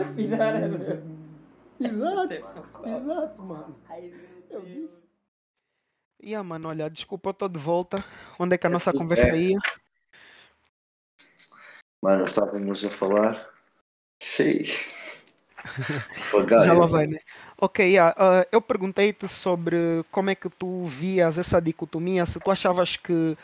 Afinar 0.02 0.56
é 0.56 1.02
Exato, 1.80 2.34
exato, 2.86 3.44
mano. 3.44 3.80
Eu 4.50 4.62
disse. 4.62 5.04
E 6.20 6.30
yeah, 6.30 6.44
mano, 6.48 6.70
olha, 6.70 6.90
desculpa, 6.90 7.30
eu 7.30 7.34
tô 7.34 7.48
de 7.48 7.60
volta. 7.60 8.04
Onde 8.40 8.56
é 8.56 8.58
que 8.58 8.66
a 8.66 8.70
nossa 8.70 8.92
conversa 8.92 9.36
ia? 9.38 9.58
Mano, 12.02 12.24
estávamos 12.24 12.84
a 12.84 12.90
falar. 12.90 13.54
Sim. 14.20 14.64
Já 16.32 16.56
lá 16.58 16.74
irmão. 16.74 16.88
vai, 16.88 17.08
né? 17.08 17.20
Ok, 17.60 17.86
yeah, 17.86 18.14
ah, 18.18 18.46
eu 18.52 18.62
perguntei-te 18.62 19.28
sobre 19.28 19.78
como 20.12 20.30
é 20.30 20.36
que 20.36 20.50
tu 20.50 20.84
vias 20.86 21.38
essa 21.38 21.60
dicotomia, 21.60 22.26
se 22.26 22.40
tu 22.40 22.52
achavas 22.52 22.98
que 22.98 23.36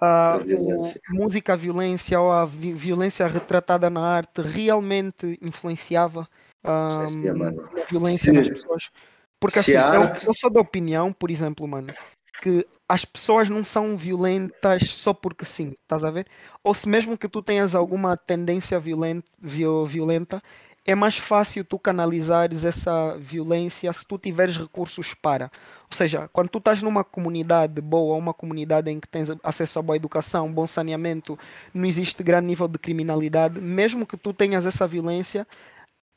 ah, 0.00 0.38
o- 0.40 0.44
violência. 0.44 1.00
música 1.10 1.56
violência 1.56 2.20
ou 2.20 2.32
a 2.32 2.44
vi- 2.44 2.72
violência 2.72 3.26
retratada 3.26 3.88
na 3.88 4.00
arte 4.00 4.40
realmente 4.42 5.38
influenciava 5.40 6.28
ah, 6.64 7.06
mano. 7.36 7.68
na 7.72 7.84
violência 7.88 8.32
nas 8.32 8.48
pessoas. 8.48 8.90
Porque 9.38 9.58
assim, 9.58 9.76
a 9.76 9.94
eu, 9.94 10.02
arte- 10.02 10.26
eu 10.26 10.34
sou 10.34 10.50
da 10.50 10.60
opinião, 10.60 11.12
por 11.12 11.30
exemplo, 11.30 11.66
mano, 11.66 11.94
que 12.42 12.66
as 12.88 13.04
pessoas 13.04 13.48
não 13.48 13.62
são 13.62 13.96
violentas 13.96 14.82
só 14.90 15.12
porque 15.14 15.44
sim, 15.44 15.74
estás 15.82 16.04
a 16.04 16.10
ver? 16.10 16.26
Ou 16.64 16.74
se 16.74 16.88
mesmo 16.88 17.16
que 17.16 17.28
tu 17.28 17.42
tenhas 17.42 17.74
alguma 17.74 18.16
tendência 18.16 18.80
violenta, 18.80 19.30
violenta 19.38 20.42
é 20.90 20.94
mais 20.94 21.16
fácil 21.16 21.64
tu 21.64 21.78
canalizares 21.78 22.64
essa 22.64 23.16
violência 23.18 23.92
se 23.92 24.06
tu 24.06 24.18
tiveres 24.18 24.56
recursos 24.56 25.14
para. 25.14 25.50
Ou 25.90 25.96
seja, 25.96 26.28
quando 26.32 26.48
tu 26.48 26.58
estás 26.58 26.82
numa 26.82 27.04
comunidade 27.04 27.80
boa, 27.80 28.16
uma 28.16 28.34
comunidade 28.34 28.90
em 28.90 28.98
que 28.98 29.08
tens 29.08 29.28
acesso 29.42 29.78
a 29.78 29.82
boa 29.82 29.96
educação, 29.96 30.52
bom 30.52 30.66
saneamento, 30.66 31.38
não 31.72 31.84
existe 31.84 32.22
grande 32.22 32.46
nível 32.46 32.68
de 32.68 32.78
criminalidade, 32.78 33.60
mesmo 33.60 34.06
que 34.06 34.16
tu 34.16 34.32
tenhas 34.32 34.66
essa 34.66 34.86
violência, 34.86 35.46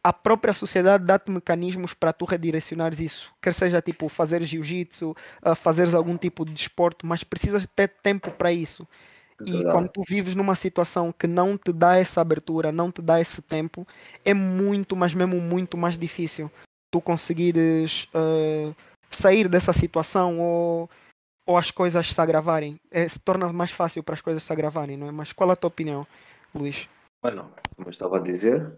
a 0.04 0.12
própria 0.12 0.54
sociedade 0.54 1.06
dá-te 1.06 1.32
mecanismos 1.32 1.94
para 1.94 2.12
tu 2.12 2.26
redirecionares 2.26 3.00
isso. 3.00 3.34
Quer 3.42 3.54
seja 3.54 3.82
tipo 3.82 4.10
fazer 4.10 4.44
jiu-jitsu, 4.44 5.16
ah, 5.42 5.56
fazeres 5.56 5.94
algum 5.94 6.18
tipo 6.18 6.44
de 6.46 6.52
desporto, 6.52 7.06
mas 7.06 7.24
precisas 7.24 7.66
ter 7.66 7.88
tempo 8.02 8.30
para 8.32 8.52
isso. 8.52 8.86
E 9.45 9.51
Verdade. 9.51 9.71
quando 9.71 9.89
tu 9.89 10.01
vives 10.08 10.36
numa 10.36 10.56
situação 10.56 11.12
que 11.12 11.27
não 11.27 11.58
te 11.58 11.71
dá 11.71 11.97
essa 11.97 12.21
abertura, 12.21 12.71
não 12.71 12.91
te 12.91 13.01
dá 13.01 13.19
esse 13.19 13.41
tempo, 13.41 13.88
é 14.23 14.34
muito, 14.34 14.95
mas 14.95 15.13
mesmo 15.13 15.39
muito 15.39 15.77
mais 15.77 15.97
difícil 15.97 16.51
tu 16.91 17.01
conseguires 17.01 18.08
ah, 18.13 18.71
sair 19.10 19.47
dessa 19.47 19.73
situação 19.73 20.39
ou, 20.39 20.89
ou 21.47 21.58
as 21.58 21.71
coisas 21.71 22.13
se 22.13 22.21
agravarem. 22.21 22.77
É, 22.91 23.08
se 23.08 23.19
torna 23.19 23.51
mais 23.51 23.71
fácil 23.71 24.03
para 24.03 24.13
as 24.13 24.21
coisas 24.21 24.43
se 24.43 24.53
agravarem, 24.53 24.97
não 24.97 25.08
é? 25.08 25.12
Mas 25.12 25.34
qual 25.34 25.49
é 25.49 25.53
a 25.53 25.56
tua 25.56 25.69
opinião, 25.69 26.06
Luís? 26.53 26.88
Mano, 27.23 27.51
como 27.75 27.88
eu 27.88 27.91
estava 27.91 28.17
a 28.17 28.21
dizer, 28.21 28.71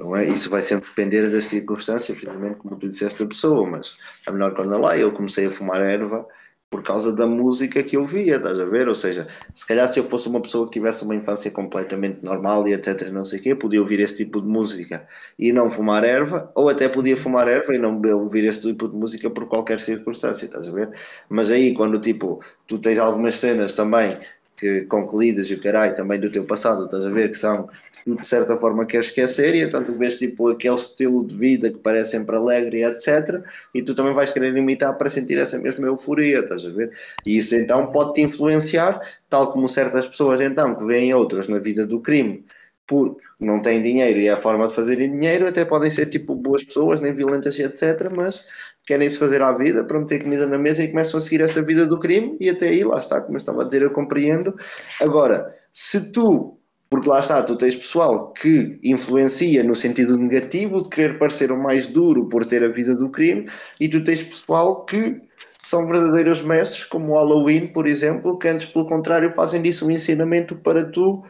não 0.00 0.16
é? 0.16 0.24
isso 0.24 0.50
vai 0.50 0.62
sempre 0.62 0.88
depender 0.88 1.30
das 1.30 1.44
circunstâncias, 1.44 2.18
precisamente 2.18 2.56
como 2.56 2.76
tu 2.76 2.88
disseste 2.88 3.22
da 3.22 3.28
pessoa, 3.28 3.66
mas 3.68 3.98
a 4.26 4.32
menor 4.32 4.54
quando 4.54 4.76
lá 4.78 4.96
eu 4.96 5.12
comecei 5.12 5.46
a 5.46 5.50
fumar 5.50 5.80
erva 5.80 6.26
por 6.74 6.82
causa 6.82 7.14
da 7.14 7.24
música 7.24 7.84
que 7.84 7.96
eu 7.96 8.04
via, 8.04 8.34
estás 8.34 8.58
a 8.58 8.64
ver? 8.64 8.88
Ou 8.88 8.96
seja, 8.96 9.28
se 9.54 9.64
calhar 9.64 9.88
se 9.92 10.00
eu 10.00 10.04
fosse 10.04 10.28
uma 10.28 10.40
pessoa 10.40 10.66
que 10.66 10.72
tivesse 10.72 11.04
uma 11.04 11.14
infância 11.14 11.48
completamente 11.52 12.24
normal 12.24 12.66
e 12.66 12.74
etc, 12.74 13.10
não 13.12 13.24
sei 13.24 13.38
o 13.38 13.42
quê, 13.44 13.54
podia 13.54 13.80
ouvir 13.80 14.00
esse 14.00 14.24
tipo 14.24 14.40
de 14.40 14.48
música 14.48 15.06
e 15.38 15.52
não 15.52 15.70
fumar 15.70 16.02
erva, 16.02 16.50
ou 16.52 16.68
até 16.68 16.88
podia 16.88 17.16
fumar 17.16 17.46
erva 17.46 17.76
e 17.76 17.78
não 17.78 18.02
ouvir 18.02 18.44
esse 18.44 18.62
tipo 18.62 18.88
de 18.88 18.96
música 18.96 19.30
por 19.30 19.46
qualquer 19.46 19.78
circunstância, 19.78 20.46
estás 20.46 20.68
a 20.68 20.72
ver? 20.72 20.90
Mas 21.28 21.48
aí 21.48 21.74
quando 21.74 22.00
tipo, 22.00 22.40
tu 22.66 22.76
tens 22.80 22.98
algumas 22.98 23.36
cenas 23.36 23.72
também 23.74 24.10
que 24.56 24.88
lidas 25.16 25.48
e 25.50 25.54
o 25.54 25.60
caralho 25.60 25.94
também 25.94 26.18
do 26.18 26.28
teu 26.28 26.44
passado, 26.44 26.86
estás 26.86 27.06
a 27.06 27.10
ver 27.10 27.28
que 27.30 27.36
são 27.36 27.68
de 28.06 28.28
certa 28.28 28.56
forma 28.58 28.84
queres 28.84 29.06
esquecer 29.06 29.54
e 29.54 29.62
então 29.62 29.82
tu 29.82 29.94
vês 29.94 30.18
tipo 30.18 30.48
aquele 30.48 30.74
estilo 30.74 31.26
de 31.26 31.36
vida 31.36 31.70
que 31.70 31.78
parece 31.78 32.10
sempre 32.12 32.36
alegre 32.36 32.84
etc 32.84 33.42
e 33.74 33.82
tu 33.82 33.94
também 33.94 34.14
vais 34.14 34.30
querer 34.30 34.54
imitar 34.54 34.96
para 34.98 35.08
sentir 35.08 35.38
essa 35.38 35.58
mesma 35.58 35.86
euforia, 35.86 36.40
estás 36.40 36.66
a 36.66 36.70
ver? 36.70 36.92
E 37.24 37.38
isso 37.38 37.54
então 37.54 37.90
pode-te 37.92 38.20
influenciar, 38.20 39.00
tal 39.30 39.52
como 39.52 39.68
certas 39.68 40.06
pessoas 40.08 40.40
então 40.40 40.74
que 40.74 40.84
veem 40.84 41.14
outras 41.14 41.48
na 41.48 41.58
vida 41.58 41.86
do 41.86 42.00
crime 42.00 42.44
porque 42.86 43.20
não 43.40 43.62
têm 43.62 43.82
dinheiro 43.82 44.20
e 44.20 44.28
é 44.28 44.32
a 44.32 44.36
forma 44.36 44.68
de 44.68 44.74
fazerem 44.74 45.10
dinheiro, 45.18 45.48
até 45.48 45.64
podem 45.64 45.90
ser 45.90 46.06
tipo 46.06 46.34
boas 46.34 46.62
pessoas, 46.64 47.00
nem 47.00 47.14
violentas 47.14 47.58
etc, 47.58 48.10
mas 48.14 48.46
querem 48.86 49.08
se 49.08 49.18
fazer 49.18 49.40
à 49.42 49.52
vida 49.52 49.82
para 49.84 49.98
meter 49.98 50.22
comida 50.22 50.46
na 50.46 50.58
mesa 50.58 50.84
e 50.84 50.88
começam 50.88 51.18
a 51.18 51.20
seguir 51.22 51.42
essa 51.42 51.62
vida 51.62 51.86
do 51.86 51.98
crime 51.98 52.36
e 52.38 52.50
até 52.50 52.68
aí, 52.68 52.84
lá 52.84 52.98
está, 52.98 53.20
como 53.20 53.36
eu 53.36 53.40
estava 53.40 53.62
a 53.62 53.64
dizer, 53.64 53.82
eu 53.82 53.90
compreendo. 53.90 54.54
Agora, 55.00 55.56
se 55.72 56.12
tu 56.12 56.58
porque 56.94 57.08
lá 57.08 57.18
está, 57.18 57.42
tu 57.42 57.56
tens 57.56 57.74
pessoal 57.74 58.32
que 58.32 58.78
influencia 58.84 59.64
no 59.64 59.74
sentido 59.74 60.16
negativo 60.16 60.80
de 60.80 60.88
querer 60.88 61.18
parecer 61.18 61.50
o 61.50 61.60
mais 61.60 61.88
duro 61.88 62.28
por 62.28 62.46
ter 62.46 62.62
a 62.62 62.68
vida 62.68 62.94
do 62.94 63.08
crime, 63.08 63.50
e 63.80 63.88
tu 63.88 64.04
tens 64.04 64.22
pessoal 64.22 64.84
que 64.84 65.20
são 65.60 65.88
verdadeiros 65.88 66.42
mestres, 66.42 66.84
como 66.84 67.10
o 67.10 67.14
Halloween, 67.14 67.66
por 67.66 67.88
exemplo, 67.88 68.38
que 68.38 68.46
antes, 68.46 68.68
pelo 68.68 68.86
contrário, 68.86 69.34
fazem 69.34 69.60
disso 69.60 69.88
um 69.88 69.90
ensinamento 69.90 70.54
para 70.54 70.84
tu, 70.84 71.24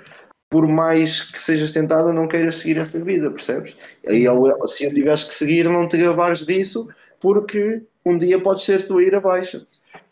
por 0.51 0.69
mais 0.69 1.23
que 1.23 1.43
sejas 1.43 1.73
tentado, 1.73 2.13
não 2.13 2.29
queiras 2.29 2.57
seguir 2.57 2.77
essa 2.77 3.01
vida, 3.01 3.31
percebes? 3.31 3.75
Aí, 4.07 4.27
se 4.67 4.85
eu 4.85 4.93
tivesse 4.93 5.29
que 5.29 5.35
seguir, 5.35 5.65
não 5.65 5.89
te 5.89 5.97
gabares 5.97 6.45
disso, 6.45 6.91
porque 7.23 7.85
um 8.05 8.19
dia 8.19 8.39
podes 8.39 8.67
ser 8.67 8.87
tu 8.87 8.99
a 8.99 9.03
ir 9.03 9.15
abaixo. 9.15 9.65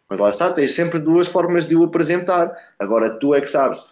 Mas 0.08 0.18
lá 0.18 0.30
está, 0.30 0.50
tens 0.50 0.74
sempre 0.74 0.98
duas 0.98 1.28
formas 1.28 1.68
de 1.68 1.76
o 1.76 1.84
apresentar. 1.84 2.50
Agora, 2.78 3.18
tu 3.18 3.34
é 3.34 3.40
que 3.42 3.48
sabes 3.48 3.91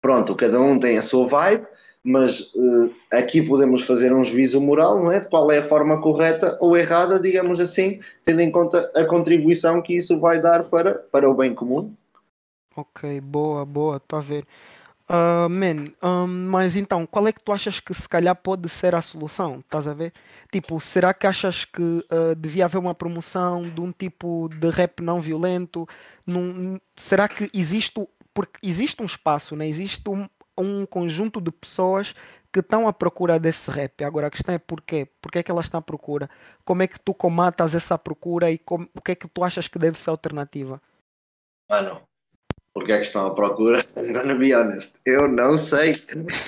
pronto, 0.00 0.34
cada 0.34 0.60
um 0.60 0.78
tem 0.78 0.98
a 0.98 1.02
sua 1.02 1.26
vibe, 1.26 1.66
mas 2.02 2.54
uh, 2.54 2.94
aqui 3.12 3.42
podemos 3.42 3.82
fazer 3.82 4.12
um 4.12 4.24
juízo 4.24 4.60
moral, 4.60 5.02
não 5.02 5.12
é? 5.12 5.20
De 5.20 5.28
qual 5.28 5.50
é 5.50 5.58
a 5.58 5.68
forma 5.68 6.00
correta 6.00 6.56
ou 6.60 6.76
errada, 6.76 7.18
digamos 7.18 7.60
assim, 7.60 8.00
tendo 8.24 8.40
em 8.40 8.50
conta 8.50 8.90
a 8.94 9.04
contribuição 9.04 9.82
que 9.82 9.96
isso 9.96 10.20
vai 10.20 10.40
dar 10.40 10.64
para, 10.64 10.94
para 10.94 11.28
o 11.28 11.34
bem 11.34 11.54
comum. 11.54 11.92
Ok, 12.76 13.20
boa, 13.20 13.66
boa, 13.66 13.96
estou 13.96 14.18
a 14.18 14.22
ver. 14.22 14.46
Uh, 15.10 15.48
man, 15.48 15.86
um, 16.02 16.26
mas 16.50 16.76
então, 16.76 17.06
qual 17.06 17.26
é 17.26 17.32
que 17.32 17.42
tu 17.42 17.50
achas 17.50 17.80
que 17.80 17.94
se 17.94 18.06
calhar 18.06 18.36
pode 18.36 18.68
ser 18.68 18.94
a 18.94 19.00
solução? 19.00 19.60
Estás 19.60 19.88
a 19.88 19.94
ver? 19.94 20.12
Tipo, 20.52 20.78
será 20.80 21.14
que 21.14 21.26
achas 21.26 21.64
que 21.64 21.82
uh, 21.82 22.34
devia 22.36 22.66
haver 22.66 22.76
uma 22.76 22.94
promoção 22.94 23.62
de 23.62 23.80
um 23.80 23.90
tipo 23.90 24.50
de 24.50 24.68
rap 24.68 25.02
não 25.02 25.18
violento? 25.18 25.88
Num, 26.26 26.78
será 26.94 27.26
que 27.26 27.50
existe 27.54 28.06
porque 28.38 28.64
existe 28.64 29.02
um 29.02 29.04
espaço, 29.04 29.56
né? 29.56 29.66
existe 29.66 30.08
um, 30.08 30.28
um 30.56 30.86
conjunto 30.86 31.40
de 31.40 31.50
pessoas 31.50 32.14
que 32.52 32.60
estão 32.60 32.86
à 32.86 32.92
procura 32.92 33.36
desse 33.36 33.68
rap. 33.68 34.04
Agora 34.04 34.28
a 34.28 34.30
questão 34.30 34.54
é 34.54 34.58
porquê? 34.58 35.08
Porquê 35.20 35.40
é 35.40 35.42
que 35.42 35.50
elas 35.50 35.66
estão 35.66 35.80
à 35.80 35.82
procura? 35.82 36.30
Como 36.64 36.80
é 36.80 36.86
que 36.86 37.00
tu 37.00 37.12
comatas 37.12 37.74
essa 37.74 37.98
procura 37.98 38.48
e 38.48 38.56
como, 38.56 38.88
o 38.94 39.02
que 39.02 39.10
é 39.10 39.14
que 39.16 39.26
tu 39.26 39.42
achas 39.42 39.66
que 39.66 39.76
deve 39.76 39.98
ser 39.98 40.10
a 40.10 40.12
alternativa? 40.12 40.80
Mano, 41.68 42.00
porque 42.72 42.92
é 42.92 42.98
que 42.98 43.06
estão 43.06 43.26
à 43.26 43.34
procura? 43.34 43.80
I'm 43.98 44.12
gonna 44.12 44.36
be 44.36 44.54
honest. 44.54 45.00
Eu 45.04 45.26
não 45.26 45.56
sei. 45.56 45.96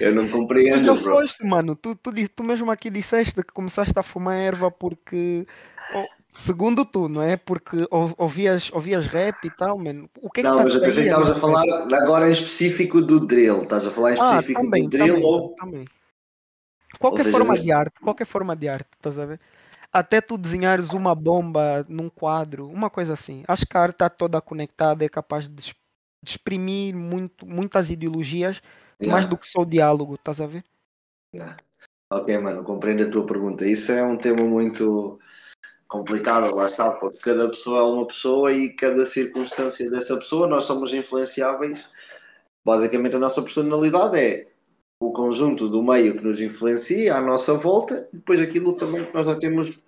Eu 0.00 0.14
não 0.14 0.28
compreendo. 0.28 0.78
Tu 0.78 0.84
já 0.84 0.94
bro. 0.94 1.14
foste, 1.14 1.44
mano. 1.44 1.74
Tu, 1.74 1.96
tu, 1.96 2.12
tu 2.28 2.44
mesmo 2.44 2.70
aqui 2.70 2.88
disseste 2.88 3.42
que 3.42 3.52
começaste 3.52 3.98
a 3.98 4.02
fumar 4.04 4.36
erva 4.36 4.70
porque. 4.70 5.44
Oh, 5.92 6.06
segundo 6.32 6.84
tu, 6.84 7.08
não 7.08 7.22
é? 7.22 7.36
Porque 7.36 7.86
ouvias, 7.90 8.70
ouvias 8.72 9.06
rap 9.06 9.44
e 9.44 9.50
tal, 9.50 9.78
mano. 9.78 10.08
O 10.20 10.30
que 10.30 10.40
é 10.40 10.42
que 10.42 10.48
não, 10.48 10.58
tá 10.58 10.64
mas 10.64 10.74
eu 10.74 10.80
pensei 10.80 11.02
que 11.04 11.08
estavas 11.08 11.36
a 11.36 11.40
falar 11.40 11.64
agora 11.94 12.28
em 12.28 12.32
específico 12.32 13.02
do 13.02 13.26
drill. 13.26 13.62
Estás 13.62 13.86
a 13.86 13.90
falar 13.90 14.14
em 14.14 14.20
Ah, 14.20 14.24
específico 14.34 14.62
também, 14.62 14.84
do 14.84 14.90
drill 14.90 15.14
também, 15.14 15.24
ou. 15.24 15.54
também. 15.54 15.84
Qualquer 16.98 17.24
forma 17.30 17.54
de 17.54 17.72
arte, 17.72 18.00
qualquer 18.00 18.26
forma 18.26 18.56
de 18.56 18.68
arte, 18.68 18.88
estás 18.96 19.18
a 19.18 19.24
ver? 19.24 19.40
Até 19.92 20.20
tu 20.20 20.36
desenhares 20.36 20.90
uma 20.90 21.14
bomba 21.14 21.84
num 21.88 22.08
quadro, 22.08 22.68
uma 22.68 22.90
coisa 22.90 23.14
assim. 23.14 23.42
Acho 23.48 23.66
que 23.66 23.76
a 23.76 23.80
arte 23.80 23.94
está 23.94 24.08
toda 24.08 24.40
conectada, 24.40 25.04
é 25.04 25.08
capaz 25.08 25.48
de, 25.48 25.72
exprimir 26.24 26.94
muito, 26.94 27.46
muitas 27.46 27.90
ideologias, 27.90 28.60
mais 29.00 29.24
Yeah. 29.24 29.28
do 29.28 29.36
que 29.38 29.48
só 29.48 29.60
o 29.60 29.66
diálogo, 29.66 30.14
estás 30.14 30.40
a 30.40 30.46
ver? 30.46 30.64
Yeah. 31.34 31.56
Ok, 32.12 32.36
mano, 32.38 32.64
compreendo 32.64 33.04
a 33.04 33.10
tua 33.10 33.24
pergunta. 33.24 33.64
Isso 33.64 33.92
é 33.92 34.02
um 34.02 34.18
tema 34.18 34.42
muito 34.42 35.18
complicado, 35.90 36.54
lá 36.54 36.68
está, 36.68 36.92
porque 36.92 37.18
cada 37.18 37.48
pessoa 37.48 37.80
é 37.80 37.82
uma 37.82 38.06
pessoa 38.06 38.52
e 38.52 38.70
cada 38.70 39.04
circunstância 39.04 39.90
dessa 39.90 40.16
pessoa, 40.16 40.46
nós 40.46 40.64
somos 40.64 40.94
influenciáveis. 40.94 41.90
Basicamente, 42.64 43.16
a 43.16 43.18
nossa 43.18 43.42
personalidade 43.42 44.16
é 44.16 44.46
o 45.02 45.12
conjunto 45.12 45.68
do 45.68 45.82
meio 45.82 46.16
que 46.16 46.22
nos 46.24 46.40
influencia 46.40 47.16
à 47.16 47.20
nossa 47.20 47.54
volta 47.54 48.06
e 48.12 48.16
depois 48.16 48.40
aquilo 48.40 48.74
também 48.74 49.04
que 49.04 49.14
nós 49.14 49.26
já 49.26 49.34
temos 49.34 49.80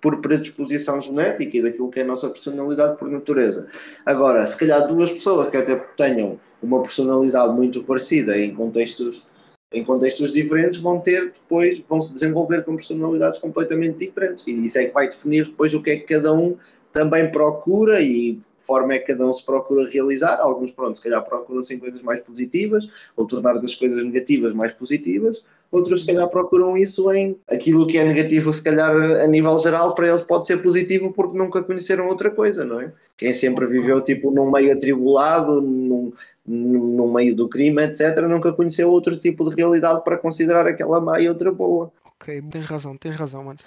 por 0.00 0.20
predisposição 0.22 1.00
genética 1.02 1.56
e 1.56 1.62
daquilo 1.62 1.90
que 1.90 2.00
é 2.00 2.02
a 2.02 2.06
nossa 2.06 2.30
personalidade 2.30 2.96
por 2.96 3.10
natureza. 3.10 3.66
Agora, 4.06 4.46
se 4.46 4.56
calhar 4.56 4.88
duas 4.88 5.10
pessoas 5.10 5.50
que 5.50 5.56
até 5.56 5.76
tenham 5.96 6.40
uma 6.62 6.80
personalidade 6.80 7.54
muito 7.54 7.82
parecida 7.84 8.38
em 8.38 8.54
contextos 8.54 9.28
em 9.72 9.84
contextos 9.84 10.32
diferentes 10.32 10.80
vão 10.80 11.00
ter 11.00 11.32
depois 11.32 11.82
vão 11.88 12.00
se 12.00 12.12
desenvolver 12.12 12.64
com 12.64 12.76
personalidades 12.76 13.38
completamente 13.38 13.98
diferentes. 13.98 14.46
E 14.46 14.66
isso 14.66 14.78
é 14.78 14.86
que 14.86 14.94
vai 14.94 15.08
definir 15.08 15.46
depois 15.46 15.74
o 15.74 15.82
que 15.82 15.90
é 15.90 15.96
que 15.96 16.14
cada 16.14 16.32
um 16.32 16.56
também 16.92 17.30
procura 17.30 18.00
e 18.00 18.32
de 18.34 18.46
que 18.46 18.66
forma 18.66 18.94
é 18.94 18.98
que 18.98 19.12
cada 19.12 19.26
um 19.26 19.32
se 19.32 19.44
procura 19.44 19.88
realizar. 19.88 20.40
Alguns 20.40 20.70
pronto 20.70 20.96
se 20.96 21.04
calhar 21.04 21.22
procuram 21.24 21.62
sim 21.62 21.78
coisas 21.78 22.00
mais 22.00 22.20
positivas 22.20 22.90
ou 23.16 23.26
tornar 23.26 23.54
das 23.54 23.74
coisas 23.74 24.02
negativas 24.02 24.54
mais 24.54 24.72
positivas. 24.72 25.44
Outros 25.70 26.02
se 26.02 26.06
calhar 26.06 26.28
procuram 26.28 26.76
isso 26.76 27.12
em 27.12 27.36
aquilo 27.48 27.88
que 27.88 27.98
é 27.98 28.04
negativo 28.04 28.52
se 28.52 28.62
calhar 28.62 28.94
a 28.94 29.26
nível 29.26 29.58
geral 29.58 29.94
para 29.94 30.08
eles 30.08 30.22
pode 30.22 30.46
ser 30.46 30.62
positivo 30.62 31.12
porque 31.12 31.36
nunca 31.36 31.62
conheceram 31.64 32.06
outra 32.06 32.30
coisa 32.30 32.64
não 32.64 32.80
é? 32.80 32.92
Quem 33.16 33.34
sempre 33.34 33.66
viveu 33.66 34.00
tipo 34.00 34.30
num 34.30 34.50
meio 34.50 34.72
atribulado 34.72 35.60
num, 35.60 36.12
no 36.46 37.12
meio 37.12 37.34
do 37.34 37.48
crime, 37.48 37.82
etc., 37.82 38.28
nunca 38.28 38.52
conheceu 38.52 38.90
outro 38.90 39.18
tipo 39.18 39.48
de 39.48 39.56
realidade 39.56 40.02
para 40.04 40.16
considerar 40.18 40.66
aquela 40.66 41.00
má 41.00 41.20
e 41.20 41.28
outra 41.28 41.50
boa. 41.52 41.92
Ok, 42.04 42.42
tens 42.50 42.66
razão, 42.66 42.96
tens 42.96 43.16
razão, 43.16 43.44
mano. 43.44 43.58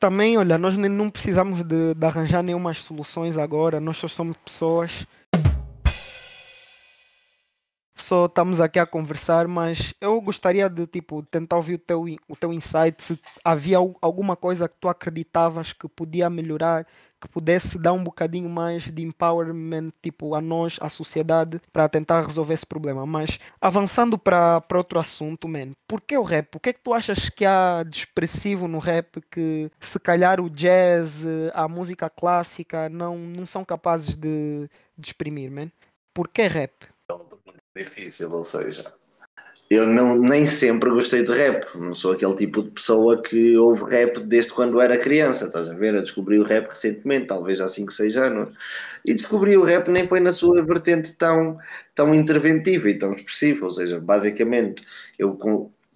Também, 0.00 0.36
olha, 0.36 0.58
nós 0.58 0.76
nem, 0.76 0.90
não 0.90 1.08
precisamos 1.08 1.62
de, 1.64 1.94
de 1.94 2.06
arranjar 2.06 2.42
nenhumas 2.42 2.78
soluções 2.78 3.38
agora, 3.38 3.80
nós 3.80 3.96
só 3.96 4.08
somos 4.08 4.36
pessoas. 4.36 5.06
Só 7.96 8.26
estamos 8.26 8.60
aqui 8.60 8.78
a 8.78 8.84
conversar, 8.84 9.48
mas 9.48 9.94
eu 10.00 10.20
gostaria 10.20 10.68
de 10.68 10.86
tipo 10.86 11.22
tentar 11.22 11.56
ouvir 11.56 11.74
o 11.74 11.78
teu, 11.78 12.04
o 12.28 12.36
teu 12.36 12.52
insight, 12.52 13.02
se 13.02 13.18
havia 13.42 13.78
al- 13.78 13.96
alguma 14.02 14.36
coisa 14.36 14.68
que 14.68 14.74
tu 14.78 14.88
acreditavas 14.88 15.72
que 15.72 15.88
podia 15.88 16.28
melhorar, 16.28 16.86
que 17.24 17.28
pudesse 17.28 17.78
dar 17.78 17.94
um 17.94 18.04
bocadinho 18.04 18.48
mais 18.48 18.84
de 18.84 19.02
empowerment, 19.02 19.90
tipo, 20.02 20.34
a 20.34 20.40
nós, 20.40 20.78
à 20.80 20.90
sociedade, 20.90 21.58
para 21.72 21.88
tentar 21.88 22.26
resolver 22.26 22.52
esse 22.52 22.66
problema. 22.66 23.06
Mas 23.06 23.40
avançando 23.60 24.18
para 24.18 24.62
outro 24.74 24.98
assunto, 24.98 25.48
man, 25.48 25.72
por 25.88 26.02
que 26.02 26.16
o 26.16 26.22
rap? 26.22 26.54
O 26.54 26.60
que 26.60 26.68
é 26.68 26.72
que 26.72 26.82
tu 26.82 26.92
achas 26.92 27.30
que 27.30 27.46
há 27.46 27.82
de 27.82 27.98
expressivo 27.98 28.68
no 28.68 28.78
rap 28.78 29.22
que 29.30 29.70
se 29.80 29.98
calhar 29.98 30.38
o 30.40 30.50
jazz, 30.50 31.24
a 31.54 31.66
música 31.66 32.10
clássica 32.10 32.88
não, 32.90 33.16
não 33.16 33.46
são 33.46 33.64
capazes 33.64 34.16
de, 34.16 34.68
de 34.98 35.08
exprimir, 35.08 35.50
man? 35.50 35.70
Por 36.12 36.28
que 36.28 36.46
rap? 36.46 36.72
difícil, 37.76 38.30
ou 38.30 38.44
seja, 38.44 38.94
eu 39.70 39.86
não, 39.86 40.18
nem 40.18 40.46
sempre 40.46 40.90
gostei 40.90 41.24
de 41.24 41.32
rap, 41.32 41.66
não 41.76 41.94
sou 41.94 42.12
aquele 42.12 42.34
tipo 42.36 42.62
de 42.62 42.70
pessoa 42.70 43.22
que 43.22 43.56
ouve 43.56 43.84
rap 43.90 44.20
desde 44.20 44.52
quando 44.52 44.80
era 44.80 44.98
criança, 44.98 45.46
estás 45.46 45.68
a 45.68 45.74
ver? 45.74 45.94
Eu 45.94 46.02
descobri 46.02 46.38
o 46.38 46.44
rap 46.44 46.68
recentemente, 46.68 47.26
talvez 47.26 47.60
há 47.60 47.68
5, 47.68 47.92
6 47.92 48.16
anos, 48.16 48.50
e 49.04 49.14
descobri 49.14 49.56
o 49.56 49.64
rap 49.64 49.88
nem 49.88 50.06
foi 50.06 50.20
na 50.20 50.32
sua 50.32 50.62
vertente 50.64 51.14
tão, 51.16 51.58
tão 51.94 52.14
interventiva 52.14 52.90
e 52.90 52.98
tão 52.98 53.14
expressiva, 53.14 53.66
ou 53.66 53.72
seja, 53.72 53.98
basicamente 53.98 54.84
eu 55.18 55.38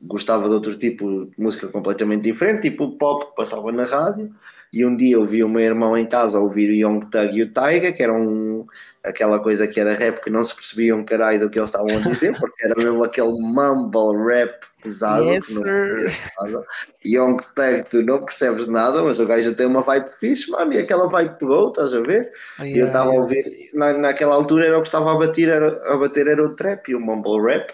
gostava 0.02 0.48
de 0.48 0.54
outro 0.54 0.76
tipo 0.76 1.26
de 1.26 1.32
música 1.38 1.68
completamente 1.68 2.22
diferente, 2.22 2.70
tipo 2.70 2.96
pop 2.96 3.26
que 3.26 3.36
passava 3.36 3.70
na 3.70 3.84
rádio, 3.84 4.32
e 4.72 4.84
um 4.84 4.96
dia 4.96 5.16
eu 5.16 5.24
vi 5.24 5.42
o 5.42 5.48
meu 5.48 5.62
irmão 5.62 5.96
em 5.96 6.06
casa 6.06 6.38
ouvir 6.38 6.70
o 6.70 6.74
Young 6.74 7.00
Thug 7.10 7.36
e 7.36 7.42
o 7.42 7.52
Taiga, 7.52 7.92
que 7.92 8.02
eram 8.02 8.64
aquela 9.04 9.40
coisa 9.40 9.66
que 9.66 9.80
era 9.80 9.94
rap 9.94 10.22
que 10.22 10.30
não 10.30 10.42
se 10.42 10.54
percebia 10.54 10.94
um 10.96 11.04
caralho 11.04 11.40
do 11.40 11.50
que 11.50 11.58
eles 11.58 11.70
estavam 11.70 11.96
a 11.96 12.00
dizer, 12.00 12.36
porque 12.38 12.64
era 12.64 12.74
mesmo 12.76 13.02
aquele 13.04 13.32
mumble 13.32 14.16
rap 14.28 14.66
pesado 14.82 15.24
Yes, 15.24 15.46
que 15.46 15.54
não 15.54 15.62
percebia 15.62 16.12
nada. 16.40 16.66
Young 17.04 17.36
Thug, 17.38 17.84
tu 17.90 18.02
não 18.02 18.24
percebes 18.24 18.68
nada, 18.68 19.02
mas 19.02 19.18
o 19.18 19.26
gajo 19.26 19.54
tem 19.56 19.66
uma 19.66 19.82
vibe 19.82 20.08
fixe, 20.08 20.50
mano, 20.50 20.72
e 20.72 20.78
aquela 20.78 21.08
vibe 21.08 21.38
pegou, 21.38 21.68
estás 21.68 21.94
a 21.94 22.00
ver? 22.00 22.32
E 22.72 22.78
eu 22.78 22.86
Yeah, 22.86 22.86
estava 22.86 23.10
a 23.10 23.14
yeah. 23.14 23.22
ouvir, 23.22 23.44
na, 23.74 23.92
naquela 23.94 24.34
altura 24.34 24.66
era 24.66 24.78
o 24.78 24.82
que 24.82 24.88
estava 24.88 25.12
a 25.12 25.18
bater, 25.18 25.48
era, 25.48 25.68
a 25.92 25.96
bater 25.96 26.26
era 26.28 26.44
o 26.44 26.54
trap 26.54 26.88
e 26.90 26.94
o 26.94 27.00
mumble 27.00 27.40
rap, 27.42 27.72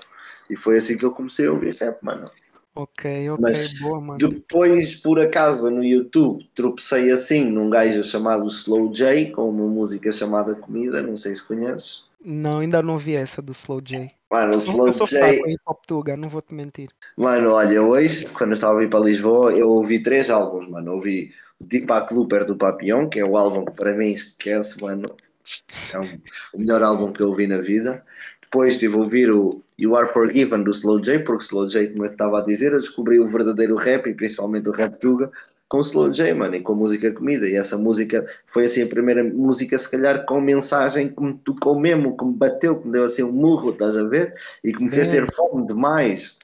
e 0.49 0.57
foi 0.57 0.77
assim 0.77 0.97
que 0.97 1.05
eu 1.05 1.13
comecei 1.13 1.47
a 1.47 1.53
ouvir 1.53 1.75
rap, 1.75 1.99
mano. 2.03 2.25
Ok, 2.77 3.31
ok, 3.31 3.39
Mas 3.41 3.79
boa, 3.79 4.01
mano. 4.01 4.19
Depois, 4.19 4.97
por 4.97 5.21
acaso, 5.21 5.71
no 5.71 5.85
YouTube, 5.85 6.49
tropecei 6.55 7.11
assim 7.13 7.45
num 7.45 7.71
gajo 7.71 8.03
chamado 8.03 8.47
Slow 8.49 8.93
J, 8.93 9.31
com 9.31 9.49
uma 9.49 9.67
música 9.69 10.11
chamada 10.11 10.57
Comida, 10.57 11.01
não 11.03 11.17
sei 11.17 11.37
se 11.37 11.47
conheces. 11.47 12.05
Não, 12.25 12.59
ainda 12.59 12.83
não 12.83 12.99
vi 12.99 13.15
essa 13.15 13.41
do 13.41 13.53
Slow 13.53 13.81
J. 13.81 14.11
Mano, 14.31 14.55
o 14.55 14.59
Slow 14.59 14.93
J, 14.93 15.41
tuga, 15.87 16.17
não 16.17 16.29
vou-te 16.29 16.53
mentir. 16.55 16.91
mano, 17.17 17.53
olha, 17.53 17.81
hoje, 17.83 18.27
quando 18.31 18.51
eu 18.51 18.55
estava 18.55 18.79
a 18.79 18.81
vir 18.81 18.91
para 18.91 19.05
Lisboa, 19.05 19.53
eu 19.53 19.69
ouvi 19.69 20.03
três 20.03 20.29
álbuns, 20.31 20.69
mano. 20.69 20.95
Ouvi 20.95 21.33
o 21.61 21.65
Deepak 21.65 22.13
Looper 22.13 22.45
do 22.45 22.57
Papillon, 22.57 23.09
que 23.09 23.21
é 23.21 23.25
o 23.25 23.37
álbum 23.37 23.65
que 23.65 23.73
para 23.73 23.95
mim 23.95 24.11
esquece, 24.11 24.83
mano. 24.83 25.07
É 25.93 26.01
um- 26.01 26.19
o 26.55 26.59
melhor 26.59 26.83
álbum 26.83 27.13
que 27.13 27.21
eu 27.21 27.29
ouvi 27.29 27.47
na 27.47 27.59
vida. 27.59 28.05
Depois 28.43 28.75
estive 28.75 28.95
a 28.95 28.99
ouvir 28.99 29.31
o 29.31 29.63
You 29.79 29.97
Are 29.97 30.13
Forgiven 30.13 30.63
do 30.63 30.71
Slow 30.71 31.01
J, 31.01 31.21
porque 31.21 31.45
Slow 31.45 31.69
J, 31.69 31.89
como 31.89 32.05
eu 32.05 32.11
estava 32.11 32.39
a 32.39 32.45
dizer, 32.45 32.73
eu 32.73 32.81
descobri 32.81 33.19
o 33.19 33.27
verdadeiro 33.27 33.75
rap 33.77 34.09
e 34.09 34.15
principalmente 34.15 34.69
o 34.69 34.73
rap 34.73 34.99
tuga 35.01 35.31
com 35.69 35.79
o 35.79 35.81
Slow 35.81 36.13
J, 36.13 36.33
mano, 36.35 36.55
e 36.55 36.61
com 36.61 36.73
a 36.73 36.77
música 36.77 37.13
Comida. 37.13 37.49
E 37.49 37.57
essa 37.57 37.77
música 37.77 38.25
foi 38.47 38.67
assim 38.67 38.83
a 38.83 38.87
primeira 38.87 39.25
música, 39.25 39.77
se 39.77 39.91
calhar, 39.91 40.25
com 40.25 40.41
mensagem 40.41 41.09
que 41.09 41.21
me 41.21 41.35
tocou 41.39 41.79
mesmo, 41.79 42.17
que 42.17 42.25
me 42.25 42.35
bateu, 42.35 42.79
que 42.79 42.87
me 42.87 42.93
deu 42.93 43.05
assim 43.05 43.25
um 43.25 43.33
murro, 43.33 43.71
estás 43.71 43.97
a 43.97 44.05
ver? 44.05 44.35
E 44.63 44.73
que 44.73 44.85
me 44.85 44.91
fez 44.91 45.09
ter 45.09 45.27
fome 45.33 45.67
demais. 45.67 46.39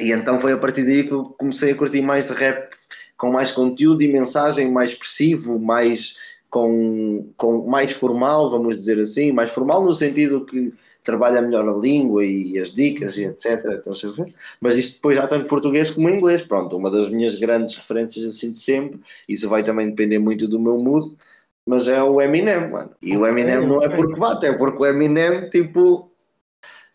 E 0.00 0.12
então 0.12 0.40
foi 0.40 0.52
a 0.52 0.58
partir 0.58 0.84
daí 0.84 1.04
que 1.04 1.12
eu 1.12 1.22
comecei 1.22 1.72
a 1.72 1.74
curtir 1.74 2.02
mais 2.02 2.28
de 2.28 2.34
rap 2.34 2.70
com 3.16 3.32
mais 3.32 3.50
conteúdo 3.50 4.02
e 4.02 4.12
mensagem, 4.12 4.70
mais 4.70 4.90
expressivo, 4.90 5.58
mais 5.58 6.18
com, 6.50 7.32
com 7.36 7.66
mais 7.66 7.92
formal, 7.92 8.50
vamos 8.50 8.78
dizer 8.78 9.00
assim, 9.00 9.32
mais 9.32 9.50
formal 9.50 9.82
no 9.82 9.94
sentido 9.94 10.44
que 10.44 10.72
trabalha 11.06 11.40
melhor 11.40 11.68
a 11.68 11.72
língua 11.72 12.24
e 12.24 12.58
as 12.58 12.74
dicas 12.74 13.16
e 13.16 13.24
etc. 13.24 13.64
estás 13.64 14.04
a 14.04 14.10
ver? 14.10 14.34
Mas 14.60 14.74
isto 14.74 14.94
depois 14.96 15.16
já 15.16 15.26
tanto 15.28 15.46
português 15.46 15.92
como 15.92 16.10
inglês, 16.10 16.42
pronto, 16.42 16.76
uma 16.76 16.90
das 16.90 17.08
minhas 17.10 17.38
grandes 17.38 17.76
referências 17.76 18.26
assim 18.26 18.52
de 18.52 18.60
sempre, 18.60 19.00
isso 19.28 19.48
vai 19.48 19.62
também 19.62 19.88
depender 19.88 20.18
muito 20.18 20.48
do 20.48 20.58
meu 20.58 20.76
mood, 20.78 21.16
mas 21.64 21.86
é 21.86 22.02
o 22.02 22.20
Eminem, 22.20 22.70
mano. 22.70 22.90
E 23.00 23.16
o 23.16 23.24
Eminem 23.24 23.64
não 23.64 23.82
é 23.82 23.88
porque 23.88 24.18
bate, 24.18 24.46
é 24.46 24.52
porque 24.52 24.82
o 24.82 24.86
Eminem, 24.86 25.48
tipo, 25.48 26.10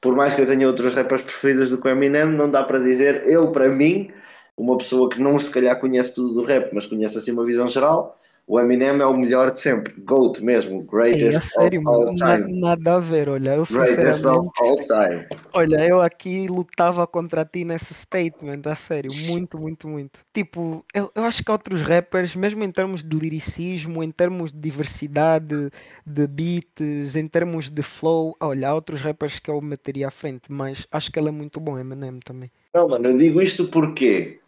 por 0.01 0.13
mais 0.13 0.33
que 0.35 0.41
eu 0.41 0.45
tenha 0.45 0.67
outros 0.67 0.93
rappers 0.93 1.21
preferidos 1.21 1.69
do 1.69 1.77
que 1.77 1.87
o 1.87 1.91
Eminem, 1.91 2.25
não 2.25 2.51
dá 2.51 2.63
para 2.63 2.79
dizer, 2.79 3.25
eu 3.25 3.49
para 3.51 3.69
mim, 3.69 4.11
uma 4.57 4.77
pessoa 4.77 5.09
que 5.09 5.21
não 5.21 5.39
se 5.39 5.49
calhar 5.49 5.79
conhece 5.79 6.15
tudo 6.15 6.33
do 6.33 6.43
rap, 6.43 6.73
mas 6.73 6.85
conhece 6.85 7.17
assim 7.17 7.31
uma 7.31 7.45
visão 7.45 7.69
geral, 7.69 8.19
o 8.47 8.59
Eminem 8.59 8.99
é 8.99 9.05
o 9.05 9.15
melhor 9.15 9.51
de 9.51 9.61
sempre, 9.61 9.93
GOAT 9.99 10.41
mesmo, 10.43 10.83
greatest 10.83 11.37
a 11.37 11.41
sério, 11.41 11.81
of 11.81 11.87
all 11.87 12.15
time. 12.15 12.59
nada 12.59 12.95
a 12.95 12.99
ver, 12.99 13.29
olha, 13.29 13.55
eu 13.55 13.63
Greatest 13.63 14.25
of 14.25 14.49
sinceramente, 14.49 14.51
all 14.59 14.75
time. 14.77 15.39
olha, 15.53 15.87
eu 15.87 16.01
aqui 16.01 16.47
lutava 16.47 17.07
contra 17.07 17.45
ti 17.45 17.63
nesse 17.63 17.93
statement, 17.93 18.61
a 18.65 18.75
sério, 18.75 19.11
muito, 19.27 19.57
muito, 19.57 19.87
muito. 19.87 20.19
Tipo, 20.33 20.83
eu, 20.93 21.11
eu 21.15 21.23
acho 21.23 21.43
que 21.43 21.51
outros 21.51 21.81
rappers, 21.81 22.35
mesmo 22.35 22.63
em 22.63 22.71
termos 22.71 23.03
de 23.03 23.17
liricismo, 23.17 24.03
em 24.03 24.11
termos 24.11 24.51
de 24.51 24.59
diversidade 24.59 25.71
de 26.05 26.27
beats, 26.27 27.15
em 27.15 27.27
termos 27.27 27.69
de 27.69 27.81
flow, 27.81 28.35
olha, 28.39 28.69
há 28.69 28.73
outros 28.75 29.01
rappers 29.01 29.39
que 29.39 29.49
eu 29.49 29.61
meteria 29.61 30.07
à 30.07 30.11
frente, 30.11 30.43
mas 30.51 30.85
acho 30.91 31.11
que 31.11 31.17
ele 31.17 31.29
é 31.29 31.31
muito 31.31 31.59
bom, 31.59 31.79
Eminem 31.79 32.19
também. 32.19 32.51
Não, 32.73 32.87
mano, 32.87 33.09
eu 33.09 33.17
digo 33.17 33.41
isto 33.41 33.67
porque 33.67 34.39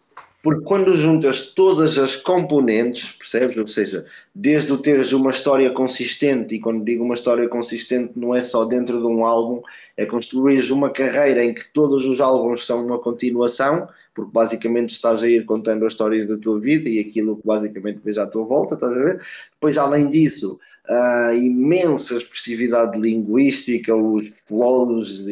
porque 0.43 0.65
quando 0.65 0.97
juntas 0.97 1.53
todas 1.53 1.97
as 1.97 2.17
componentes, 2.17 3.13
percebes? 3.13 3.55
Ou 3.55 3.65
seja, 3.65 4.05
desde 4.35 4.73
o 4.73 4.77
teres 4.77 5.13
uma 5.13 5.31
história 5.31 5.71
consistente, 5.71 6.55
e 6.55 6.59
quando 6.59 6.83
digo 6.83 7.05
uma 7.05 7.13
história 7.13 7.47
consistente 7.47 8.11
não 8.17 8.35
é 8.35 8.41
só 8.41 8.65
dentro 8.65 8.99
de 8.99 9.07
um 9.07 9.25
álbum, 9.25 9.61
é 9.95 10.05
construir 10.05 10.69
uma 10.69 10.89
carreira 10.89 11.41
em 11.45 11.53
que 11.53 11.63
todos 11.71 12.05
os 12.05 12.19
álbuns 12.19 12.65
são 12.65 12.85
uma 12.85 12.99
continuação, 12.99 13.87
porque 14.13 14.31
basicamente 14.33 14.89
estás 14.89 15.23
a 15.23 15.29
ir 15.29 15.45
contando 15.45 15.85
as 15.85 15.93
histórias 15.93 16.27
da 16.27 16.37
tua 16.37 16.59
vida 16.59 16.89
e 16.89 16.99
aquilo 16.99 17.37
que 17.37 17.47
basicamente 17.47 18.01
vês 18.03 18.17
à 18.17 18.27
tua 18.27 18.43
volta, 18.43 18.75
estás 18.75 18.91
a 18.91 18.95
ver? 18.95 19.21
Depois, 19.53 19.77
além 19.77 20.09
disso, 20.09 20.59
a 20.89 21.33
imensa 21.33 22.15
expressividade 22.17 22.99
linguística, 22.99 23.95
os 23.95 24.27
flows, 24.45 25.25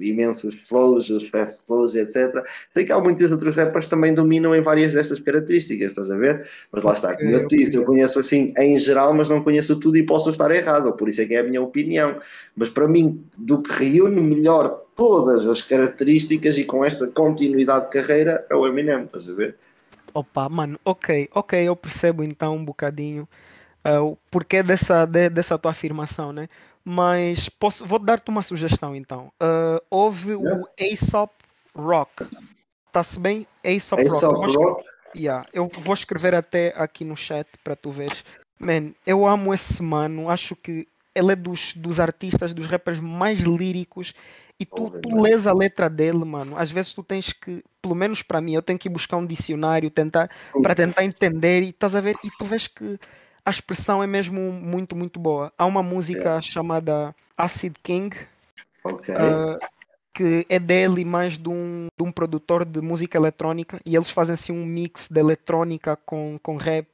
imensos 0.00 0.54
flows, 0.66 1.10
os 1.10 1.28
fast 1.28 1.66
flows, 1.66 1.94
etc. 1.94 2.42
Sei 2.72 2.86
que 2.86 2.92
há 2.92 2.98
muitos 2.98 3.30
outros 3.30 3.54
rappers 3.54 3.86
que 3.86 3.90
também 3.90 4.14
dominam 4.14 4.54
em 4.54 4.62
várias 4.62 4.94
destas 4.94 5.20
características, 5.20 5.90
estás 5.90 6.10
a 6.10 6.16
ver? 6.16 6.48
Mas 6.72 6.82
lá 6.82 6.92
está, 6.92 7.14
como 7.14 7.30
eu 7.30 7.46
te 7.46 7.56
disse, 7.56 7.76
eu 7.76 7.84
conheço 7.84 8.20
assim 8.20 8.54
em 8.56 8.78
geral, 8.78 9.12
mas 9.12 9.28
não 9.28 9.42
conheço 9.42 9.78
tudo 9.78 9.98
e 9.98 10.02
posso 10.02 10.30
estar 10.30 10.50
errado, 10.50 10.92
por 10.94 11.08
isso 11.08 11.20
é 11.20 11.26
que 11.26 11.34
é 11.34 11.40
a 11.40 11.44
minha 11.44 11.60
opinião. 11.60 12.18
Mas 12.56 12.70
para 12.70 12.88
mim, 12.88 13.22
do 13.36 13.62
que 13.62 13.72
reúne 13.72 14.20
melhor 14.22 14.82
todas 14.94 15.46
as 15.46 15.60
características 15.60 16.56
e 16.56 16.64
com 16.64 16.82
esta 16.82 17.06
continuidade 17.08 17.86
de 17.86 17.92
carreira, 17.92 18.46
é 18.48 18.56
o 18.56 18.66
Eminem, 18.66 19.04
estás 19.04 19.28
a 19.28 19.34
ver? 19.34 19.56
Opa, 20.14 20.48
mano, 20.48 20.80
ok, 20.82 21.28
ok, 21.34 21.68
eu 21.68 21.76
percebo 21.76 22.24
então 22.24 22.56
um 22.56 22.64
bocadinho 22.64 23.28
ah, 23.86 24.02
o 24.02 24.16
porquê 24.30 24.62
dessa, 24.62 25.06
de- 25.06 25.28
dessa 25.30 25.58
tua 25.58 25.70
afirmação, 25.70 26.32
né? 26.32 26.48
Mas 26.84 27.48
posso, 27.48 27.84
vou 27.86 27.98
dar-te 27.98 28.28
uma 28.30 28.42
sugestão 28.42 28.94
então. 28.94 29.32
Ah, 29.40 29.80
houve 29.90 30.34
o 30.34 30.66
Aesop 30.78 31.32
Rock. 31.74 32.26
Está-se 32.88 33.18
bem? 33.18 33.46
Aesop 33.64 34.00
É 34.02 34.08
Rock. 34.08 34.20
só 34.20 34.30
Eu 34.30 34.52
vou, 34.52 34.62
rock, 34.70 34.84
yeah, 35.14 35.46
eu 35.52 35.68
vou 35.68 35.94
escrever 35.94 36.34
até 36.34 36.72
aqui 36.76 37.04
no 37.04 37.16
chat 37.16 37.46
para 37.62 37.76
tu 37.76 37.90
veres. 37.90 38.24
Man, 38.58 38.92
eu 39.06 39.26
amo 39.26 39.52
esse 39.52 39.82
mano. 39.82 40.30
Acho 40.30 40.56
que 40.56 40.88
ele 41.14 41.32
é 41.32 41.36
dos, 41.36 41.74
dos 41.74 42.00
artistas, 42.00 42.54
dos 42.54 42.66
rappers 42.66 43.00
mais 43.00 43.40
líricos. 43.40 44.14
E 44.58 44.64
tu, 44.64 44.88
tu 44.88 44.96
Obrigado. 44.96 45.22
lês 45.22 45.46
a 45.46 45.52
letra 45.52 45.90
dele, 45.90 46.24
mano. 46.24 46.56
Às 46.58 46.70
vezes 46.70 46.94
tu 46.94 47.02
tens 47.02 47.30
que, 47.32 47.62
pelo 47.82 47.94
menos 47.94 48.22
para 48.22 48.40
mim, 48.40 48.54
eu 48.54 48.62
tenho 48.62 48.78
que 48.78 48.88
ir 48.88 48.90
buscar 48.92 49.18
um 49.18 49.26
dicionário, 49.26 49.90
tentar 49.90 50.30
para 50.62 50.74
tentar 50.74 51.04
entender 51.04 51.62
e 51.62 51.68
estás 51.70 51.94
a 51.94 52.00
ver 52.00 52.16
e 52.24 52.30
tu 52.38 52.46
vês 52.46 52.66
que 52.66 52.98
a 53.46 53.50
expressão 53.50 54.02
é 54.02 54.08
mesmo 54.08 54.50
muito, 54.52 54.96
muito 54.96 55.20
boa. 55.20 55.52
Há 55.56 55.64
uma 55.64 55.80
música 55.80 56.42
chamada 56.42 57.14
Acid 57.38 57.76
King, 57.80 58.16
ok. 58.82 59.14
ah, 59.14 59.58
que 60.12 60.44
é 60.48 60.58
dele 60.58 61.04
mais 61.04 61.38
de 61.38 61.48
um, 61.48 61.86
de 61.96 62.04
um 62.04 62.10
produtor 62.10 62.64
de 62.64 62.80
música 62.80 63.16
eletrónica 63.16 63.80
e 63.86 63.94
eles 63.94 64.10
fazem 64.10 64.34
assim 64.34 64.52
um 64.52 64.66
mix 64.66 65.06
de 65.08 65.20
eletrônica 65.20 65.94
com, 65.94 66.40
com 66.42 66.56
rap 66.56 66.88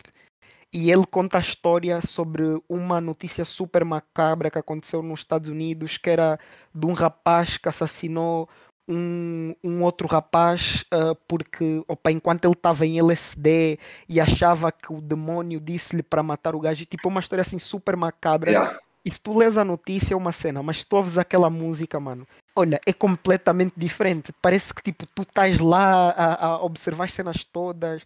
e 0.70 0.90
ele 0.90 1.06
conta 1.06 1.38
a 1.38 1.40
história 1.40 2.00
sobre 2.02 2.42
uma 2.68 3.00
notícia 3.00 3.46
super 3.46 3.82
macabra 3.82 4.50
que 4.50 4.58
aconteceu 4.58 5.02
nos 5.02 5.20
Estados 5.20 5.48
Unidos 5.48 5.96
que 5.96 6.10
era 6.10 6.38
de 6.74 6.86
um 6.86 6.92
rapaz 6.92 7.56
que 7.56 7.68
assassinou 7.68 8.46
um, 8.92 9.54
um 9.64 9.82
outro 9.82 10.06
rapaz 10.06 10.84
uh, 10.92 11.16
porque 11.26 11.82
opa, 11.88 12.10
enquanto 12.10 12.44
ele 12.44 12.54
estava 12.54 12.86
em 12.86 12.98
LSD 12.98 13.78
e 14.08 14.20
achava 14.20 14.70
que 14.70 14.92
o 14.92 15.00
demônio 15.00 15.58
disse-lhe 15.60 16.02
para 16.02 16.22
matar 16.22 16.54
o 16.54 16.60
gajo, 16.60 16.84
tipo 16.84 17.08
uma 17.08 17.20
história 17.20 17.40
assim 17.42 17.58
super 17.58 17.96
macabra. 17.96 18.50
Yeah. 18.50 18.78
E 19.04 19.10
se 19.10 19.20
tu 19.20 19.36
lês 19.36 19.58
a 19.58 19.64
notícia 19.64 20.14
é 20.14 20.16
uma 20.16 20.30
cena, 20.30 20.62
mas 20.62 20.78
se 20.78 20.86
tu 20.86 20.96
ouves 20.96 21.18
aquela 21.18 21.50
música, 21.50 21.98
mano, 21.98 22.26
olha, 22.54 22.80
é 22.86 22.92
completamente 22.92 23.72
diferente. 23.76 24.32
Parece 24.40 24.72
que 24.72 24.82
tipo, 24.82 25.06
tu 25.12 25.22
estás 25.22 25.58
lá 25.58 26.10
a, 26.10 26.46
a 26.46 26.62
observar 26.62 27.04
as 27.04 27.12
cenas 27.12 27.44
todas 27.44 28.02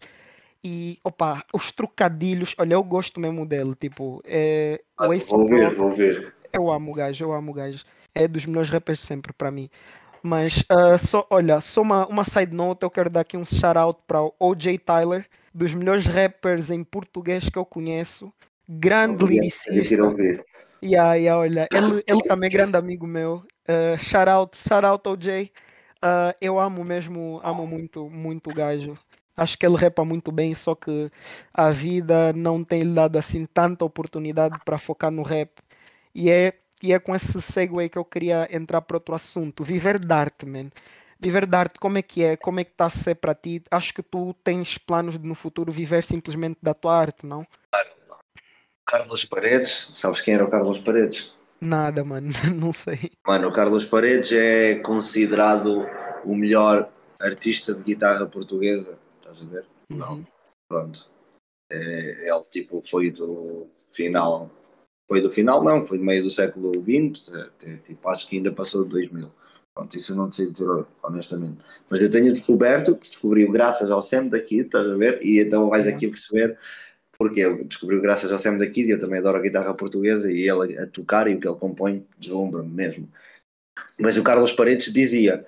e 0.64 0.98
opa, 1.04 1.42
os 1.52 1.70
trocadilhos, 1.70 2.54
olha, 2.58 2.74
eu 2.74 2.82
gosto 2.82 3.20
mesmo 3.20 3.44
dele, 3.44 3.74
tipo, 3.78 4.22
é, 4.24 4.80
Ah, 4.96 5.06
vou 5.06 5.46
ver, 5.46 5.74
vou 5.74 5.90
ver. 5.90 6.34
eu 6.52 6.70
amo 6.72 6.92
o 6.92 6.94
gajo, 6.94 7.24
eu 7.24 7.32
amo 7.32 7.50
o 7.50 7.54
gajo. 7.54 7.84
É 8.14 8.26
dos 8.26 8.46
melhores 8.46 8.70
rappers 8.70 9.00
de 9.00 9.04
sempre 9.04 9.32
para 9.34 9.50
mim. 9.50 9.68
Mas 10.26 10.64
ah, 10.68 10.98
só, 10.98 11.24
olha, 11.30 11.60
só 11.60 11.82
uma, 11.82 12.04
uma 12.08 12.24
side 12.24 12.52
note, 12.52 12.82
eu 12.82 12.90
quero 12.90 13.08
dar 13.08 13.20
aqui 13.20 13.36
um 13.36 13.44
shout 13.44 13.78
out 13.78 14.00
para 14.08 14.20
o 14.20 14.34
OJ 14.40 14.76
Tyler, 14.78 15.24
dos 15.54 15.72
melhores 15.72 16.04
rappers 16.04 16.68
em 16.68 16.82
português 16.82 17.48
que 17.48 17.56
eu 17.56 17.64
conheço. 17.64 18.32
Grande 18.68 19.24
ir 19.24 19.28
lyricista. 19.28 20.44
Yeah, 20.82 21.14
yeah, 21.14 21.40
olha, 21.40 21.68
ele, 21.72 22.02
ele 22.08 22.22
também 22.22 22.48
é 22.48 22.52
grande 22.52 22.76
amigo 22.76 23.06
meu. 23.06 23.44
Uh, 23.68 23.96
shout 23.98 24.28
out, 24.28 24.58
shout 24.58 24.84
out 24.84 25.08
OJ. 25.08 25.52
Uh, 26.02 26.34
eu 26.40 26.58
amo 26.58 26.84
mesmo, 26.84 27.40
amo 27.44 27.64
muito, 27.64 28.10
muito 28.10 28.50
o 28.50 28.52
gajo. 28.52 28.98
Acho 29.36 29.56
que 29.56 29.64
ele 29.64 29.76
repa 29.76 30.04
muito 30.04 30.32
bem, 30.32 30.56
só 30.56 30.74
que 30.74 31.08
a 31.54 31.70
vida 31.70 32.32
não 32.32 32.64
tem 32.64 32.82
lhe 32.82 32.94
dado 32.94 33.16
assim 33.16 33.46
tanta 33.46 33.84
oportunidade 33.84 34.58
para 34.64 34.76
focar 34.76 35.12
no 35.12 35.22
rap. 35.22 35.52
E 36.12 36.30
é, 36.30 36.52
e 36.82 36.92
é 36.92 36.98
com 36.98 37.14
esse 37.14 37.40
segue 37.40 37.88
que 37.88 37.98
eu 37.98 38.04
queria 38.04 38.48
entrar 38.54 38.82
para 38.82 38.96
outro 38.96 39.14
assunto. 39.14 39.64
Viver 39.64 39.98
de 39.98 40.12
arte, 40.12 40.46
man. 40.46 40.70
Viver 41.18 41.46
de 41.46 41.56
arte, 41.56 41.78
como 41.78 41.96
é 41.96 42.02
que 42.02 42.22
é? 42.22 42.36
Como 42.36 42.60
é 42.60 42.64
que 42.64 42.72
está 42.72 42.86
a 42.86 42.90
ser 42.90 43.14
para 43.14 43.34
ti? 43.34 43.62
Acho 43.70 43.94
que 43.94 44.02
tu 44.02 44.34
tens 44.44 44.76
planos 44.76 45.18
de 45.18 45.26
no 45.26 45.34
futuro 45.34 45.72
viver 45.72 46.04
simplesmente 46.04 46.58
da 46.62 46.74
tua 46.74 46.94
arte, 46.94 47.24
não? 47.24 47.46
Carlos 48.84 49.24
Paredes, 49.24 49.90
sabes 49.94 50.20
quem 50.20 50.34
era 50.34 50.44
o 50.44 50.50
Carlos 50.50 50.78
Paredes? 50.78 51.36
Nada, 51.60 52.04
mano, 52.04 52.30
não 52.54 52.70
sei. 52.70 53.10
Mano, 53.26 53.48
o 53.48 53.52
Carlos 53.52 53.84
Paredes 53.84 54.32
é 54.32 54.76
considerado 54.80 55.86
o 56.24 56.34
melhor 56.34 56.92
artista 57.20 57.74
de 57.74 57.82
guitarra 57.82 58.26
portuguesa. 58.26 58.98
Estás 59.18 59.42
a 59.42 59.46
ver? 59.46 59.66
Não. 59.88 60.16
Uhum. 60.16 60.26
Pronto. 60.68 61.10
É, 61.70 62.30
ele 62.30 62.42
tipo 62.50 62.82
foi 62.88 63.10
do 63.10 63.66
final. 63.92 64.50
Foi 65.08 65.20
do 65.20 65.30
final, 65.30 65.62
não, 65.62 65.86
foi 65.86 65.98
do 65.98 66.04
meio 66.04 66.22
do 66.22 66.30
século 66.30 66.72
XX, 66.82 67.32
até, 67.34 67.76
tipo, 67.86 68.08
acho 68.08 68.28
que 68.28 68.36
ainda 68.36 68.50
passou 68.50 68.84
de 68.84 68.90
2000. 68.90 69.30
Pronto, 69.74 69.96
isso 69.96 70.12
eu 70.12 70.16
não 70.16 70.32
sei 70.32 70.50
dizer 70.50 70.66
honestamente. 71.02 71.58
Mas 71.88 72.00
eu 72.00 72.10
tenho 72.10 72.32
descoberto, 72.32 72.96
que 72.96 73.08
descobriu 73.08 73.52
graças 73.52 73.90
ao 73.90 74.02
Sam 74.02 74.28
daqui, 74.28 74.60
estás 74.60 74.90
a 74.90 74.96
ver? 74.96 75.20
E 75.22 75.38
então 75.38 75.68
vais 75.68 75.86
aqui 75.86 76.08
perceber 76.08 76.58
porque 77.18 77.40
eu 77.40 77.64
descobri 77.64 78.00
graças 78.00 78.30
ao 78.30 78.38
Sam 78.38 78.58
daqui, 78.58 78.82
e 78.82 78.90
eu 78.90 79.00
também 79.00 79.20
adoro 79.20 79.38
a 79.38 79.42
guitarra 79.42 79.72
portuguesa 79.74 80.30
e 80.30 80.48
ele 80.48 80.78
a 80.78 80.86
tocar 80.86 81.28
e 81.28 81.34
o 81.34 81.40
que 81.40 81.48
ele 81.48 81.56
compõe 81.56 82.06
deslumbra-me 82.18 82.68
mesmo. 82.68 83.08
Mas 83.98 84.16
o 84.16 84.22
Carlos 84.22 84.52
Paredes 84.52 84.92
dizia: 84.92 85.44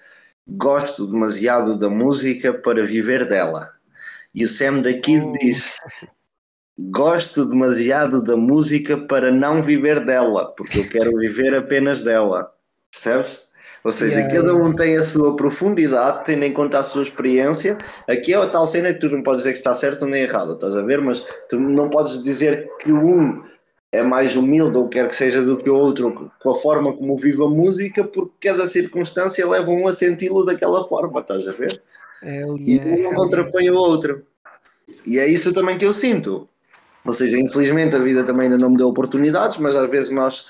Gosto 0.46 1.06
demasiado 1.06 1.76
da 1.76 1.90
música 1.90 2.54
para 2.54 2.86
viver 2.86 3.28
dela. 3.28 3.72
E 4.34 4.44
o 4.44 4.48
Sam 4.48 4.82
daqui 4.82 5.20
Oh. 5.20 5.32
diz: 5.32 5.76
Gosto 6.78 7.44
demasiado 7.44 8.22
da 8.22 8.36
música 8.36 8.96
para 8.96 9.32
não 9.32 9.62
viver 9.62 10.04
dela, 10.04 10.54
porque 10.56 10.80
eu 10.80 10.88
quero 10.88 11.16
viver 11.18 11.54
apenas 11.54 12.02
dela. 12.02 12.52
Percebes? 12.90 13.48
Ou 13.84 13.92
seja, 13.92 14.18
Yeah, 14.18 14.34
cada 14.34 14.52
yeah. 14.52 14.64
um 14.64 14.74
tem 14.74 14.96
a 14.96 15.02
sua 15.02 15.34
profundidade, 15.36 16.24
tendo 16.24 16.44
em 16.44 16.52
conta 16.52 16.78
a 16.78 16.82
sua 16.82 17.02
experiência. 17.02 17.78
Aqui 18.06 18.32
é 18.32 18.36
a 18.36 18.48
tal 18.48 18.66
cena 18.66 18.92
que 18.92 19.00
tu 19.00 19.08
não 19.08 19.22
podes 19.22 19.42
dizer 19.42 19.52
que 19.52 19.58
está 19.58 19.74
certo 19.74 20.04
nem 20.04 20.22
errado, 20.22 20.52
estás 20.52 20.76
a 20.76 20.82
ver? 20.82 21.00
Mas 21.00 21.26
tu 21.48 21.58
não 21.58 21.88
podes 21.88 22.22
dizer 22.22 22.70
que 22.80 22.92
um 22.92 23.42
é 23.90 24.02
mais 24.02 24.36
humilde 24.36 24.76
ou 24.76 24.88
quer 24.88 25.08
que 25.08 25.16
seja 25.16 25.42
do 25.42 25.56
que 25.56 25.70
o 25.70 25.74
outro 25.74 26.30
com 26.40 26.50
a 26.50 26.58
forma 26.58 26.92
como 26.92 27.16
vive 27.16 27.42
a 27.42 27.48
música, 27.48 28.04
porque 28.04 28.48
cada 28.48 28.66
circunstância 28.66 29.48
leva 29.48 29.70
um 29.70 29.88
a 29.88 29.94
senti-lo 29.94 30.44
daquela 30.44 30.86
forma, 30.86 31.20
estás 31.20 31.48
a 31.48 31.52
ver? 31.52 31.80
Ele 32.22 32.64
E 32.66 33.06
um 33.06 33.14
contrapõe 33.14 33.70
o 33.70 33.76
outro. 33.76 34.22
E 35.06 35.18
é 35.18 35.26
isso 35.26 35.54
também 35.54 35.78
que 35.78 35.84
eu 35.84 35.92
sinto. 35.92 36.48
Ou 37.04 37.14
seja, 37.14 37.38
infelizmente 37.38 37.96
a 37.96 37.98
vida 37.98 38.24
também 38.24 38.44
ainda 38.44 38.58
não 38.58 38.70
me 38.70 38.76
deu 38.76 38.88
oportunidades, 38.88 39.58
mas 39.58 39.76
às 39.76 39.90
vezes 39.90 40.10
nós 40.10 40.46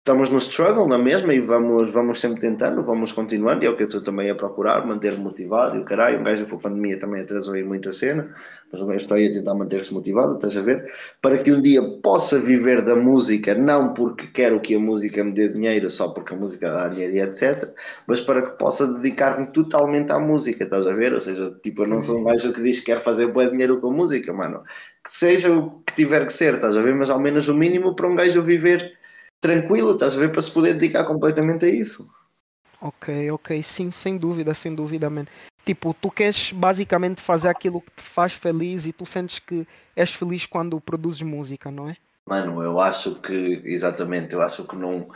estamos 0.00 0.30
no 0.30 0.38
struggle 0.38 0.88
na 0.88 0.96
mesma 0.96 1.34
e 1.34 1.40
vamos, 1.40 1.90
vamos 1.90 2.18
sempre 2.18 2.40
tentando, 2.40 2.82
vamos 2.82 3.12
continuando, 3.12 3.62
e 3.62 3.66
é 3.66 3.70
o 3.70 3.76
que 3.76 3.82
eu 3.82 3.88
estou 3.88 4.02
também 4.02 4.30
a 4.30 4.34
procurar, 4.34 4.86
manter-me 4.86 5.22
motivado 5.22 5.76
e 5.76 5.80
o 5.80 5.84
caralho, 5.84 6.20
um 6.20 6.24
gajo 6.24 6.46
foi 6.46 6.58
a 6.58 6.62
pandemia 6.62 6.98
também 6.98 7.20
atrasou 7.20 7.52
aí 7.52 7.62
muita 7.62 7.92
cena, 7.92 8.34
mas 8.72 8.80
o 8.80 8.86
gajo 8.86 9.00
está 9.00 9.16
aí 9.16 9.28
a 9.28 9.32
tentar 9.34 9.54
manter-se 9.54 9.92
motivado, 9.92 10.34
estás 10.34 10.56
a 10.56 10.62
ver? 10.62 10.90
Para 11.20 11.36
que 11.36 11.52
um 11.52 11.60
dia 11.60 11.82
possa 12.02 12.38
viver 12.38 12.80
da 12.80 12.96
música, 12.96 13.54
não 13.54 13.92
porque 13.92 14.26
quero 14.28 14.60
que 14.60 14.74
a 14.74 14.78
música 14.78 15.22
me 15.22 15.32
dê 15.32 15.48
dinheiro, 15.48 15.90
só 15.90 16.08
porque 16.08 16.32
a 16.32 16.36
música 16.38 16.70
dá 16.70 16.88
dinheiro 16.88 17.16
e 17.16 17.20
etc, 17.20 17.70
mas 18.06 18.22
para 18.22 18.40
que 18.42 18.58
possa 18.58 18.86
dedicar-me 18.86 19.52
totalmente 19.52 20.10
à 20.10 20.18
música, 20.18 20.64
estás 20.64 20.86
a 20.86 20.94
ver? 20.94 21.12
Ou 21.12 21.20
seja, 21.20 21.54
tipo, 21.62 21.82
eu 21.82 21.86
não 21.86 22.00
sou 22.00 22.18
um 22.18 22.24
gajo 22.24 22.52
que 22.54 22.62
diz 22.62 22.80
que 22.80 22.86
quer 22.86 23.04
fazer 23.04 23.30
bom 23.30 23.46
dinheiro 23.46 23.78
com 23.78 23.92
música, 23.92 24.32
mano. 24.32 24.62
Que 25.04 25.14
seja 25.14 25.54
o 25.54 25.82
que 25.82 25.94
tiver 25.94 26.24
que 26.24 26.32
ser, 26.32 26.54
estás 26.54 26.76
a 26.76 26.82
ver? 26.82 26.94
Mas 26.94 27.10
ao 27.10 27.20
menos 27.20 27.48
o 27.48 27.54
mínimo 27.54 27.94
para 27.94 28.08
um 28.08 28.16
gajo 28.16 28.42
viver 28.42 28.97
tranquilo, 29.40 29.92
estás 29.92 30.14
a 30.14 30.18
ver? 30.18 30.32
Para 30.32 30.42
se 30.42 30.50
poder 30.50 30.74
dedicar 30.74 31.04
completamente 31.04 31.64
a 31.64 31.68
isso. 31.68 32.08
Ok, 32.80 33.30
ok, 33.32 33.62
sim, 33.62 33.90
sem 33.90 34.16
dúvida, 34.16 34.54
sem 34.54 34.74
dúvida, 34.74 35.10
man. 35.10 35.26
Tipo, 35.64 35.92
tu 35.92 36.10
queres 36.10 36.52
basicamente 36.52 37.20
fazer 37.20 37.48
aquilo 37.48 37.80
que 37.80 37.90
te 37.90 38.02
faz 38.02 38.32
feliz 38.32 38.86
e 38.86 38.92
tu 38.92 39.04
sentes 39.04 39.38
que 39.38 39.66
és 39.96 40.12
feliz 40.12 40.46
quando 40.46 40.80
produzes 40.80 41.22
música, 41.22 41.70
não 41.70 41.90
é? 41.90 41.96
Mano, 42.26 42.62
eu 42.62 42.78
acho 42.80 43.16
que, 43.16 43.62
exatamente, 43.64 44.34
eu 44.34 44.40
acho 44.40 44.64
que 44.64 44.76
não 44.76 45.08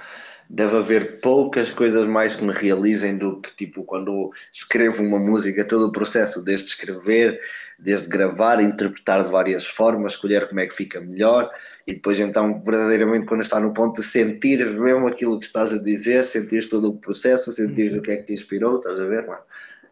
deve 0.49 0.77
haver 0.77 1.21
poucas 1.21 1.71
coisas 1.71 2.07
mais 2.07 2.37
que 2.37 2.45
me 2.45 2.53
realizem 2.53 3.17
do 3.17 3.41
que, 3.41 3.55
tipo, 3.55 3.85
quando 3.85 4.31
escrevo 4.53 5.03
uma 5.03 5.19
música, 5.19 5.67
todo 5.67 5.87
o 5.87 5.93
processo, 5.93 6.45
desde 6.45 6.69
escrever, 6.69 7.41
desde 7.79 8.09
gravar, 8.09 8.61
interpretar 8.61 9.25
de 9.25 9.31
várias 9.31 9.67
formas, 9.67 10.13
escolher 10.13 10.49
como 10.49 10.61
é 10.61 10.67
que 10.67 10.75
fica 10.75 11.01
melhor 11.01 11.51
e 11.87 11.95
depois, 11.95 12.21
então, 12.21 12.63
verdadeiramente, 12.65 13.27
quando 13.27 13.43
está 13.43 13.59
no 13.59 13.75
ponto 13.75 14.01
de 14.01 14.07
sentir 14.07 14.65
mesmo 14.79 15.07
aquilo 15.07 15.39
que 15.39 15.47
estás 15.47 15.73
a 15.73 15.83
dizer, 15.83 16.25
sentir 16.27 16.69
todo 16.69 16.91
o 16.91 16.97
processo, 16.97 17.53
sentir 17.53 17.97
o 17.97 18.03
que 18.03 18.13
é 18.13 18.17
que 18.19 18.27
te 18.27 18.35
inspirou, 18.35 18.77
estás 18.77 19.01
a 19.01 19.05
ver, 19.05 19.27
mano? 19.27 19.43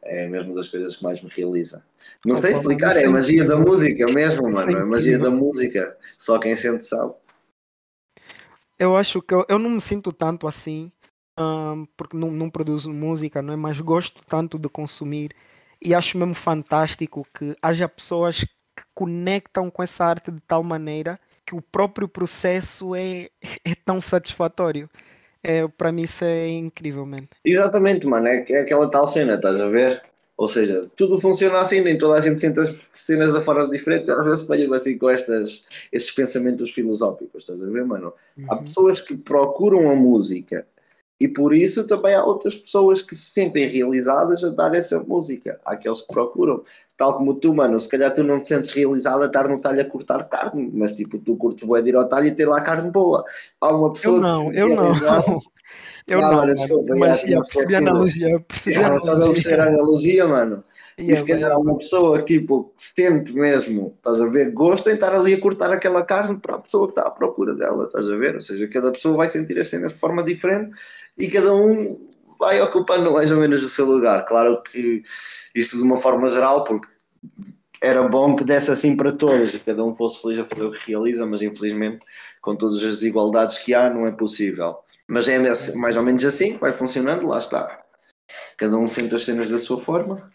É 0.03 0.29
mesmo 0.29 0.55
das 0.55 0.69
coisas 0.69 0.97
que 0.97 1.03
mais 1.03 1.23
me 1.23 1.31
realiza. 1.31 1.85
Não 2.25 2.41
sei 2.41 2.51
mano, 2.51 2.63
explicar, 2.63 2.97
é 2.97 3.03
é 3.03 3.07
a 3.07 3.11
magia 3.11 3.45
da 3.45 3.57
música 3.57 4.07
mesmo, 4.13 4.49
é 4.49 4.53
mano, 4.53 4.77
é 4.77 4.81
a 4.81 4.87
magia 4.87 5.19
da 5.19 5.31
música. 5.31 5.97
Só 6.19 6.39
quem 6.39 6.55
sente 6.55 6.85
sabe. 6.85 7.15
Eu 8.79 8.97
acho 8.97 9.21
que 9.21 9.35
eu, 9.35 9.45
eu 9.49 9.59
não 9.59 9.71
me 9.71 9.81
sinto 9.81 10.13
tanto 10.13 10.47
assim, 10.47 10.93
ahn, 11.37 11.87
porque 11.97 12.17
não, 12.17 12.31
não 12.31 12.49
produzo 12.49 12.93
música, 12.93 13.43
não 13.43 13.53
é? 13.53 13.57
Mas 13.57 13.81
gosto 13.81 14.23
tanto 14.27 14.59
de 14.59 14.69
consumir 14.69 15.35
e 15.83 15.95
acho 15.95 16.17
mesmo 16.17 16.35
fantástico 16.35 17.27
que 17.35 17.57
haja 17.61 17.89
pessoas 17.89 18.41
que 18.41 18.85
conectam 18.95 19.71
com 19.71 19.83
essa 19.83 20.05
arte 20.05 20.31
de 20.31 20.41
tal 20.41 20.63
maneira 20.63 21.19
que 21.51 21.57
o 21.57 21.61
próprio 21.61 22.07
processo 22.07 22.95
é, 22.95 23.29
é 23.67 23.75
tão 23.85 24.01
satisfatório. 24.01 24.89
É, 25.43 25.67
para 25.67 25.91
mim 25.91 26.03
isso 26.03 26.25
é 26.25 26.49
incrível, 26.49 27.05
man. 27.05 27.23
Exatamente, 27.45 28.07
mano, 28.07 28.29
é, 28.29 28.45
é 28.49 28.61
aquela 28.61 28.89
tal 28.89 29.07
cena, 29.07 29.35
estás 29.35 29.61
a 29.61 29.69
ver? 29.69 30.01
Ou 30.37 30.47
seja, 30.47 30.87
tudo 30.97 31.21
funciona 31.21 31.59
assim, 31.59 31.81
nem 31.81 31.99
toda 31.99 32.19
a 32.19 32.21
gente 32.21 32.41
sente 32.41 32.61
as 32.61 32.91
cenas 32.95 33.33
da 33.33 33.43
forma 33.43 33.69
diferente, 33.69 34.11
às 34.11 34.25
vezes 34.25 34.45
apanhas 34.45 34.73
assim 34.73 34.97
com 34.97 35.11
estas, 35.11 35.67
estes 35.93 36.15
pensamentos 36.15 36.71
filosóficos, 36.71 37.43
estás 37.43 37.63
a 37.63 37.69
ver, 37.69 37.85
mano? 37.85 38.13
Há 38.49 38.57
Uhum. 38.57 38.65
pessoas 38.65 39.03
que 39.03 39.17
procuram 39.17 39.91
a 39.91 39.97
música 39.97 40.67
e 41.21 41.29
por 41.29 41.55
isso 41.55 41.87
também 41.87 42.15
há 42.15 42.25
outras 42.25 42.59
pessoas 42.59 43.03
que 43.03 43.15
se 43.15 43.31
sentem 43.31 43.67
realizadas 43.69 44.43
a 44.43 44.49
dar 44.49 44.75
essa 44.75 44.99
música. 45.01 45.61
Há 45.67 45.73
aqueles 45.73 46.01
que 46.01 46.13
procuram. 46.13 46.65
Tal 47.01 47.17
como 47.17 47.35
tu, 47.37 47.55
mano, 47.55 47.81
se 47.81 47.89
calhar 47.89 48.13
tu 48.13 48.23
não 48.23 48.43
te 48.43 48.49
sentes 48.49 48.75
realizado 48.75 49.23
a 49.23 49.27
estar 49.27 49.49
no 49.49 49.59
talho 49.59 49.81
a 49.81 49.85
cortar 49.87 50.29
carne, 50.29 50.71
mas 50.75 50.95
tipo, 50.95 51.19
tu 51.19 51.35
curtes 51.35 51.67
bué 51.67 51.81
de 51.81 51.89
ir 51.89 51.97
ao 51.97 52.07
talho 52.07 52.27
e 52.27 52.35
ter 52.35 52.47
lá 52.47 52.61
carne 52.61 52.91
boa. 52.91 53.25
Há 53.59 53.75
uma 53.75 53.91
pessoa 53.91 54.17
Eu 54.17 54.23
que 54.23 54.29
não, 54.29 54.53
se 54.53 54.59
eu 54.59 54.69
não. 54.69 55.41
Eu 56.07 56.19
Ah, 56.19 56.23
não, 56.23 56.31
mano, 56.31 56.47
mano. 56.49 56.55
desculpa, 56.57 56.95
Mas 56.99 57.23
tinha 57.23 57.41
percebi 57.41 57.75
a 57.75 57.79
analogia, 57.79 58.41
percebi 58.41 58.77
a 58.85 58.91
mas 58.91 58.99
estás 58.99 59.19
a 59.19 59.23
analogia. 59.23 59.63
analogia, 59.63 60.27
mano? 60.27 60.65
E 60.99 61.17
se 61.17 61.27
calhar 61.27 61.59
uma 61.59 61.79
pessoa 61.79 62.23
tipo, 62.23 62.65
que 62.77 62.83
sente 62.83 63.33
mesmo, 63.33 63.95
estás 63.97 64.21
a 64.21 64.27
ver, 64.27 64.51
gosta 64.51 64.91
em 64.91 64.95
estar 64.95 65.15
ali 65.15 65.33
a 65.33 65.41
cortar 65.41 65.73
aquela 65.73 66.03
carne 66.05 66.39
para 66.39 66.57
a 66.57 66.59
pessoa 66.59 66.87
que 66.87 66.93
está 66.93 67.09
à 67.09 67.11
procura 67.11 67.55
dela, 67.55 67.85
estás 67.85 68.11
a 68.11 68.17
ver? 68.17 68.35
Ou 68.35 68.43
seja, 68.43 68.69
cada 68.69 68.93
pessoa 68.93 69.17
vai 69.17 69.29
sentir 69.31 69.59
a 69.59 69.65
cena 69.65 69.87
de 69.87 69.95
forma 69.95 70.23
diferente 70.23 70.73
e 71.17 71.29
cada 71.29 71.55
um 71.55 72.10
vai 72.41 72.61
ocupando 72.63 73.13
mais 73.13 73.31
ou 73.31 73.37
menos 73.37 73.63
o 73.63 73.69
seu 73.69 73.85
lugar. 73.85 74.25
Claro 74.25 74.63
que 74.63 75.05
isto 75.55 75.77
de 75.77 75.83
uma 75.83 76.01
forma 76.01 76.29
geral, 76.31 76.65
porque 76.65 76.89
era 77.83 78.03
bom 78.09 78.35
que 78.35 78.43
desse 78.43 78.71
assim 78.71 78.97
para 78.97 79.13
todos 79.13 79.55
e 79.55 79.61
cada 79.61 79.85
um 79.85 79.95
fosse 79.95 80.23
feliz 80.23 80.39
a 80.39 80.45
fazer 80.47 80.65
o 80.65 80.73
que 80.73 80.91
realiza, 80.91 81.27
mas 81.27 81.43
infelizmente, 81.43 82.07
com 82.41 82.57
todas 82.57 82.77
as 82.77 82.97
desigualdades 82.97 83.59
que 83.59 83.75
há, 83.75 83.91
não 83.91 84.07
é 84.07 84.13
possível. 84.13 84.79
Mas 85.07 85.29
é 85.29 85.39
mais 85.77 85.97
ou 85.97 86.03
menos 86.03 86.25
assim 86.25 86.55
que 86.55 86.61
vai 86.61 86.73
funcionando, 86.73 87.27
lá 87.27 87.39
está. 87.39 87.83
cada 88.57 88.77
um 88.77 88.89
sente 88.89 89.15
as 89.15 89.25
cenas 89.25 89.51
da 89.51 89.59
sua 89.59 89.79
forma 89.79 90.33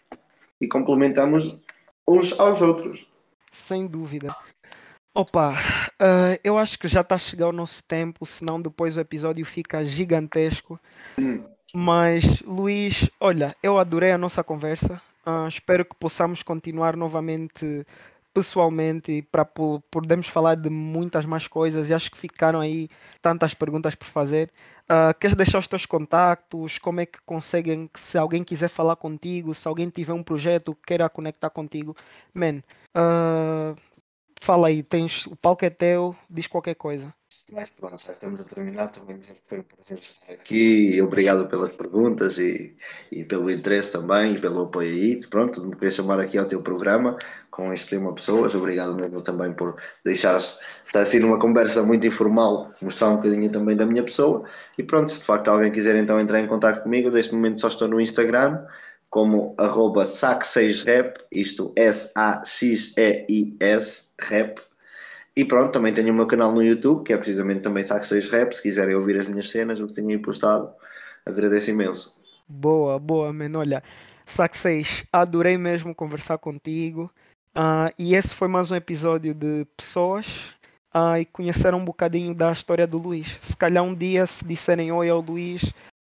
e 0.60 0.68
complementamos 0.68 1.60
uns 2.06 2.38
aos 2.38 2.62
outros. 2.62 3.06
Sem 3.50 3.86
dúvida. 3.86 4.34
Opa, 5.12 5.54
uh, 5.54 6.38
eu 6.44 6.58
acho 6.58 6.78
que 6.78 6.88
já 6.88 7.00
está 7.00 7.14
a 7.14 7.18
chegar 7.18 7.48
o 7.48 7.52
nosso 7.52 7.82
tempo, 7.82 8.26
senão 8.26 8.60
depois 8.60 8.96
o 8.96 9.00
episódio 9.00 9.44
fica 9.46 9.84
gigantesco. 9.84 10.78
Hum. 11.18 11.42
Mas, 11.74 12.40
Luís, 12.42 13.10
olha, 13.20 13.56
eu 13.62 13.78
adorei 13.78 14.12
a 14.12 14.18
nossa 14.18 14.42
conversa. 14.42 15.00
Uh, 15.26 15.48
espero 15.48 15.84
que 15.84 15.94
possamos 15.96 16.42
continuar 16.42 16.96
novamente 16.96 17.84
pessoalmente 18.32 19.22
para 19.32 19.44
podermos 19.44 20.28
falar 20.28 20.56
de 20.56 20.68
muitas 20.68 21.24
mais 21.24 21.48
coisas 21.48 21.88
e 21.88 21.94
acho 21.94 22.10
que 22.10 22.18
ficaram 22.18 22.60
aí 22.60 22.88
tantas 23.20 23.54
perguntas 23.54 23.94
por 23.94 24.06
fazer. 24.06 24.50
Uh, 24.84 25.18
queres 25.18 25.36
deixar 25.36 25.58
os 25.58 25.66
teus 25.66 25.86
contactos? 25.86 26.78
Como 26.78 27.00
é 27.00 27.06
que 27.06 27.18
conseguem, 27.24 27.90
se 27.96 28.16
alguém 28.18 28.44
quiser 28.44 28.68
falar 28.68 28.96
contigo, 28.96 29.54
se 29.54 29.66
alguém 29.66 29.88
tiver 29.88 30.12
um 30.12 30.22
projeto 30.22 30.74
que 30.74 30.82
queira 30.88 31.08
conectar 31.08 31.50
contigo, 31.50 31.96
man, 32.34 32.62
uh, 32.96 33.76
Fala 34.40 34.68
aí, 34.68 34.82
tens, 34.82 35.26
o 35.26 35.34
palco 35.34 35.64
é 35.64 35.70
teu, 35.70 36.14
diz 36.28 36.46
qualquer 36.46 36.74
coisa. 36.74 37.12
Mas 37.52 37.70
pronto, 37.70 38.02
já 38.04 38.12
estamos 38.12 38.40
a 38.40 38.44
terminar. 38.44 38.88
Também 38.88 39.20
foi 39.46 39.60
um 39.60 39.62
prazer 39.62 39.98
estar 40.00 40.32
aqui. 40.32 41.00
Obrigado 41.00 41.48
pelas 41.48 41.70
perguntas 41.72 42.38
e, 42.38 42.76
e 43.12 43.24
pelo 43.24 43.48
interesse 43.48 43.92
também 43.92 44.34
e 44.34 44.38
pelo 44.38 44.62
apoio 44.62 44.88
aí. 44.88 45.20
Pronto, 45.28 45.64
me 45.64 45.72
queria 45.74 45.92
chamar 45.92 46.18
aqui 46.18 46.36
ao 46.38 46.48
teu 46.48 46.60
programa 46.60 47.16
com 47.50 47.72
este 47.72 47.90
tema 47.90 48.12
pessoas. 48.12 48.52
Obrigado 48.54 48.96
mesmo 48.96 49.22
também 49.22 49.52
por 49.52 49.80
deixar 50.04 50.38
estar 50.38 51.00
assim 51.00 51.20
numa 51.20 51.38
conversa 51.38 51.84
muito 51.84 52.04
informal, 52.04 52.68
mostrar 52.82 53.10
um 53.10 53.16
bocadinho 53.16 53.50
também 53.52 53.76
da 53.76 53.86
minha 53.86 54.02
pessoa. 54.02 54.42
E 54.76 54.82
pronto, 54.82 55.12
se 55.12 55.20
de 55.20 55.24
facto 55.26 55.48
alguém 55.48 55.70
quiser 55.70 55.94
então 55.96 56.18
entrar 56.20 56.40
em 56.40 56.48
contato 56.48 56.82
comigo, 56.82 57.10
neste 57.10 57.32
momento 57.32 57.60
só 57.60 57.68
estou 57.68 57.86
no 57.86 58.00
Instagram 58.00 58.66
como 59.08 59.54
arroba 59.56 60.02
sac6rep, 60.02 61.14
isto 61.32 61.72
S-A-X-E-I-S, 61.76 62.46
rap. 64.20 64.60
E 65.36 65.44
pronto, 65.44 65.72
também 65.72 65.92
tenho 65.92 66.12
o 66.12 66.16
meu 66.16 66.26
canal 66.26 66.50
no 66.50 66.62
YouTube, 66.62 67.04
que 67.04 67.12
é 67.12 67.16
precisamente 67.16 67.60
também 67.60 67.84
Sac6Rap, 67.84 68.54
se 68.54 68.62
quiserem 68.62 68.94
ouvir 68.94 69.18
as 69.18 69.26
minhas 69.26 69.50
cenas, 69.50 69.78
o 69.78 69.86
que 69.86 69.92
tenho 69.92 70.08
aí 70.08 70.18
postado, 70.18 70.72
agradeço 71.26 71.70
imenso. 71.70 72.18
Boa, 72.48 72.98
boa, 72.98 73.30
mano, 73.34 73.58
olha, 73.58 73.82
Sac6, 74.26 75.04
adorei 75.12 75.58
mesmo 75.58 75.94
conversar 75.94 76.38
contigo, 76.38 77.12
uh, 77.54 77.92
e 77.98 78.14
esse 78.14 78.34
foi 78.34 78.48
mais 78.48 78.70
um 78.70 78.76
episódio 78.76 79.34
de 79.34 79.66
Pessoas, 79.76 80.54
uh, 80.94 81.18
e 81.20 81.26
conheceram 81.26 81.78
um 81.78 81.84
bocadinho 81.84 82.34
da 82.34 82.50
história 82.50 82.86
do 82.86 82.96
Luís. 82.96 83.38
Se 83.42 83.54
calhar 83.54 83.84
um 83.84 83.94
dia, 83.94 84.26
se 84.26 84.42
disserem 84.42 84.90
oi 84.90 85.10
ao 85.10 85.20
Luís, 85.20 85.64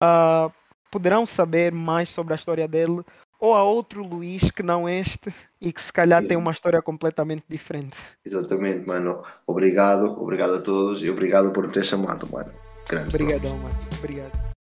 uh, 0.03 0.51
poderão 0.91 1.27
saber 1.27 1.73
mais 1.73 2.09
sobre 2.09 2.33
a 2.33 2.37
história 2.37 2.67
dele 2.67 3.05
ou 3.41 3.55
a 3.55 3.63
outro 3.63 4.05
Luís 4.05 4.51
que 4.51 4.63
não 4.63 4.89
este 4.89 5.33
e 5.61 5.73
que 5.73 5.83
se 5.83 5.93
calhar 5.93 6.23
Sim. 6.23 6.29
tem 6.29 6.37
uma 6.37 6.53
história 6.53 6.81
completamente 6.83 7.45
diferente. 7.49 7.97
Exatamente, 8.25 8.87
mano. 8.87 9.23
Obrigado, 9.47 10.21
obrigado 10.21 10.55
a 10.55 10.61
todos 10.61 11.03
e 11.03 11.11
obrigado 11.11 11.53
por 11.53 11.67
me 11.67 11.73
ter 11.73 11.85
chamado, 11.85 12.29
mano. 12.31 12.53
Obrigadão, 13.09 13.57
mano. 13.57 13.79
Obrigado. 13.99 14.60